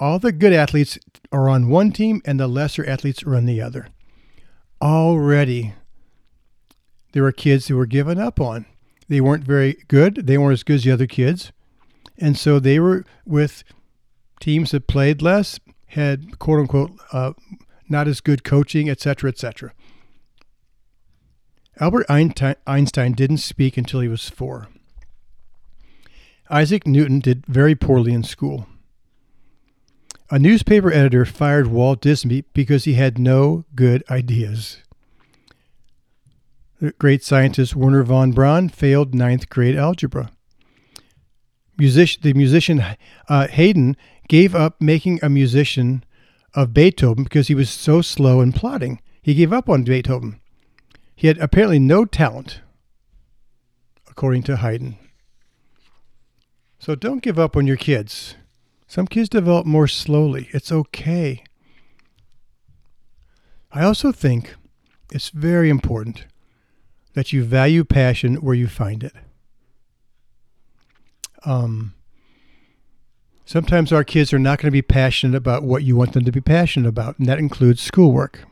all 0.00 0.18
the 0.18 0.32
good 0.32 0.52
athletes 0.52 0.98
are 1.30 1.48
on 1.48 1.68
one 1.68 1.92
team 1.92 2.20
and 2.24 2.38
the 2.38 2.48
lesser 2.48 2.84
athletes 2.84 3.22
are 3.22 3.36
on 3.36 3.46
the 3.46 3.60
other. 3.60 3.88
Already, 4.82 5.74
there 7.16 7.22
were 7.22 7.32
kids 7.32 7.68
who 7.68 7.78
were 7.78 7.86
given 7.86 8.18
up 8.18 8.38
on. 8.38 8.66
They 9.08 9.22
weren't 9.22 9.42
very 9.42 9.78
good. 9.88 10.26
They 10.26 10.36
weren't 10.36 10.52
as 10.52 10.62
good 10.62 10.76
as 10.76 10.84
the 10.84 10.90
other 10.90 11.06
kids. 11.06 11.50
And 12.18 12.36
so 12.36 12.60
they 12.60 12.78
were 12.78 13.06
with 13.24 13.64
teams 14.38 14.72
that 14.72 14.86
played 14.86 15.22
less, 15.22 15.58
had 15.86 16.38
quote 16.38 16.60
unquote 16.60 16.90
uh, 17.14 17.32
not 17.88 18.06
as 18.06 18.20
good 18.20 18.44
coaching, 18.44 18.90
etc., 18.90 19.30
etc. 19.30 19.72
Albert 21.80 22.04
Einstein 22.10 23.12
didn't 23.12 23.38
speak 23.38 23.78
until 23.78 24.00
he 24.00 24.08
was 24.08 24.28
four. 24.28 24.68
Isaac 26.50 26.86
Newton 26.86 27.20
did 27.20 27.46
very 27.46 27.74
poorly 27.74 28.12
in 28.12 28.24
school. 28.24 28.66
A 30.30 30.38
newspaper 30.38 30.92
editor 30.92 31.24
fired 31.24 31.68
Walt 31.68 32.02
Disney 32.02 32.42
because 32.52 32.84
he 32.84 32.92
had 32.92 33.18
no 33.18 33.64
good 33.74 34.04
ideas. 34.10 34.82
The 36.78 36.92
great 36.92 37.24
scientist 37.24 37.74
Wernher 37.74 38.02
von 38.02 38.32
Braun 38.32 38.68
failed 38.68 39.14
ninth 39.14 39.48
grade 39.48 39.76
algebra. 39.76 40.30
Music, 41.78 42.20
the 42.20 42.34
musician 42.34 42.84
uh, 43.30 43.46
Haydn 43.48 43.96
gave 44.28 44.54
up 44.54 44.78
making 44.80 45.18
a 45.22 45.30
musician 45.30 46.04
of 46.54 46.74
Beethoven 46.74 47.24
because 47.24 47.48
he 47.48 47.54
was 47.54 47.70
so 47.70 48.02
slow 48.02 48.42
in 48.42 48.52
plotting. 48.52 49.00
He 49.22 49.34
gave 49.34 49.54
up 49.54 49.70
on 49.70 49.84
Beethoven. 49.84 50.38
He 51.14 51.28
had 51.28 51.38
apparently 51.38 51.78
no 51.78 52.04
talent, 52.04 52.60
according 54.06 54.42
to 54.44 54.56
Haydn. 54.56 54.98
So 56.78 56.94
don't 56.94 57.22
give 57.22 57.38
up 57.38 57.56
on 57.56 57.66
your 57.66 57.78
kids. 57.78 58.34
Some 58.86 59.06
kids 59.06 59.30
develop 59.30 59.64
more 59.64 59.88
slowly. 59.88 60.48
It's 60.52 60.70
okay. 60.70 61.42
I 63.72 63.82
also 63.82 64.12
think 64.12 64.54
it's 65.10 65.30
very 65.30 65.70
important 65.70 66.26
that 67.16 67.32
you 67.32 67.42
value 67.42 67.82
passion 67.82 68.34
where 68.36 68.54
you 68.54 68.68
find 68.68 69.02
it. 69.02 69.14
Um, 71.46 71.94
sometimes 73.46 73.90
our 73.90 74.04
kids 74.04 74.34
are 74.34 74.38
not 74.38 74.58
going 74.58 74.66
to 74.66 74.70
be 74.70 74.82
passionate 74.82 75.34
about 75.34 75.62
what 75.62 75.82
you 75.82 75.96
want 75.96 76.12
them 76.12 76.26
to 76.26 76.30
be 76.30 76.42
passionate 76.42 76.86
about, 76.86 77.18
and 77.18 77.26
that 77.26 77.38
includes 77.38 77.80
schoolwork. 77.80 78.44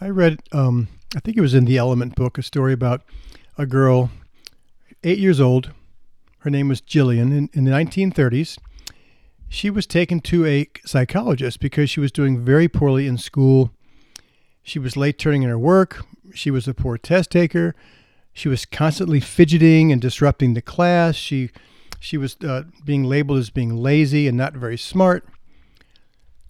I 0.00 0.08
read 0.08 0.40
um, 0.50 0.88
I 1.14 1.20
think 1.20 1.36
it 1.36 1.42
was 1.42 1.54
in 1.54 1.64
the 1.64 1.78
Element 1.78 2.16
book, 2.16 2.38
a 2.38 2.42
story 2.42 2.72
about 2.72 3.02
a 3.56 3.64
girl, 3.64 4.10
eight 5.04 5.18
years 5.18 5.40
old. 5.40 5.70
Her 6.40 6.50
name 6.50 6.66
was 6.66 6.80
Jillian. 6.80 7.30
In, 7.30 7.50
in 7.52 7.64
the 7.64 7.70
1930s, 7.70 8.58
she 9.48 9.70
was 9.70 9.86
taken 9.86 10.18
to 10.22 10.44
a 10.44 10.68
psychologist 10.84 11.60
because 11.60 11.88
she 11.88 12.00
was 12.00 12.10
doing 12.10 12.44
very 12.44 12.66
poorly 12.66 13.06
in 13.06 13.16
school. 13.16 13.70
She 14.64 14.80
was 14.80 14.96
late 14.96 15.20
turning 15.20 15.44
in 15.44 15.48
her 15.48 15.58
work. 15.58 16.04
She 16.34 16.50
was 16.50 16.68
a 16.68 16.74
poor 16.74 16.98
test 16.98 17.30
taker. 17.30 17.74
She 18.32 18.48
was 18.48 18.64
constantly 18.64 19.20
fidgeting 19.20 19.92
and 19.92 20.00
disrupting 20.00 20.54
the 20.54 20.62
class. 20.62 21.16
She 21.16 21.50
she 21.98 22.18
was 22.18 22.36
uh, 22.44 22.64
being 22.84 23.04
labeled 23.04 23.38
as 23.38 23.50
being 23.50 23.76
lazy 23.76 24.28
and 24.28 24.36
not 24.36 24.54
very 24.54 24.76
smart. 24.76 25.26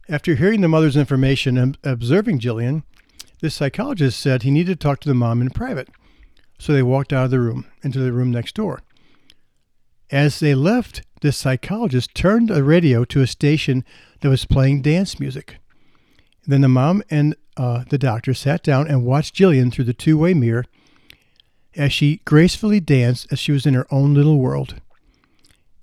After 0.08 0.34
hearing 0.34 0.60
the 0.60 0.68
mother's 0.68 0.96
information 0.96 1.56
and 1.56 1.78
observing 1.84 2.40
Jillian, 2.40 2.82
this 3.40 3.54
psychologist 3.54 4.18
said 4.20 4.42
he 4.42 4.50
needed 4.50 4.80
to 4.80 4.84
talk 4.84 5.00
to 5.00 5.08
the 5.08 5.14
mom 5.14 5.40
in 5.40 5.50
private. 5.50 5.88
So 6.58 6.72
they 6.72 6.82
walked 6.82 7.12
out 7.12 7.26
of 7.26 7.30
the 7.30 7.40
room 7.40 7.66
into 7.82 7.98
the 7.98 8.12
room 8.12 8.30
next 8.30 8.54
door. 8.54 8.82
As 10.10 10.40
they 10.40 10.54
left, 10.54 11.02
this 11.20 11.36
psychologist 11.36 12.14
turned 12.14 12.48
the 12.48 12.62
radio 12.62 13.04
to 13.06 13.22
a 13.22 13.26
station 13.26 13.84
that 14.20 14.28
was 14.28 14.44
playing 14.44 14.82
dance 14.82 15.18
music. 15.18 15.56
Then 16.46 16.60
the 16.60 16.68
mom 16.68 17.02
and 17.10 17.34
uh, 17.56 17.84
the 17.88 17.98
doctor 17.98 18.34
sat 18.34 18.62
down 18.62 18.86
and 18.86 19.04
watched 19.04 19.34
Jillian 19.34 19.72
through 19.72 19.84
the 19.84 19.94
two 19.94 20.18
way 20.18 20.34
mirror 20.34 20.64
as 21.74 21.92
she 21.92 22.20
gracefully 22.24 22.80
danced 22.80 23.30
as 23.30 23.38
she 23.38 23.52
was 23.52 23.66
in 23.66 23.74
her 23.74 23.86
own 23.90 24.14
little 24.14 24.38
world. 24.38 24.72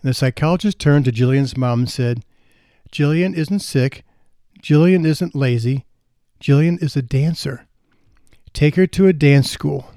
And 0.01 0.09
the 0.09 0.13
psychologist 0.13 0.80
turned 0.80 1.05
to 1.05 1.11
Jillian's 1.11 1.55
mom 1.55 1.82
and 1.82 1.89
said, 1.89 2.26
Jillian 2.91 3.36
isn't 3.36 3.59
sick. 3.59 4.03
Jillian 4.61 5.05
isn't 5.05 5.36
lazy. 5.36 5.86
Jillian 6.39 6.82
is 6.82 6.95
a 6.95 7.01
dancer. 7.01 7.67
Take 8.53 8.76
her 8.76 8.88
to 8.88 9.07
a 9.07 9.13
dance 9.13 9.49
school. 9.49 9.89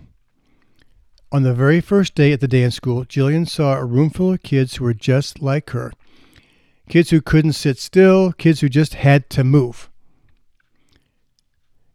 On 1.33 1.43
the 1.43 1.55
very 1.55 1.81
first 1.81 2.15
day 2.15 2.33
at 2.33 2.41
the 2.41 2.49
dance 2.49 2.77
school, 2.77 3.05
Jillian 3.05 3.49
saw 3.49 3.77
a 3.77 3.85
room 3.85 4.11
full 4.11 4.33
of 4.33 4.43
kids 4.43 4.77
who 4.77 4.85
were 4.85 4.95
just 4.95 5.43
like 5.43 5.71
her. 5.71 5.93
Kids 6.89 7.11
who 7.11 7.21
couldn't 7.21 7.55
sit 7.55 7.79
still, 7.79 8.33
kids 8.33 8.61
who 8.61 8.69
just 8.69 8.95
had 8.95 9.29
to 9.31 9.45
move. 9.45 9.91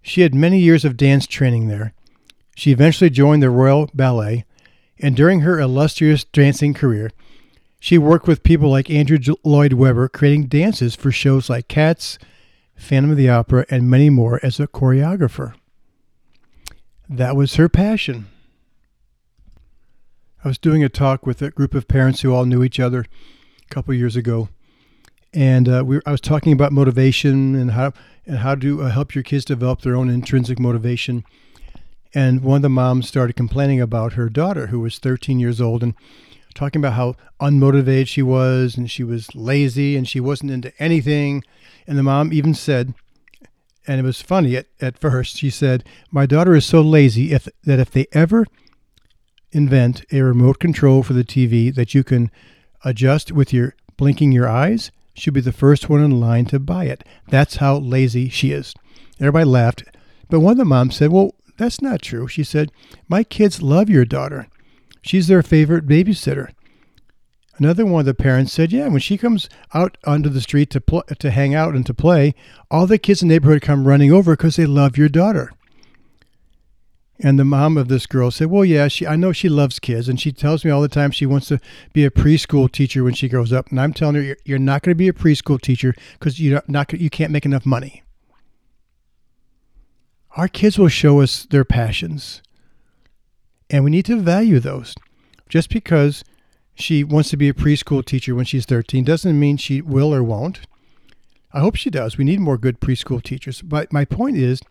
She 0.02 0.22
had 0.22 0.34
many 0.34 0.60
years 0.60 0.84
of 0.84 0.97
dance 0.97 1.28
training 1.28 1.68
there. 1.68 1.93
She 2.56 2.72
eventually 2.72 3.10
joined 3.10 3.41
the 3.41 3.49
Royal 3.49 3.89
Ballet, 3.93 4.45
and 4.99 5.16
during 5.16 5.41
her 5.41 5.60
illustrious 5.60 6.24
dancing 6.24 6.74
career, 6.74 7.12
she 7.80 7.97
worked 7.97 8.28
with 8.28 8.43
people 8.43 8.70
like 8.70 8.89
Andrew 8.89 9.18
Lloyd 9.43 9.74
Webber, 9.74 10.08
creating 10.08 10.45
dances 10.45 10.95
for 10.95 11.12
shows 11.12 11.49
like 11.49 11.68
Cats, 11.68 12.20
Phantom 12.76 13.12
of 13.12 13.18
the 13.18 13.30
Opera, 13.30 13.66
and 13.70 13.89
many 13.89 14.10
more 14.10 14.39
as 14.43 14.60
a 14.60 14.68
choreographer. 14.68 15.54
That 17.10 17.36
was 17.36 17.56
her 17.56 17.70
passion. 17.70 18.28
I 20.43 20.47
was 20.47 20.58
doing 20.58 20.84
a 20.84 20.89
talk 20.89 21.26
with 21.26 21.41
a 21.41 21.52
group 21.52 21.74
of 21.74 21.88
parents 21.88 22.22
who 22.22 22.34
all 22.34 22.45
knew 22.45 22.64
each 22.64 22.80
other 22.80 23.02
a 23.02 23.74
couple 23.74 23.93
years 23.93 24.16
ago, 24.16 24.49
and 25.34 25.70
uh, 25.70 25.84
we, 25.86 26.00
I 26.06 26.12
was 26.12 26.22
talking 26.22 26.54
about 26.54 26.72
motivation 26.72 27.56
and 27.56 27.72
how 27.72 27.94
and 28.26 28.40
how 28.40 28.56
to 28.56 28.84
uh, 28.84 28.90
help 28.90 29.16
your 29.16 29.24
kids 29.24 29.46
develop 29.46 29.82
their 29.82 29.96
own 29.96 30.10
intrinsic 30.10 30.60
motivation. 30.60 31.24
And 32.14 32.42
one 32.42 32.58
of 32.58 32.62
the 32.62 32.70
moms 32.70 33.08
started 33.08 33.36
complaining 33.36 33.82
about 33.82 34.14
her 34.14 34.30
daughter, 34.30 34.68
who 34.68 34.80
was 34.82 35.00
13 35.00 35.40
years 35.40 35.62
old, 35.62 35.82
and 35.82 35.96
talking 36.54 36.82
about 36.82 36.94
how 36.94 37.16
unmotivated 37.40 38.08
she 38.08 38.22
was, 38.22 38.76
and 38.76 38.92
she 38.92 39.04
was 39.04 39.34
lazy, 39.34 39.96
and 39.96 40.08
she 40.08 40.20
wasn't 40.20 40.52
into 40.52 40.74
anything. 40.78 41.44
And 41.88 41.98
the 41.98 42.04
mom 42.04 42.34
even 42.34 42.54
said, 42.54 42.94
and 43.88 44.00
it 44.00 44.04
was 44.04 44.22
funny 44.22 44.56
at, 44.56 44.68
at 44.80 45.00
first, 45.00 45.38
she 45.38 45.50
said, 45.50 45.84
My 46.12 46.26
daughter 46.26 46.54
is 46.54 46.66
so 46.66 46.82
lazy 46.82 47.32
if, 47.32 47.48
that 47.64 47.80
if 47.80 47.92
they 47.92 48.08
ever 48.12 48.46
invent 49.52 50.06
a 50.12 50.22
remote 50.22 50.60
control 50.60 51.04
for 51.04 51.14
the 51.14 51.24
TV 51.24 51.74
that 51.74 51.94
you 51.96 52.04
can 52.04 52.30
adjust 52.84 53.32
with 53.32 53.52
your 53.52 53.74
blinking 53.98 54.32
your 54.32 54.48
eyes, 54.48 54.92
she'll 55.14 55.34
be 55.34 55.41
the 55.41 55.51
first 55.51 55.89
one 55.89 56.03
in 56.03 56.20
line 56.20 56.45
to 56.45 56.59
buy 56.59 56.86
it. 56.86 57.03
That's 57.28 57.57
how 57.57 57.78
lazy 57.78 58.30
she 58.30 58.51
is. 58.51 58.74
Everybody 59.20 59.45
laughed. 59.45 59.84
But 60.30 60.39
one 60.39 60.53
of 60.53 60.57
the 60.57 60.66
moms 60.66 60.95
said, 60.95 61.12
Well, 61.12 61.36
that's 61.57 61.82
not 61.82 62.01
true. 62.01 62.28
She 62.28 62.43
said, 62.43 62.72
My 63.07 63.24
kids 63.24 63.62
love 63.62 63.89
your 63.89 64.05
daughter. 64.05 64.47
She's 65.01 65.28
their 65.28 65.43
favorite 65.43 65.88
babysitter. 65.88 66.49
Another 67.57 67.86
one 67.86 67.99
of 67.99 68.05
the 68.07 68.14
parents 68.16 68.53
said, 68.53 68.72
"Yeah, 68.72 68.88
when 68.88 69.01
she 69.01 69.20
comes 69.20 69.47
out 69.74 69.95
onto 70.03 70.30
the 70.30 70.41
street 70.41 70.72
to 70.72 70.82
pl- 70.82 71.03
to 71.20 71.30
hang 71.30 71.53
out 71.53 71.76
and 71.76 71.86
to 71.86 71.93
play, 71.93 72.34
all 72.72 72.88
the 72.88 72.97
kids 72.97 73.22
in 73.22 73.28
the 73.28 73.36
neighborhood 73.36 73.62
come 73.62 73.88
running 73.88 74.12
over 74.12 74.36
because 74.36 74.55
they 74.55 74.66
love 74.66 74.97
your 74.97 75.09
daughter." 75.09 75.51
And 77.24 77.38
the 77.38 77.46
mom 77.46 77.78
of 77.78 77.88
this 77.88 78.08
girl 78.08 78.32
said, 78.32 78.48
"Well, 78.48 78.66
yeah, 78.66 78.88
she 78.88 79.06
I 79.06 79.16
know 79.16 79.32
she 79.32 79.48
loves 79.48 79.80
kids, 79.80 80.10
and 80.10 80.20
she 80.20 80.32
tells 80.32 80.66
me 80.66 80.72
all 80.72 80.82
the 80.82 80.88
time 80.88 81.12
she 81.12 81.28
wants 81.28 81.48
to 81.50 81.60
be 81.94 82.04
a 82.04 82.10
preschool 82.10 82.72
teacher 82.72 83.04
when 83.04 83.14
she 83.14 83.30
grows 83.30 83.54
up. 83.54 83.70
And 83.70 83.80
I'm 83.80 83.94
telling 83.94 84.16
her, 84.16 84.22
you're, 84.22 84.38
you're 84.44 84.60
not 84.60 84.82
going 84.82 84.92
to 84.92 84.98
be 84.98 85.08
a 85.08 85.14
preschool 85.14 85.62
teacher 85.62 85.94
because 86.14 86.40
you're 86.40 86.64
not 86.68 86.92
you 86.94 87.12
can't 87.12 87.32
make 87.32 87.46
enough 87.46 87.66
money." 87.66 88.04
Our 90.36 90.48
kids 90.48 90.80
will 90.80 90.88
show 90.88 91.22
us 91.22 91.46
their 91.46 91.66
passions, 91.66 92.42
and 93.70 93.84
we 93.84 93.92
need 93.92 94.06
to 94.06 94.20
value 94.20 94.60
those. 94.60 94.96
Just 95.50 95.70
because 95.70 96.24
she 96.74 97.04
wants 97.04 97.30
to 97.30 97.38
be 97.38 97.50
a 97.50 97.54
preschool 97.54 98.04
teacher 98.04 98.34
when 98.34 98.46
she's 98.46 98.66
13 98.66 99.04
doesn't 99.04 99.40
mean 99.40 99.58
she 99.58 99.82
will 99.82 100.14
or 100.14 100.24
won't. 100.24 100.62
I 101.54 101.60
hope 101.60 101.76
she 101.76 101.90
does. 101.90 102.18
We 102.18 102.24
need 102.24 102.40
more 102.40 102.58
good 102.58 102.80
preschool 102.80 103.22
teachers. 103.22 103.62
But 103.62 103.92
my 103.92 104.06
point 104.06 104.38
is, 104.38 104.62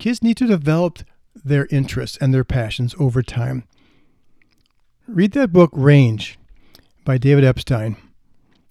kids 0.00 0.24
need 0.24 0.36
to 0.38 0.46
develop 0.48 1.04
their 1.44 1.66
interests 1.66 2.16
and 2.18 2.32
their 2.32 2.44
passions 2.44 2.94
over 2.98 3.22
time. 3.22 3.64
Read 5.06 5.32
that 5.32 5.52
book, 5.52 5.70
Range, 5.72 6.38
by 7.04 7.18
David 7.18 7.44
Epstein, 7.44 7.96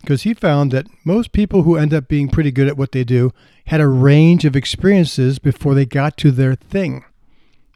because 0.02 0.24
he 0.24 0.34
found 0.34 0.72
that 0.72 0.88
most 1.06 1.32
people 1.32 1.64
who 1.64 1.78
end 1.78 1.94
up 1.94 2.08
being 2.08 2.30
pretty 2.30 2.52
good 2.52 2.68
at 2.68 2.78
what 2.78 2.92
they 2.92 3.04
do 3.04 3.32
had 3.68 3.82
a 3.82 3.88
range 3.88 4.46
of 4.46 4.56
experiences 4.56 5.40
before 5.40 5.74
they 5.74 5.86
got 5.86 6.18
to 6.18 6.32
their 6.32 6.56
thing, 6.56 7.04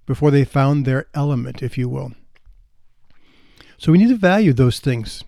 before 0.06 0.30
they 0.32 0.44
found 0.44 0.86
their 0.86 1.08
element, 1.14 1.64
if 1.64 1.78
you 1.78 1.88
will. 1.88 2.12
So 3.78 3.94
we 3.94 3.98
need 3.98 4.10
to 4.10 4.18
value 4.18 4.52
those 4.52 4.80
things 4.80 5.24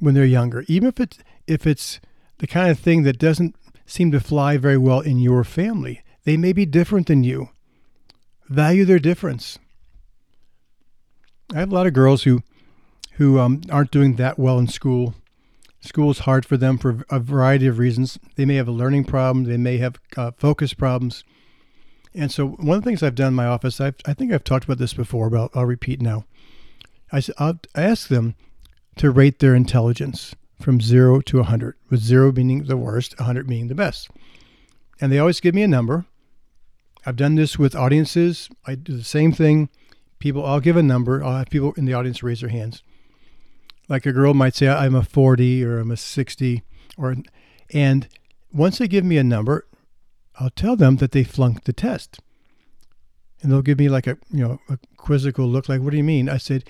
when 0.00 0.14
they're 0.14 0.24
younger, 0.24 0.64
even 0.66 0.88
if 0.88 1.00
it's 1.00 1.18
if 1.46 1.66
it's 1.66 2.00
the 2.38 2.46
kind 2.46 2.70
of 2.70 2.78
thing 2.78 3.04
that 3.04 3.18
doesn't 3.18 3.54
seem 3.86 4.10
to 4.10 4.20
fly 4.20 4.56
very 4.56 4.76
well 4.76 5.00
in 5.00 5.18
your 5.18 5.44
family. 5.44 6.02
They 6.24 6.36
may 6.36 6.52
be 6.52 6.66
different 6.66 7.06
than 7.06 7.22
you. 7.22 7.50
Value 8.48 8.84
their 8.84 8.98
difference. 8.98 9.58
I 11.54 11.58
have 11.58 11.70
a 11.70 11.74
lot 11.74 11.86
of 11.86 11.92
girls 11.92 12.24
who 12.24 12.42
who 13.12 13.38
um, 13.38 13.62
aren't 13.70 13.90
doing 13.90 14.16
that 14.16 14.38
well 14.38 14.58
in 14.58 14.68
school. 14.68 15.14
School 15.80 16.10
is 16.10 16.20
hard 16.20 16.44
for 16.44 16.56
them 16.56 16.78
for 16.78 17.04
a 17.08 17.18
variety 17.18 17.66
of 17.66 17.78
reasons. 17.78 18.18
They 18.36 18.44
may 18.44 18.56
have 18.56 18.68
a 18.68 18.72
learning 18.72 19.04
problem. 19.04 19.44
They 19.44 19.56
may 19.56 19.78
have 19.78 19.98
uh, 20.16 20.32
focus 20.36 20.74
problems. 20.74 21.24
And 22.14 22.32
so, 22.32 22.48
one 22.48 22.78
of 22.78 22.84
the 22.84 22.88
things 22.90 23.02
I've 23.02 23.14
done 23.14 23.28
in 23.28 23.34
my 23.34 23.46
office, 23.46 23.80
I've, 23.80 23.96
I 24.06 24.14
think 24.14 24.32
I've 24.32 24.44
talked 24.44 24.64
about 24.64 24.78
this 24.78 24.94
before, 24.94 25.30
but 25.30 25.38
I'll, 25.38 25.50
I'll 25.54 25.66
repeat 25.66 26.00
now. 26.00 26.24
I, 27.12 27.22
I'll 27.38 27.60
ask 27.74 28.08
them 28.08 28.34
to 28.96 29.10
rate 29.10 29.38
their 29.38 29.54
intelligence 29.54 30.34
from 30.60 30.80
zero 30.80 31.20
to 31.20 31.36
100, 31.38 31.76
with 31.90 32.00
zero 32.00 32.32
meaning 32.32 32.64
the 32.64 32.76
worst, 32.76 33.18
100 33.18 33.48
meaning 33.48 33.68
the 33.68 33.74
best. 33.74 34.10
And 35.00 35.12
they 35.12 35.18
always 35.18 35.40
give 35.40 35.54
me 35.54 35.62
a 35.62 35.68
number. 35.68 36.06
I've 37.06 37.16
done 37.16 37.36
this 37.36 37.56
with 37.56 37.76
audiences. 37.76 38.50
I 38.66 38.74
do 38.74 38.96
the 38.96 39.04
same 39.04 39.30
thing. 39.30 39.68
People, 40.18 40.44
I'll 40.44 40.58
give 40.58 40.76
a 40.76 40.82
number. 40.82 41.22
I'll 41.22 41.38
have 41.38 41.50
people 41.50 41.72
in 41.74 41.84
the 41.84 41.94
audience 41.94 42.20
raise 42.20 42.40
their 42.40 42.50
hands. 42.50 42.82
Like 43.88 44.06
a 44.06 44.12
girl 44.12 44.34
might 44.34 44.56
say, 44.56 44.66
I'm 44.66 44.96
a 44.96 45.04
40 45.04 45.64
or 45.64 45.78
I'm 45.78 45.92
a 45.92 45.96
60. 45.96 46.62
or 46.98 47.14
And 47.72 48.08
once 48.52 48.78
they 48.78 48.88
give 48.88 49.04
me 49.04 49.18
a 49.18 49.24
number, 49.24 49.68
I'll 50.40 50.50
tell 50.50 50.74
them 50.74 50.96
that 50.96 51.12
they 51.12 51.22
flunked 51.22 51.64
the 51.64 51.72
test. 51.72 52.18
And 53.40 53.52
they'll 53.52 53.62
give 53.62 53.78
me 53.78 53.88
like 53.88 54.08
a, 54.08 54.18
you 54.32 54.42
know, 54.42 54.58
a 54.68 54.78
quizzical 54.96 55.46
look 55.46 55.68
like, 55.68 55.82
what 55.82 55.92
do 55.92 55.96
you 55.96 56.04
mean? 56.04 56.28
I 56.28 56.38
said, 56.38 56.64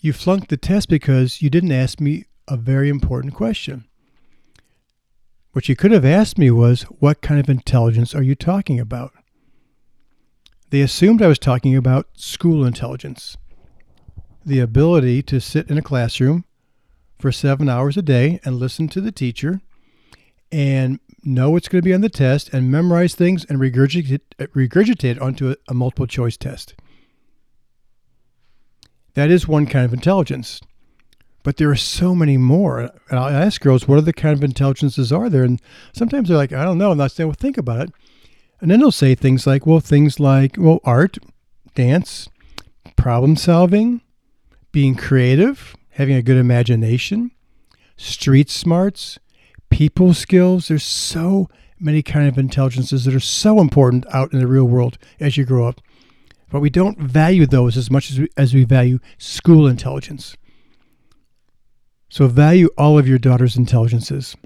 you 0.00 0.12
flunked 0.12 0.50
the 0.50 0.58
test 0.58 0.90
because 0.90 1.40
you 1.40 1.48
didn't 1.48 1.72
ask 1.72 2.00
me 2.00 2.26
a 2.46 2.58
very 2.58 2.90
important 2.90 3.32
question. 3.32 3.86
What 5.52 5.70
you 5.70 5.76
could 5.76 5.90
have 5.92 6.04
asked 6.04 6.36
me 6.36 6.50
was, 6.50 6.82
What 6.82 7.22
kind 7.22 7.40
of 7.40 7.48
intelligence 7.48 8.14
are 8.14 8.22
you 8.22 8.34
talking 8.34 8.78
about? 8.78 9.12
They 10.70 10.80
assumed 10.80 11.20
I 11.20 11.26
was 11.26 11.38
talking 11.38 11.76
about 11.76 12.06
school 12.14 12.64
intelligence 12.64 13.36
the 14.44 14.60
ability 14.60 15.22
to 15.22 15.40
sit 15.40 15.68
in 15.68 15.76
a 15.76 15.82
classroom 15.82 16.44
for 17.18 17.30
seven 17.30 17.68
hours 17.68 17.96
a 17.96 18.02
day 18.02 18.40
and 18.44 18.56
listen 18.56 18.88
to 18.88 19.00
the 19.00 19.12
teacher 19.12 19.60
and 20.50 20.98
know 21.22 21.50
what's 21.50 21.68
going 21.68 21.82
to 21.82 21.84
be 21.84 21.92
on 21.92 22.00
the 22.00 22.08
test 22.08 22.48
and 22.52 22.70
memorize 22.70 23.14
things 23.14 23.44
and 23.44 23.58
regurgitate, 23.58 24.20
regurgitate 24.38 25.20
onto 25.20 25.50
a, 25.50 25.56
a 25.68 25.74
multiple 25.74 26.06
choice 26.06 26.36
test. 26.36 26.74
That 29.14 29.30
is 29.30 29.46
one 29.46 29.66
kind 29.66 29.84
of 29.84 29.92
intelligence. 29.92 30.60
But 31.42 31.56
there 31.56 31.70
are 31.70 31.76
so 31.76 32.14
many 32.14 32.36
more. 32.36 32.90
And 33.10 33.18
I 33.18 33.32
ask 33.32 33.60
girls, 33.60 33.88
what 33.88 33.98
other 33.98 34.12
kind 34.12 34.36
of 34.36 34.44
intelligences 34.44 35.12
are 35.12 35.28
there? 35.28 35.44
And 35.44 35.60
sometimes 35.92 36.28
they're 36.28 36.36
like, 36.36 36.52
I 36.52 36.64
don't 36.64 36.78
know. 36.78 36.92
And 36.92 37.02
I 37.02 37.08
say, 37.08 37.24
well, 37.24 37.34
think 37.34 37.58
about 37.58 37.80
it. 37.80 37.90
And 38.60 38.70
then 38.70 38.80
they'll 38.80 38.92
say 38.92 39.14
things 39.14 39.46
like, 39.46 39.66
well, 39.66 39.80
things 39.80 40.20
like, 40.20 40.56
well, 40.58 40.80
art, 40.84 41.18
dance, 41.74 42.28
problem 42.96 43.36
solving, 43.36 44.02
being 44.72 44.94
creative, 44.94 45.74
having 45.90 46.14
a 46.14 46.22
good 46.22 46.36
imagination, 46.36 47.30
street 47.96 48.50
smarts, 48.50 49.18
people 49.70 50.12
skills. 50.12 50.68
There's 50.68 50.84
so 50.84 51.48
many 51.78 52.02
kind 52.02 52.28
of 52.28 52.36
intelligences 52.36 53.04
that 53.04 53.14
are 53.14 53.20
so 53.20 53.60
important 53.60 54.04
out 54.12 54.32
in 54.32 54.38
the 54.38 54.46
real 54.46 54.66
world 54.66 54.98
as 55.18 55.36
you 55.36 55.44
grow 55.44 55.66
up. 55.66 55.80
But 56.50 56.60
we 56.60 56.68
don't 56.68 56.98
value 56.98 57.46
those 57.46 57.76
as 57.76 57.90
much 57.90 58.10
as 58.10 58.18
we, 58.18 58.28
as 58.36 58.52
we 58.52 58.64
value 58.64 58.98
school 59.18 59.66
intelligence. 59.66 60.36
So 62.08 62.26
value 62.26 62.68
all 62.76 62.98
of 62.98 63.08
your 63.08 63.18
daughter's 63.18 63.56
intelligences. 63.56 64.36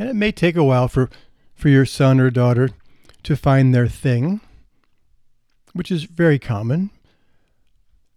And 0.00 0.08
it 0.08 0.16
may 0.16 0.32
take 0.32 0.56
a 0.56 0.64
while 0.64 0.88
for, 0.88 1.10
for 1.54 1.68
your 1.68 1.84
son 1.84 2.20
or 2.20 2.30
daughter 2.30 2.70
to 3.22 3.36
find 3.36 3.74
their 3.74 3.86
thing, 3.86 4.40
which 5.74 5.92
is 5.92 6.04
very 6.04 6.38
common. 6.38 6.88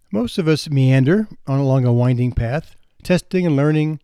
Most 0.10 0.38
of 0.38 0.48
us 0.48 0.70
meander 0.70 1.28
on 1.46 1.60
along 1.60 1.84
a 1.84 1.92
winding 1.92 2.32
path, 2.32 2.78
testing 3.04 3.46
and 3.46 3.58
learning 3.58 4.00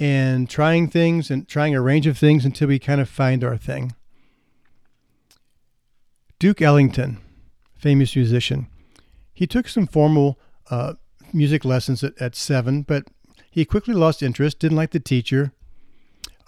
and 0.00 0.48
trying 0.48 0.88
things 0.88 1.30
and 1.30 1.46
trying 1.46 1.74
a 1.74 1.82
range 1.82 2.06
of 2.06 2.16
things 2.16 2.46
until 2.46 2.68
we 2.68 2.78
kind 2.78 3.02
of 3.02 3.08
find 3.10 3.44
our 3.44 3.58
thing. 3.58 3.94
Duke 6.38 6.62
Ellington, 6.62 7.18
famous 7.76 8.16
musician, 8.16 8.66
he 9.34 9.46
took 9.46 9.68
some 9.68 9.86
formal 9.86 10.38
uh, 10.70 10.94
music 11.34 11.66
lessons 11.66 12.02
at, 12.02 12.16
at 12.18 12.34
seven, 12.34 12.80
but 12.80 13.04
he 13.50 13.66
quickly 13.66 13.92
lost 13.92 14.22
interest, 14.22 14.58
didn't 14.58 14.78
like 14.78 14.92
the 14.92 15.00
teacher, 15.00 15.52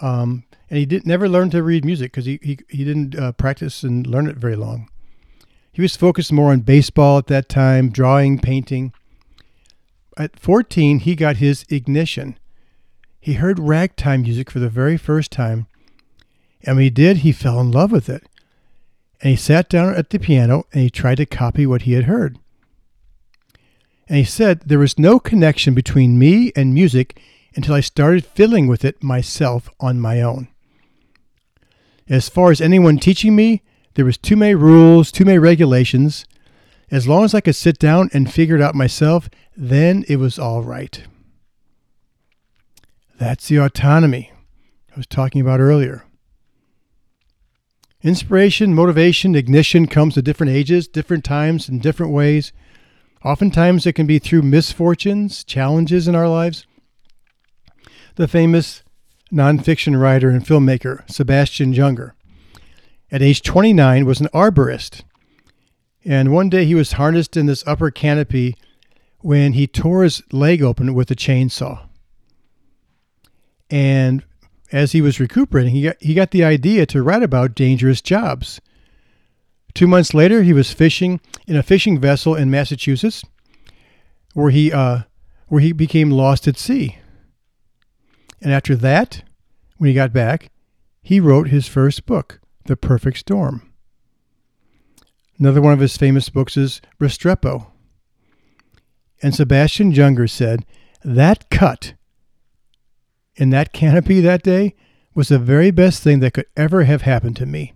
um, 0.00 0.44
and 0.68 0.78
he 0.78 0.86
did 0.86 1.06
never 1.06 1.28
learn 1.28 1.50
to 1.50 1.62
read 1.62 1.84
music 1.84 2.12
because 2.12 2.26
he, 2.26 2.38
he, 2.42 2.58
he 2.68 2.84
didn't 2.84 3.16
uh, 3.16 3.32
practice 3.32 3.82
and 3.82 4.06
learn 4.06 4.26
it 4.26 4.36
very 4.36 4.56
long. 4.56 4.88
He 5.72 5.82
was 5.82 5.96
focused 5.96 6.32
more 6.32 6.52
on 6.52 6.60
baseball 6.60 7.18
at 7.18 7.26
that 7.26 7.48
time, 7.48 7.90
drawing, 7.90 8.38
painting. 8.38 8.92
At 10.16 10.38
14, 10.38 11.00
he 11.00 11.14
got 11.14 11.36
his 11.36 11.64
ignition. 11.68 12.38
He 13.20 13.34
heard 13.34 13.58
ragtime 13.58 14.22
music 14.22 14.50
for 14.50 14.58
the 14.58 14.68
very 14.68 14.96
first 14.96 15.30
time, 15.30 15.66
and 16.62 16.76
when 16.76 16.84
he 16.84 16.90
did, 16.90 17.18
he 17.18 17.32
fell 17.32 17.60
in 17.60 17.70
love 17.70 17.92
with 17.92 18.08
it. 18.08 18.24
And 19.20 19.30
he 19.30 19.36
sat 19.36 19.68
down 19.68 19.94
at 19.94 20.10
the 20.10 20.18
piano 20.18 20.66
and 20.72 20.82
he 20.82 20.90
tried 20.90 21.16
to 21.16 21.26
copy 21.26 21.66
what 21.66 21.82
he 21.82 21.92
had 21.92 22.04
heard. 22.04 22.38
And 24.08 24.18
he 24.18 24.24
said, 24.24 24.60
There 24.60 24.78
was 24.78 24.98
no 24.98 25.18
connection 25.18 25.74
between 25.74 26.18
me 26.18 26.52
and 26.54 26.74
music 26.74 27.20
until 27.56 27.74
I 27.74 27.80
started 27.80 28.24
fiddling 28.24 28.68
with 28.68 28.84
it 28.84 29.02
myself 29.02 29.68
on 29.80 29.98
my 29.98 30.20
own. 30.20 30.48
As 32.08 32.28
far 32.28 32.52
as 32.52 32.60
anyone 32.60 32.98
teaching 32.98 33.34
me, 33.34 33.62
there 33.94 34.04
was 34.04 34.18
too 34.18 34.36
many 34.36 34.54
rules, 34.54 35.10
too 35.10 35.24
many 35.24 35.38
regulations. 35.38 36.26
As 36.90 37.08
long 37.08 37.24
as 37.24 37.34
I 37.34 37.40
could 37.40 37.56
sit 37.56 37.78
down 37.78 38.10
and 38.12 38.32
figure 38.32 38.54
it 38.54 38.62
out 38.62 38.74
myself, 38.74 39.28
then 39.56 40.04
it 40.06 40.16
was 40.16 40.38
all 40.38 40.62
right. 40.62 41.02
That's 43.18 43.48
the 43.48 43.56
autonomy 43.56 44.30
I 44.94 44.96
was 44.96 45.06
talking 45.06 45.40
about 45.40 45.58
earlier. 45.58 46.04
Inspiration, 48.02 48.74
motivation, 48.74 49.34
ignition 49.34 49.86
comes 49.86 50.16
at 50.16 50.24
different 50.24 50.52
ages, 50.52 50.86
different 50.86 51.24
times, 51.24 51.68
in 51.68 51.80
different 51.80 52.12
ways. 52.12 52.52
Oftentimes, 53.24 53.86
it 53.86 53.94
can 53.94 54.06
be 54.06 54.18
through 54.18 54.42
misfortunes, 54.42 55.42
challenges 55.42 56.06
in 56.06 56.14
our 56.14 56.28
lives. 56.28 56.66
The 58.16 58.26
famous 58.26 58.82
nonfiction 59.30 60.00
writer 60.00 60.30
and 60.30 60.42
filmmaker 60.42 61.08
Sebastian 61.10 61.74
Junger, 61.74 62.12
at 63.12 63.20
age 63.20 63.42
29, 63.42 64.06
was 64.06 64.22
an 64.22 64.28
arborist. 64.28 65.02
And 66.02 66.32
one 66.32 66.48
day 66.48 66.64
he 66.64 66.74
was 66.74 66.92
harnessed 66.92 67.36
in 67.36 67.44
this 67.44 67.66
upper 67.66 67.90
canopy 67.90 68.56
when 69.20 69.52
he 69.52 69.66
tore 69.66 70.02
his 70.02 70.22
leg 70.32 70.62
open 70.62 70.94
with 70.94 71.10
a 71.10 71.14
chainsaw. 71.14 71.86
And 73.68 74.24
as 74.72 74.92
he 74.92 75.02
was 75.02 75.20
recuperating, 75.20 75.74
he 75.74 75.82
got, 75.82 75.96
he 76.00 76.14
got 76.14 76.30
the 76.30 76.44
idea 76.44 76.86
to 76.86 77.02
write 77.02 77.22
about 77.22 77.54
dangerous 77.54 78.00
jobs. 78.00 78.62
Two 79.74 79.86
months 79.86 80.14
later, 80.14 80.42
he 80.42 80.54
was 80.54 80.72
fishing 80.72 81.20
in 81.46 81.54
a 81.54 81.62
fishing 81.62 82.00
vessel 82.00 82.34
in 82.34 82.50
Massachusetts, 82.50 83.22
where 84.32 84.50
he 84.50 84.72
uh, 84.72 85.00
where 85.48 85.60
he 85.60 85.72
became 85.72 86.10
lost 86.10 86.48
at 86.48 86.56
sea. 86.56 86.96
And 88.46 88.54
after 88.54 88.76
that, 88.76 89.24
when 89.76 89.88
he 89.88 89.94
got 89.94 90.12
back, 90.12 90.52
he 91.02 91.18
wrote 91.18 91.48
his 91.48 91.66
first 91.66 92.06
book, 92.06 92.38
The 92.66 92.76
Perfect 92.76 93.18
Storm. 93.18 93.72
Another 95.36 95.60
one 95.60 95.72
of 95.72 95.80
his 95.80 95.96
famous 95.96 96.28
books 96.28 96.56
is 96.56 96.80
Restrepo. 97.00 97.66
And 99.20 99.34
Sebastian 99.34 99.92
Junger 99.92 100.30
said, 100.30 100.64
That 101.02 101.50
cut 101.50 101.94
in 103.34 103.50
that 103.50 103.72
canopy 103.72 104.20
that 104.20 104.44
day 104.44 104.76
was 105.12 105.26
the 105.26 105.40
very 105.40 105.72
best 105.72 106.04
thing 106.04 106.20
that 106.20 106.34
could 106.34 106.46
ever 106.56 106.84
have 106.84 107.02
happened 107.02 107.34
to 107.38 107.46
me. 107.46 107.74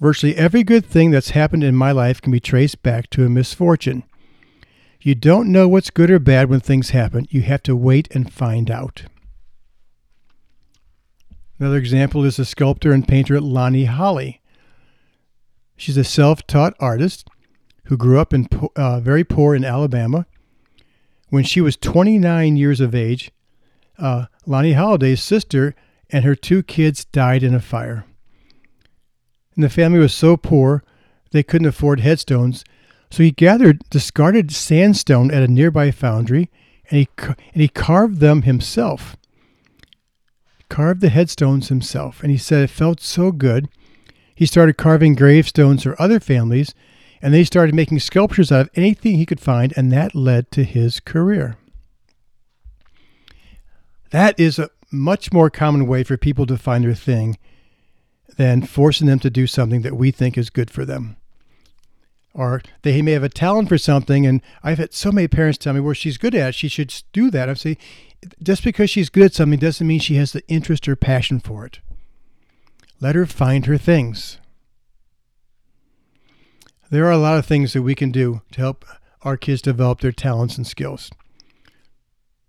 Virtually 0.00 0.34
every 0.34 0.64
good 0.64 0.84
thing 0.84 1.12
that's 1.12 1.30
happened 1.30 1.62
in 1.62 1.76
my 1.76 1.92
life 1.92 2.20
can 2.20 2.32
be 2.32 2.40
traced 2.40 2.82
back 2.82 3.08
to 3.10 3.24
a 3.24 3.30
misfortune. 3.30 4.02
You 5.00 5.14
don't 5.14 5.52
know 5.52 5.68
what's 5.68 5.90
good 5.90 6.10
or 6.10 6.18
bad 6.18 6.50
when 6.50 6.58
things 6.58 6.90
happen. 6.90 7.28
You 7.30 7.42
have 7.42 7.62
to 7.62 7.76
wait 7.76 8.08
and 8.10 8.32
find 8.32 8.68
out. 8.68 9.04
Another 11.58 11.76
example 11.76 12.24
is 12.24 12.36
the 12.36 12.44
sculptor 12.44 12.92
and 12.92 13.06
painter 13.06 13.40
Lonnie 13.40 13.84
Holley. 13.84 14.40
She's 15.76 15.96
a 15.96 16.04
self 16.04 16.46
taught 16.46 16.74
artist 16.80 17.28
who 17.84 17.96
grew 17.96 18.18
up 18.18 18.32
in 18.32 18.48
uh, 18.76 19.00
very 19.00 19.24
poor 19.24 19.54
in 19.54 19.64
Alabama. 19.64 20.26
When 21.28 21.44
she 21.44 21.60
was 21.60 21.76
29 21.76 22.56
years 22.56 22.80
of 22.80 22.94
age, 22.94 23.30
uh, 23.98 24.26
Lonnie 24.46 24.72
Holley's 24.72 25.22
sister 25.22 25.74
and 26.10 26.24
her 26.24 26.34
two 26.34 26.62
kids 26.62 27.04
died 27.04 27.42
in 27.42 27.54
a 27.54 27.60
fire 27.60 28.04
and 29.54 29.64
the 29.64 29.70
family 29.70 29.98
was 29.98 30.14
so 30.14 30.36
poor 30.36 30.82
they 31.30 31.42
couldn't 31.42 31.68
afford 31.68 32.00
headstones. 32.00 32.64
So 33.10 33.22
he 33.22 33.30
gathered 33.30 33.82
discarded 33.90 34.52
sandstone 34.52 35.30
at 35.30 35.42
a 35.42 35.48
nearby 35.48 35.90
foundry 35.90 36.50
and 36.90 37.00
he, 37.00 37.08
and 37.18 37.36
he 37.62 37.68
carved 37.68 38.18
them 38.18 38.42
himself. 38.42 39.16
Carved 40.68 41.00
the 41.00 41.08
headstones 41.08 41.68
himself. 41.68 42.22
And 42.22 42.30
he 42.30 42.38
said 42.38 42.62
it 42.62 42.70
felt 42.70 43.00
so 43.00 43.32
good. 43.32 43.68
He 44.34 44.46
started 44.46 44.76
carving 44.76 45.14
gravestones 45.14 45.84
for 45.84 46.00
other 46.00 46.20
families 46.20 46.74
and 47.24 47.32
they 47.32 47.42
started 47.42 47.74
making 47.74 47.98
sculptures 48.00 48.52
out 48.52 48.60
of 48.60 48.70
anything 48.74 49.16
he 49.16 49.24
could 49.24 49.40
find, 49.40 49.72
and 49.78 49.90
that 49.90 50.14
led 50.14 50.50
to 50.50 50.62
his 50.62 51.00
career. 51.00 51.56
That 54.10 54.38
is 54.38 54.58
a 54.58 54.68
much 54.92 55.32
more 55.32 55.48
common 55.48 55.86
way 55.86 56.04
for 56.04 56.18
people 56.18 56.44
to 56.44 56.58
find 56.58 56.84
their 56.84 56.92
thing 56.92 57.38
than 58.36 58.60
forcing 58.60 59.06
them 59.06 59.20
to 59.20 59.30
do 59.30 59.46
something 59.46 59.80
that 59.80 59.96
we 59.96 60.10
think 60.10 60.36
is 60.36 60.50
good 60.50 60.70
for 60.70 60.84
them. 60.84 61.16
Or 62.34 62.60
they 62.82 63.00
may 63.00 63.12
have 63.12 63.22
a 63.22 63.30
talent 63.30 63.70
for 63.70 63.78
something, 63.78 64.26
and 64.26 64.42
I've 64.62 64.76
had 64.76 64.92
so 64.92 65.10
many 65.10 65.26
parents 65.26 65.56
tell 65.56 65.72
me, 65.72 65.80
well, 65.80 65.94
she's 65.94 66.18
good 66.18 66.34
at 66.34 66.50
it, 66.50 66.54
she 66.54 66.68
should 66.68 66.94
do 67.14 67.30
that. 67.30 67.48
I'm 67.48 67.56
saying, 67.56 67.78
just 68.42 68.64
because 68.64 68.90
she's 68.90 69.10
good 69.10 69.24
at 69.24 69.34
something 69.34 69.58
doesn't 69.58 69.86
mean 69.86 70.00
she 70.00 70.16
has 70.16 70.32
the 70.32 70.46
interest 70.48 70.88
or 70.88 70.96
passion 70.96 71.40
for 71.40 71.66
it. 71.66 71.80
Let 73.00 73.14
her 73.14 73.26
find 73.26 73.66
her 73.66 73.78
things. 73.78 74.38
There 76.90 77.06
are 77.06 77.12
a 77.12 77.18
lot 77.18 77.38
of 77.38 77.46
things 77.46 77.72
that 77.72 77.82
we 77.82 77.94
can 77.94 78.10
do 78.10 78.42
to 78.52 78.60
help 78.60 78.84
our 79.22 79.36
kids 79.36 79.62
develop 79.62 80.00
their 80.00 80.12
talents 80.12 80.56
and 80.56 80.66
skills. 80.66 81.10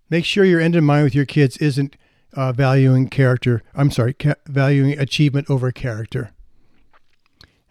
Make 0.10 0.26
sure 0.26 0.46
your 0.46 0.62
end 0.62 0.76
in 0.76 0.84
mind 0.84 1.06
with 1.06 1.16
your 1.16 1.26
kids 1.26 1.58
isn't 1.58 1.96
uh, 2.34 2.52
valuing 2.52 3.10
character. 3.10 3.64
I'm 3.74 3.90
sorry, 3.90 4.14
ca- 4.14 4.36
valuing 4.46 5.00
achievement 5.00 5.50
over 5.50 5.72
character. 5.72 6.32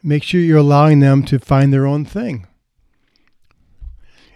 Make 0.03 0.23
sure 0.23 0.41
you're 0.41 0.59
allowing 0.59 1.01
them 1.01 1.23
to 1.25 1.39
find 1.39 1.73
their 1.73 1.87
own 1.87 2.05
thing. 2.05 2.47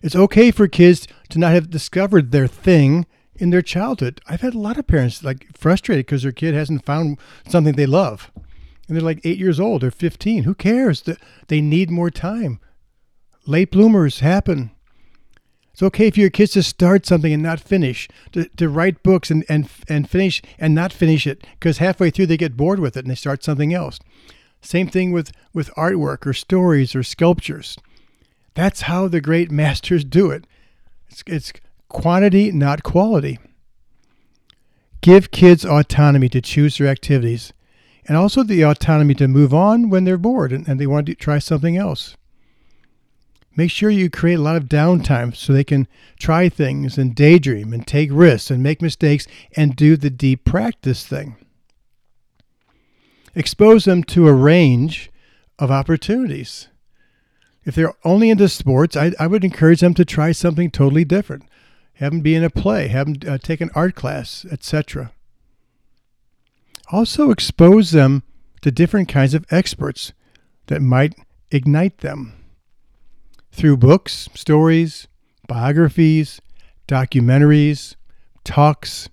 It's 0.02 0.14
okay 0.16 0.50
for 0.50 0.68
kids 0.68 1.08
to 1.30 1.38
not 1.38 1.52
have 1.52 1.70
discovered 1.70 2.30
their 2.30 2.46
thing 2.46 3.06
in 3.38 3.50
their 3.50 3.62
childhood. 3.62 4.20
I've 4.26 4.40
had 4.40 4.54
a 4.54 4.58
lot 4.58 4.78
of 4.78 4.86
parents 4.86 5.22
like 5.22 5.46
frustrated 5.56 6.06
because 6.06 6.22
their 6.22 6.32
kid 6.32 6.54
hasn't 6.54 6.84
found 6.84 7.18
something 7.48 7.74
they 7.74 7.86
love. 7.86 8.30
And 8.86 8.96
they're 8.96 9.04
like 9.04 9.20
eight 9.24 9.38
years 9.38 9.60
old 9.60 9.84
or 9.84 9.90
15. 9.90 10.44
Who 10.44 10.54
cares? 10.54 11.04
They 11.48 11.60
need 11.60 11.90
more 11.90 12.10
time. 12.10 12.60
Late 13.46 13.70
bloomers 13.70 14.20
happen. 14.20 14.70
It's 15.72 15.82
okay 15.82 16.10
for 16.10 16.18
your 16.18 16.30
kids 16.30 16.52
to 16.52 16.62
start 16.62 17.06
something 17.06 17.32
and 17.32 17.42
not 17.42 17.60
finish, 17.60 18.08
to, 18.32 18.48
to 18.56 18.68
write 18.68 19.04
books 19.04 19.30
and, 19.30 19.44
and, 19.48 19.68
and 19.88 20.10
finish 20.10 20.42
and 20.58 20.74
not 20.74 20.92
finish 20.92 21.26
it 21.26 21.46
because 21.58 21.78
halfway 21.78 22.10
through 22.10 22.26
they 22.26 22.36
get 22.36 22.56
bored 22.56 22.80
with 22.80 22.96
it 22.96 23.04
and 23.04 23.10
they 23.10 23.14
start 23.14 23.44
something 23.44 23.72
else. 23.72 24.00
Same 24.60 24.88
thing 24.88 25.12
with, 25.12 25.30
with 25.54 25.70
artwork 25.76 26.26
or 26.26 26.32
stories 26.32 26.96
or 26.96 27.04
sculptures. 27.04 27.78
That's 28.54 28.82
how 28.82 29.06
the 29.06 29.20
great 29.20 29.50
masters 29.52 30.02
do 30.02 30.30
it. 30.32 30.46
It's, 31.08 31.22
it's 31.26 31.52
quantity, 31.88 32.52
not 32.52 32.82
quality. 32.82 33.38
Give 35.00 35.30
kids 35.30 35.64
autonomy 35.64 36.28
to 36.30 36.40
choose 36.40 36.78
their 36.78 36.88
activities 36.88 37.52
and 38.06 38.16
also 38.16 38.42
the 38.42 38.62
autonomy 38.62 39.14
to 39.14 39.28
move 39.28 39.52
on 39.52 39.90
when 39.90 40.04
they're 40.04 40.18
bored 40.18 40.52
and, 40.52 40.66
and 40.66 40.80
they 40.80 40.86
want 40.86 41.06
to 41.06 41.14
try 41.14 41.38
something 41.38 41.76
else. 41.76 42.16
Make 43.54 43.70
sure 43.70 43.90
you 43.90 44.08
create 44.08 44.38
a 44.38 44.42
lot 44.42 44.56
of 44.56 44.64
downtime 44.64 45.34
so 45.34 45.52
they 45.52 45.64
can 45.64 45.88
try 46.18 46.48
things 46.48 46.96
and 46.96 47.14
daydream 47.14 47.72
and 47.72 47.86
take 47.86 48.08
risks 48.12 48.50
and 48.50 48.62
make 48.62 48.80
mistakes 48.80 49.26
and 49.56 49.74
do 49.74 49.96
the 49.96 50.10
deep 50.10 50.44
practice 50.44 51.04
thing. 51.04 51.36
Expose 53.34 53.84
them 53.84 54.04
to 54.04 54.28
a 54.28 54.32
range 54.32 55.10
of 55.58 55.70
opportunities. 55.70 56.68
If 57.64 57.74
they're 57.74 57.94
only 58.04 58.30
into 58.30 58.48
sports, 58.48 58.96
I, 58.96 59.12
I 59.18 59.26
would 59.26 59.44
encourage 59.44 59.80
them 59.80 59.94
to 59.94 60.04
try 60.04 60.32
something 60.32 60.70
totally 60.70 61.04
different. 61.04 61.44
Have 61.98 62.12
them 62.12 62.20
be 62.20 62.36
in 62.36 62.44
a 62.44 62.50
play, 62.50 62.86
have 62.86 63.06
them 63.06 63.34
uh, 63.34 63.38
take 63.38 63.60
an 63.60 63.70
art 63.74 63.96
class, 63.96 64.46
etc. 64.52 65.10
Also, 66.92 67.32
expose 67.32 67.90
them 67.90 68.22
to 68.60 68.70
different 68.70 69.08
kinds 69.08 69.34
of 69.34 69.44
experts 69.50 70.12
that 70.66 70.80
might 70.80 71.16
ignite 71.50 71.98
them 71.98 72.34
through 73.50 73.78
books, 73.78 74.28
stories, 74.32 75.08
biographies, 75.48 76.40
documentaries, 76.86 77.96
talks. 78.44 79.08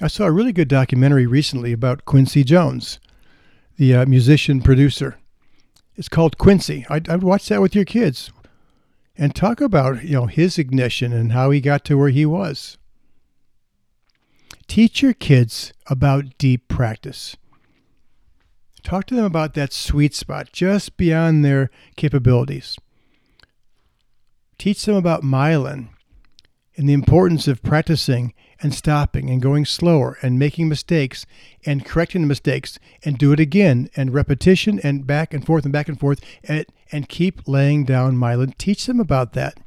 I 0.00 0.06
saw 0.06 0.26
a 0.26 0.32
really 0.32 0.52
good 0.52 0.68
documentary 0.68 1.26
recently 1.26 1.72
about 1.72 2.04
Quincy 2.04 2.44
Jones, 2.44 3.00
the 3.76 3.92
uh, 3.92 4.06
musician 4.06 4.62
producer. 4.62 5.18
It's 5.96 6.08
called 6.08 6.38
Quincy. 6.38 6.86
I'd, 6.88 7.08
I'd 7.08 7.24
watch 7.24 7.48
that 7.48 7.60
with 7.60 7.74
your 7.74 7.84
kids 7.84 8.30
and 9.16 9.34
talk 9.34 9.60
about 9.60 10.04
you 10.04 10.14
know 10.14 10.26
his 10.26 10.58
ignition 10.58 11.12
and 11.12 11.32
how 11.32 11.50
he 11.50 11.60
got 11.60 11.84
to 11.86 11.96
where 11.96 12.10
he 12.10 12.26
was. 12.26 12.78
Teach 14.66 15.02
your 15.02 15.14
kids 15.14 15.72
about 15.86 16.38
deep 16.38 16.68
practice. 16.68 17.36
Talk 18.82 19.06
to 19.06 19.14
them 19.14 19.24
about 19.24 19.54
that 19.54 19.72
sweet 19.72 20.14
spot 20.14 20.50
just 20.52 20.96
beyond 20.96 21.44
their 21.44 21.70
capabilities. 21.96 22.76
Teach 24.58 24.84
them 24.84 24.96
about 24.96 25.22
myelin 25.22 25.88
and 26.76 26.88
the 26.88 26.92
importance 26.92 27.46
of 27.48 27.62
practicing 27.62 28.34
and 28.60 28.74
stopping 28.74 29.30
and 29.30 29.42
going 29.42 29.64
slower 29.64 30.18
and 30.22 30.38
making 30.38 30.68
mistakes 30.68 31.26
and 31.64 31.84
correcting 31.84 32.22
the 32.22 32.28
mistakes 32.28 32.78
and 33.04 33.18
do 33.18 33.32
it 33.32 33.40
again 33.40 33.88
and 33.96 34.14
repetition 34.14 34.80
and 34.82 35.06
back 35.06 35.34
and 35.34 35.44
forth 35.44 35.64
and 35.64 35.72
back 35.72 35.88
and 35.88 36.00
forth 36.00 36.20
and, 36.44 36.66
and 36.94 37.08
keep 37.08 37.48
laying 37.48 37.84
down 37.84 38.14
myelin. 38.14 38.56
Teach 38.56 38.86
them 38.86 39.00
about 39.00 39.32
that. 39.32 39.58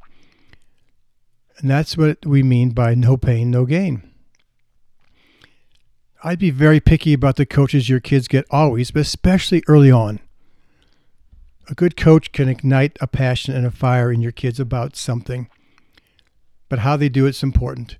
And 1.58 1.68
that's 1.68 1.94
what 1.94 2.24
we 2.24 2.42
mean 2.42 2.70
by 2.70 2.94
no 2.94 3.18
pain, 3.18 3.50
no 3.50 3.66
gain. 3.66 4.10
I'd 6.24 6.38
be 6.38 6.48
very 6.48 6.80
picky 6.80 7.12
about 7.12 7.36
the 7.36 7.44
coaches 7.44 7.86
your 7.86 8.00
kids 8.00 8.28
get 8.28 8.46
always, 8.50 8.90
but 8.90 9.00
especially 9.00 9.62
early 9.68 9.90
on. 9.90 10.20
A 11.68 11.74
good 11.74 11.98
coach 11.98 12.32
can 12.32 12.48
ignite 12.48 12.96
a 12.98 13.06
passion 13.06 13.54
and 13.54 13.66
a 13.66 13.70
fire 13.70 14.10
in 14.10 14.22
your 14.22 14.32
kids 14.32 14.58
about 14.58 14.96
something, 14.96 15.50
but 16.70 16.78
how 16.78 16.96
they 16.96 17.10
do 17.10 17.26
it's 17.26 17.42
important. 17.42 17.98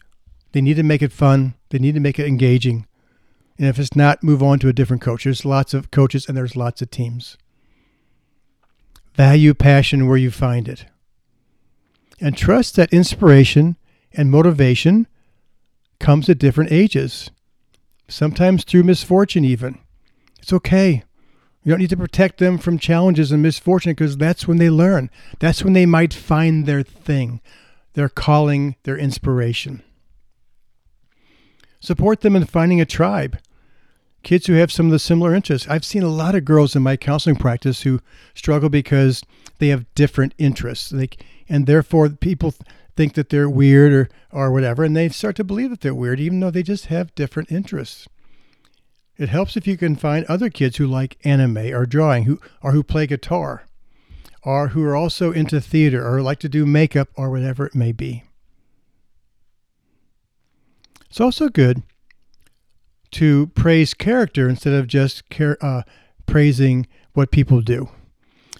They 0.52 0.62
need 0.62 0.76
to 0.76 0.82
make 0.82 1.02
it 1.02 1.12
fun, 1.12 1.52
they 1.68 1.78
need 1.78 1.94
to 1.94 2.00
make 2.00 2.18
it 2.18 2.26
engaging. 2.26 2.86
And 3.58 3.66
if 3.66 3.78
it's 3.78 3.94
not, 3.94 4.22
move 4.22 4.42
on 4.42 4.58
to 4.60 4.68
a 4.68 4.72
different 4.72 5.02
coach. 5.02 5.24
There's 5.24 5.44
lots 5.44 5.74
of 5.74 5.90
coaches 5.90 6.26
and 6.26 6.34
there's 6.34 6.56
lots 6.56 6.80
of 6.80 6.90
teams. 6.90 7.36
Value 9.18 9.52
passion 9.52 10.06
where 10.06 10.16
you 10.16 10.30
find 10.30 10.68
it. 10.68 10.86
And 12.20 12.36
trust 12.36 12.76
that 12.76 12.92
inspiration 12.92 13.76
and 14.12 14.30
motivation 14.30 15.08
comes 15.98 16.28
at 16.28 16.38
different 16.38 16.70
ages 16.70 17.30
sometimes 18.06 18.62
through 18.62 18.84
misfortune, 18.84 19.44
even. 19.44 19.80
It's 20.40 20.52
okay. 20.52 21.02
You 21.64 21.70
don't 21.72 21.80
need 21.80 21.90
to 21.90 21.96
protect 21.96 22.38
them 22.38 22.58
from 22.58 22.78
challenges 22.78 23.32
and 23.32 23.42
misfortune 23.42 23.90
because 23.90 24.16
that's 24.16 24.46
when 24.46 24.58
they 24.58 24.70
learn. 24.70 25.10
That's 25.40 25.64
when 25.64 25.72
they 25.72 25.84
might 25.84 26.14
find 26.14 26.64
their 26.64 26.84
thing, 26.84 27.40
their 27.94 28.08
calling, 28.08 28.76
their 28.84 28.96
inspiration. 28.96 29.82
Support 31.80 32.20
them 32.20 32.36
in 32.36 32.46
finding 32.46 32.80
a 32.80 32.86
tribe. 32.86 33.36
Kids 34.22 34.46
who 34.46 34.54
have 34.54 34.72
some 34.72 34.86
of 34.86 34.92
the 34.92 34.98
similar 34.98 35.34
interests. 35.34 35.68
I've 35.68 35.84
seen 35.84 36.02
a 36.02 36.08
lot 36.08 36.34
of 36.34 36.44
girls 36.44 36.74
in 36.74 36.82
my 36.82 36.96
counseling 36.96 37.36
practice 37.36 37.82
who 37.82 38.00
struggle 38.34 38.68
because 38.68 39.22
they 39.58 39.68
have 39.68 39.92
different 39.94 40.34
interests. 40.38 40.92
And 41.48 41.66
therefore, 41.66 42.08
people 42.10 42.54
think 42.96 43.14
that 43.14 43.30
they're 43.30 43.48
weird 43.48 43.92
or, 43.92 44.08
or 44.32 44.52
whatever, 44.52 44.82
and 44.82 44.96
they 44.96 45.08
start 45.08 45.36
to 45.36 45.44
believe 45.44 45.70
that 45.70 45.80
they're 45.80 45.94
weird, 45.94 46.18
even 46.18 46.40
though 46.40 46.50
they 46.50 46.64
just 46.64 46.86
have 46.86 47.14
different 47.14 47.50
interests. 47.52 48.08
It 49.16 49.28
helps 49.28 49.56
if 49.56 49.66
you 49.66 49.76
can 49.76 49.96
find 49.96 50.24
other 50.26 50.50
kids 50.50 50.76
who 50.76 50.86
like 50.86 51.16
anime 51.24 51.58
or 51.58 51.86
drawing, 51.86 52.24
who 52.24 52.40
or 52.62 52.72
who 52.72 52.82
play 52.82 53.06
guitar, 53.06 53.64
or 54.42 54.68
who 54.68 54.84
are 54.84 54.96
also 54.96 55.32
into 55.32 55.60
theater 55.60 56.06
or 56.06 56.22
like 56.22 56.38
to 56.40 56.48
do 56.48 56.66
makeup 56.66 57.08
or 57.14 57.30
whatever 57.30 57.66
it 57.66 57.74
may 57.74 57.92
be. 57.92 58.24
It's 61.08 61.20
also 61.20 61.48
good 61.48 61.82
to 63.12 63.48
praise 63.48 63.94
character 63.94 64.48
instead 64.48 64.74
of 64.74 64.86
just 64.86 65.22
uh, 65.60 65.82
praising 66.26 66.86
what 67.14 67.30
people 67.30 67.60
do. 67.60 67.88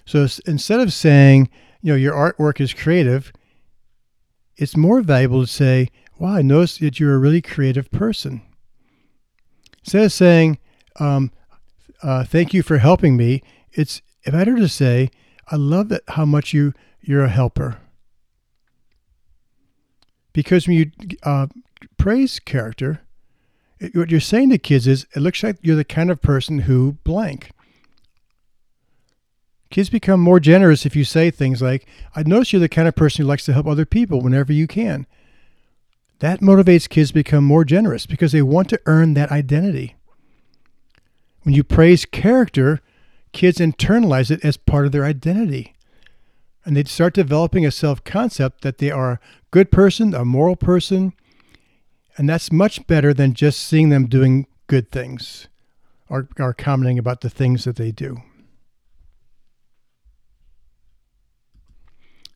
So 0.05 0.27
instead 0.45 0.79
of 0.79 0.91
saying, 0.91 1.49
you 1.81 1.93
know, 1.93 1.97
your 1.97 2.13
artwork 2.13 2.59
is 2.59 2.73
creative, 2.73 3.31
it's 4.55 4.75
more 4.75 5.01
valuable 5.01 5.41
to 5.41 5.47
say, 5.47 5.89
wow, 6.17 6.35
I 6.35 6.41
noticed 6.41 6.79
that 6.81 6.99
you're 6.99 7.15
a 7.15 7.19
really 7.19 7.41
creative 7.41 7.89
person. 7.91 8.41
Instead 9.79 10.05
of 10.05 10.11
saying, 10.11 10.57
um, 10.99 11.31
uh, 12.03 12.23
thank 12.23 12.53
you 12.53 12.63
for 12.63 12.77
helping 12.77 13.15
me, 13.15 13.41
it's 13.71 14.01
better 14.25 14.55
to 14.57 14.67
say, 14.67 15.09
I 15.47 15.55
love 15.55 15.89
that 15.89 16.03
how 16.09 16.25
much 16.25 16.53
you, 16.53 16.73
you're 17.01 17.23
a 17.23 17.29
helper. 17.29 17.77
Because 20.33 20.67
when 20.67 20.77
you 20.77 20.91
uh, 21.23 21.47
praise 21.97 22.39
character, 22.39 23.01
what 23.93 24.11
you're 24.11 24.19
saying 24.19 24.49
to 24.49 24.57
kids 24.57 24.87
is, 24.87 25.05
it 25.15 25.19
looks 25.19 25.41
like 25.43 25.57
you're 25.61 25.75
the 25.75 25.83
kind 25.83 26.11
of 26.11 26.21
person 26.21 26.59
who 26.59 26.93
blank. 27.03 27.51
Kids 29.69 29.89
become 29.89 30.19
more 30.19 30.39
generous 30.39 30.85
if 30.85 30.95
you 30.95 31.03
say 31.03 31.29
things 31.29 31.61
like, 31.61 31.85
I 32.15 32.23
notice 32.23 32.51
you're 32.51 32.59
the 32.59 32.67
kind 32.67 32.87
of 32.87 32.95
person 32.95 33.23
who 33.23 33.29
likes 33.29 33.45
to 33.45 33.53
help 33.53 33.67
other 33.67 33.85
people 33.85 34.21
whenever 34.21 34.51
you 34.51 34.67
can. 34.67 35.05
That 36.19 36.41
motivates 36.41 36.89
kids 36.89 37.09
to 37.09 37.13
become 37.13 37.43
more 37.45 37.63
generous 37.63 38.05
because 38.05 38.31
they 38.31 38.41
want 38.41 38.69
to 38.69 38.81
earn 38.85 39.13
that 39.13 39.31
identity. 39.31 39.95
When 41.43 41.55
you 41.55 41.63
praise 41.63 42.05
character, 42.05 42.81
kids 43.31 43.59
internalize 43.59 44.31
it 44.31 44.43
as 44.43 44.57
part 44.57 44.85
of 44.85 44.91
their 44.91 45.05
identity. 45.05 45.75
And 46.65 46.75
they 46.75 46.83
start 46.83 47.13
developing 47.13 47.65
a 47.65 47.71
self 47.71 48.03
concept 48.03 48.61
that 48.61 48.79
they 48.79 48.91
are 48.91 49.11
a 49.11 49.19
good 49.51 49.71
person, 49.71 50.13
a 50.13 50.25
moral 50.25 50.55
person. 50.55 51.13
And 52.19 52.27
that's 52.27 52.51
much 52.51 52.85
better 52.85 53.13
than 53.13 53.33
just 53.33 53.61
seeing 53.61 53.87
them 53.87 54.07
doing 54.07 54.45
good 54.67 54.91
things 54.91 55.47
or, 56.09 56.27
or 56.37 56.53
commenting 56.53 56.99
about 56.99 57.21
the 57.21 57.29
things 57.29 57.63
that 57.63 57.77
they 57.77 57.93
do. 57.93 58.17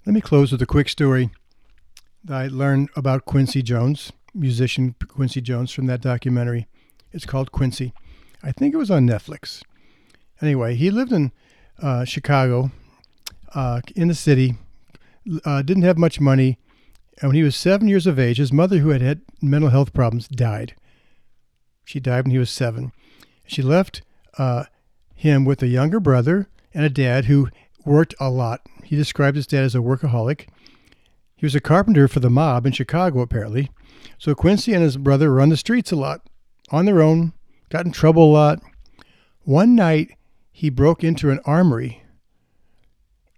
Let 0.06 0.14
me 0.14 0.22
close 0.22 0.54
with 0.54 0.62
a 0.62 0.66
quick 0.66 0.88
story 0.88 1.32
that 2.24 2.34
I 2.34 2.48
learned 2.48 2.92
about 2.96 3.26
Quincy 3.26 3.62
Jones, 3.62 4.14
musician 4.34 4.96
Quincy 5.10 5.42
Jones, 5.42 5.74
from 5.74 5.88
that 5.88 6.00
documentary. 6.00 6.66
It's 7.12 7.26
called 7.26 7.52
Quincy. 7.52 7.94
I 8.42 8.54
think 8.54 8.74
it 8.74 8.78
was 8.78 8.90
on 8.90 9.06
Netflix. 9.06 9.64
Anyway, 10.42 10.76
he 10.76 10.92
lived 10.92 11.12
in 11.12 11.34
uh, 11.82 12.06
Chicago, 12.06 12.72
uh, 13.54 13.82
in 13.98 14.08
the 14.08 14.16
city, 14.16 14.56
uh, 15.44 15.62
didn't 15.62 15.84
have 15.84 15.98
much 15.98 16.22
money. 16.22 16.58
And 17.22 17.30
when 17.30 17.36
he 17.36 17.44
was 17.44 17.56
seven 17.56 17.88
years 17.88 18.08
of 18.08 18.20
age, 18.20 18.38
his 18.38 18.52
mother, 18.52 18.80
who 18.80 18.90
had 18.90 19.02
had 19.02 19.22
mental 19.42 19.70
health 19.70 19.94
problems, 19.94 20.28
died. 20.28 20.76
She 21.86 22.00
died 22.00 22.26
when 22.26 22.32
he 22.32 22.38
was 22.38 22.50
seven. 22.50 22.92
She 23.46 23.62
left 23.62 24.02
uh, 24.38 24.66
him 25.16 25.46
with 25.46 25.62
a 25.62 25.68
younger 25.68 26.00
brother 26.00 26.48
and 26.74 26.86
a 26.86 26.90
dad 26.90 27.26
who 27.26 27.50
worked 27.86 28.16
a 28.20 28.30
lot. 28.30 28.62
He 28.84 28.96
described 28.96 29.36
his 29.36 29.48
dad 29.48 29.64
as 29.64 29.76
a 29.76 29.80
workaholic. 29.80 30.48
He 31.36 31.46
was 31.46 31.56
a 31.56 31.62
carpenter 31.62 32.08
for 32.08 32.20
the 32.20 32.30
mob 32.30 32.66
in 32.66 32.72
Chicago, 32.72 33.20
apparently. 33.20 33.70
So 34.18 34.34
Quincy 34.34 34.74
and 34.74 34.84
his 34.84 34.98
brother 34.98 35.32
were 35.32 35.42
on 35.42 35.50
the 35.50 35.58
streets 35.58 35.92
a 35.92 35.96
lot, 35.96 36.22
on 36.72 36.86
their 36.86 37.02
own, 37.02 37.34
got 37.70 37.86
in 37.86 37.92
trouble 37.92 38.26
a 38.26 38.34
lot. 38.34 38.60
One 39.42 39.76
night, 39.76 40.16
he 40.52 40.70
broke 40.70 41.04
into 41.04 41.30
an 41.30 41.40
armory 41.46 42.04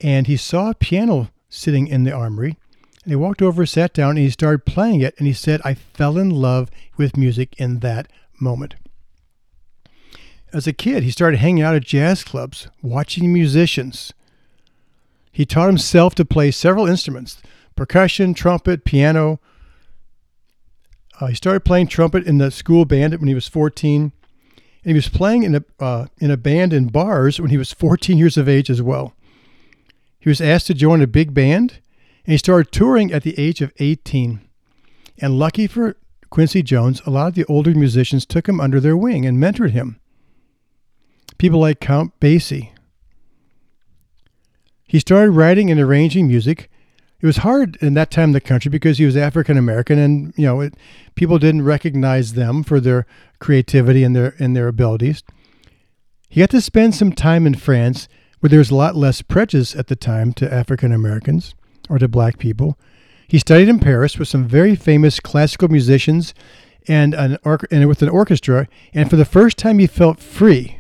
and 0.02 0.28
he 0.28 0.38
saw 0.38 0.70
a 0.70 0.76
piano 0.76 1.32
sitting 1.50 1.88
in 1.88 2.04
the 2.04 2.12
armory. 2.12 2.58
And 3.06 3.12
he 3.12 3.16
walked 3.16 3.42
over, 3.42 3.66
sat 3.66 3.94
down, 3.94 4.12
and 4.12 4.20
he 4.20 4.30
started 4.30 4.66
playing 4.66 5.00
it. 5.00 5.16
And 5.18 5.26
he 5.26 5.34
said, 5.34 5.62
I 5.64 5.76
fell 5.76 6.18
in 6.18 6.30
love 6.30 6.70
with 6.98 7.16
music 7.16 7.56
in 7.58 7.80
that 7.80 8.08
moment. 8.42 8.76
As 10.52 10.68
a 10.68 10.74
kid, 10.74 11.04
he 11.04 11.12
started 11.12 11.38
hanging 11.38 11.64
out 11.64 11.76
at 11.76 11.84
jazz 11.84 12.24
clubs, 12.24 12.68
watching 12.82 13.32
musicians, 13.32 14.14
he 15.36 15.46
taught 15.46 15.68
himself 15.68 16.16
to 16.16 16.24
play 16.24 16.50
several 16.50 16.88
instruments 16.88 17.42
percussion, 17.76 18.34
trumpet, 18.34 18.86
piano. 18.86 19.42
Uh, 21.20 21.28
he 21.28 21.36
started 21.36 21.66
playing 21.66 21.88
trumpet 21.88 22.26
in 22.26 22.38
the 22.38 22.52
school 22.52 22.86
band 22.86 23.14
when 23.16 23.28
he 23.28 23.36
was 23.36 23.50
14, 23.50 24.02
and 24.04 24.14
he 24.86 24.94
was 24.94 25.10
playing 25.10 25.44
in 25.44 25.56
a 25.56 25.64
uh, 25.78 26.06
in 26.20 26.32
a 26.32 26.38
band 26.38 26.72
in 26.72 26.88
bars 26.88 27.38
when 27.42 27.50
he 27.50 27.58
was 27.58 27.74
14 27.74 28.18
years 28.18 28.38
of 28.38 28.48
age 28.48 28.70
as 28.70 28.82
well. 28.82 29.14
He 30.18 30.30
was 30.30 30.40
asked 30.40 30.68
to 30.68 30.74
join 30.74 31.02
a 31.02 31.08
big 31.08 31.34
band, 31.34 31.80
and 32.26 32.32
he 32.32 32.38
started 32.38 32.72
touring 32.72 33.14
at 33.14 33.24
the 33.24 33.38
age 33.40 33.62
of 33.62 33.72
18. 33.78 34.42
And 35.20 35.40
lucky 35.40 35.68
for 35.68 35.96
Quincy 36.32 36.64
Jones, 36.64 37.02
a 37.06 37.12
lot 37.12 37.28
of 37.28 37.36
the 37.36 37.46
older 37.46 37.76
musicians 37.76 38.26
took 38.26 38.50
him 38.50 38.60
under 38.60 38.80
their 38.80 38.98
wing 38.98 39.26
and 39.26 39.38
mentored 39.38 39.72
him. 39.72 40.00
People 41.38 41.60
like 41.60 41.80
Count 41.80 42.20
Basie. 42.20 42.72
He 44.88 45.00
started 45.00 45.32
writing 45.32 45.70
and 45.70 45.80
arranging 45.80 46.28
music. 46.28 46.70
It 47.20 47.26
was 47.26 47.38
hard 47.38 47.78
in 47.78 47.94
that 47.94 48.12
time 48.12 48.30
in 48.30 48.34
the 48.34 48.42
country 48.42 48.70
because 48.70 48.98
he 48.98 49.06
was 49.06 49.18
African 49.18 49.58
American, 49.58 49.98
and 49.98 50.34
you 50.38 50.46
know 50.46 50.62
it, 50.62 50.76
people 51.16 51.40
didn't 51.40 51.64
recognize 51.64 52.34
them 52.34 52.64
for 52.64 52.80
their 52.80 53.06
creativity 53.40 54.04
and 54.04 54.16
their 54.16 54.36
and 54.38 54.56
their 54.56 54.68
abilities. 54.68 55.24
He 56.30 56.42
got 56.42 56.52
to 56.52 56.62
spend 56.62 56.94
some 56.94 57.14
time 57.14 57.48
in 57.48 57.56
France 57.56 58.08
where 58.40 58.50
there 58.50 58.60
was 58.60 58.70
a 58.70 58.76
lot 58.76 58.96
less 58.96 59.22
prejudice 59.22 59.76
at 59.76 59.88
the 59.88 59.96
time 59.96 60.34
to 60.34 60.54
African 60.54 60.92
Americans 60.92 61.56
or 61.90 62.00
to 62.00 62.08
black 62.08 62.38
people. 62.38 62.78
He 63.28 63.40
studied 63.40 63.70
in 63.70 63.80
Paris 63.80 64.18
with 64.18 64.28
some 64.28 64.48
very 64.48 64.76
famous 64.76 65.20
classical 65.20 65.68
musicians 65.68 66.34
and 66.88 67.14
an 67.14 67.38
or- 67.44 67.60
and 67.72 67.88
with 67.88 68.02
an 68.02 68.10
orchestra, 68.10 68.68
and 68.94 69.10
for 69.10 69.16
the 69.16 69.26
first 69.26 69.58
time 69.58 69.80
he 69.80 69.88
felt 69.88 70.20
free. 70.20 70.80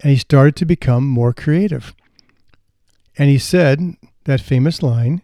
And 0.00 0.10
he 0.10 0.16
started 0.16 0.54
to 0.56 0.66
become 0.66 1.08
more 1.08 1.32
creative. 1.32 1.94
And 3.18 3.30
he 3.30 3.38
said 3.38 3.96
that 4.24 4.40
famous 4.40 4.82
line, 4.82 5.22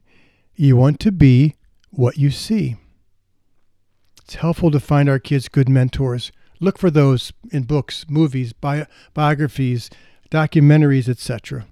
you 0.57 0.77
want 0.77 1.01
to 1.01 1.13
be 1.13 1.55
what 1.91 2.17
you 2.19 2.31
see. 2.31 2.77
It's 4.25 4.37
helpful 4.37 4.71
to 4.71 4.81
find 4.81 5.09
our 5.09 5.19
kids 5.19 5.49
good 5.49 5.69
mentors 5.69 6.33
Look 6.61 6.79
for 6.79 6.91
those 6.91 7.33
in 7.51 7.63
books, 7.63 8.05
movies, 8.09 8.53
bi- 8.53 8.87
biographies, 9.15 9.89
documentaries, 10.31 11.09
etc. 11.09 11.67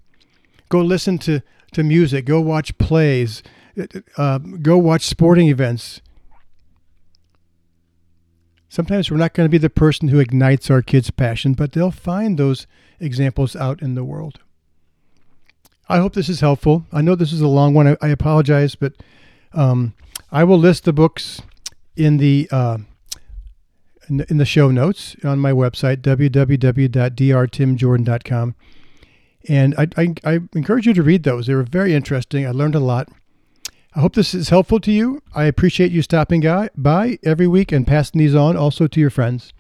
Go 0.71 0.81
listen 0.81 1.19
to, 1.19 1.43
to 1.73 1.83
music. 1.83 2.25
Go 2.25 2.41
watch 2.41 2.77
plays. 2.79 3.43
Uh, 4.17 4.39
go 4.39 4.79
watch 4.79 5.03
sporting 5.03 5.49
events. 5.49 6.01
Sometimes 8.69 9.11
we're 9.11 9.17
not 9.17 9.35
going 9.35 9.47
to 9.47 9.51
be 9.51 9.59
the 9.59 9.71
person 9.71 10.09
who 10.09 10.19
ignites 10.19 10.71
our 10.71 10.83
kids' 10.83 11.11
passion, 11.11 11.55
but 11.55 11.73
they'll 11.73 11.91
find 11.91 12.39
those 12.39 12.67
examples 13.01 13.57
out 13.57 13.81
in 13.81 13.95
the 13.95 14.05
world. 14.05 14.41
I 15.89 15.99
hope 15.99 16.13
this 16.13 16.29
is 16.29 16.41
helpful. 16.41 16.85
I 16.93 17.01
know 17.01 17.15
this 17.15 17.33
is 17.33 17.41
a 17.41 17.49
long 17.49 17.73
one. 17.73 17.89
I, 17.89 17.97
I 18.03 18.09
apologize, 18.09 18.75
but 18.75 18.93
um, 19.55 19.95
I 20.31 20.45
will 20.45 20.59
list 20.59 20.85
the 20.85 20.93
books 20.93 21.41
in 21.97 22.19
the 22.19 22.47
uh, 22.53 22.77
in 24.09 24.19
the, 24.19 24.31
in 24.31 24.37
the 24.39 24.45
show 24.45 24.71
notes 24.71 25.17
on 25.25 25.39
my 25.39 25.53
website, 25.53 25.99
www.drtimjordan.com. 25.99 28.55
And 29.49 29.75
I, 29.79 29.89
I, 29.97 30.15
I 30.25 30.41
encourage 30.55 30.87
you 30.87 30.95
to 30.95 31.03
read 31.03 31.23
those. 31.23 31.47
They 31.47 31.55
were 31.55 31.63
very 31.63 31.95
interesting. 31.95 32.47
I 32.47 32.51
learned 32.51 32.75
a 32.75 32.81
lot. 32.81 33.09
I 33.95 34.01
hope 34.01 34.15
this 34.15 34.35
is 34.35 34.51
helpful 34.51 34.79
to 34.81 34.93
you. 34.93 35.23
I 35.35 35.45
appreciate 35.45 35.91
you 35.91 36.03
stopping 36.03 36.43
by 36.77 37.19
every 37.25 37.47
week 37.47 37.73
and 37.73 37.87
passing 37.87 38.19
these 38.19 38.35
on 38.35 38.57
also 38.57 38.87
to 38.87 39.01
your 39.01 39.11
friends. 39.11 39.53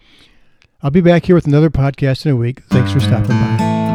I'll 0.82 0.90
be 0.90 1.00
back 1.00 1.24
here 1.24 1.34
with 1.34 1.46
another 1.46 1.70
podcast 1.70 2.24
in 2.26 2.32
a 2.32 2.36
week. 2.36 2.62
Thanks 2.64 2.92
for 2.92 3.00
stopping 3.00 3.30
by. 3.30 3.87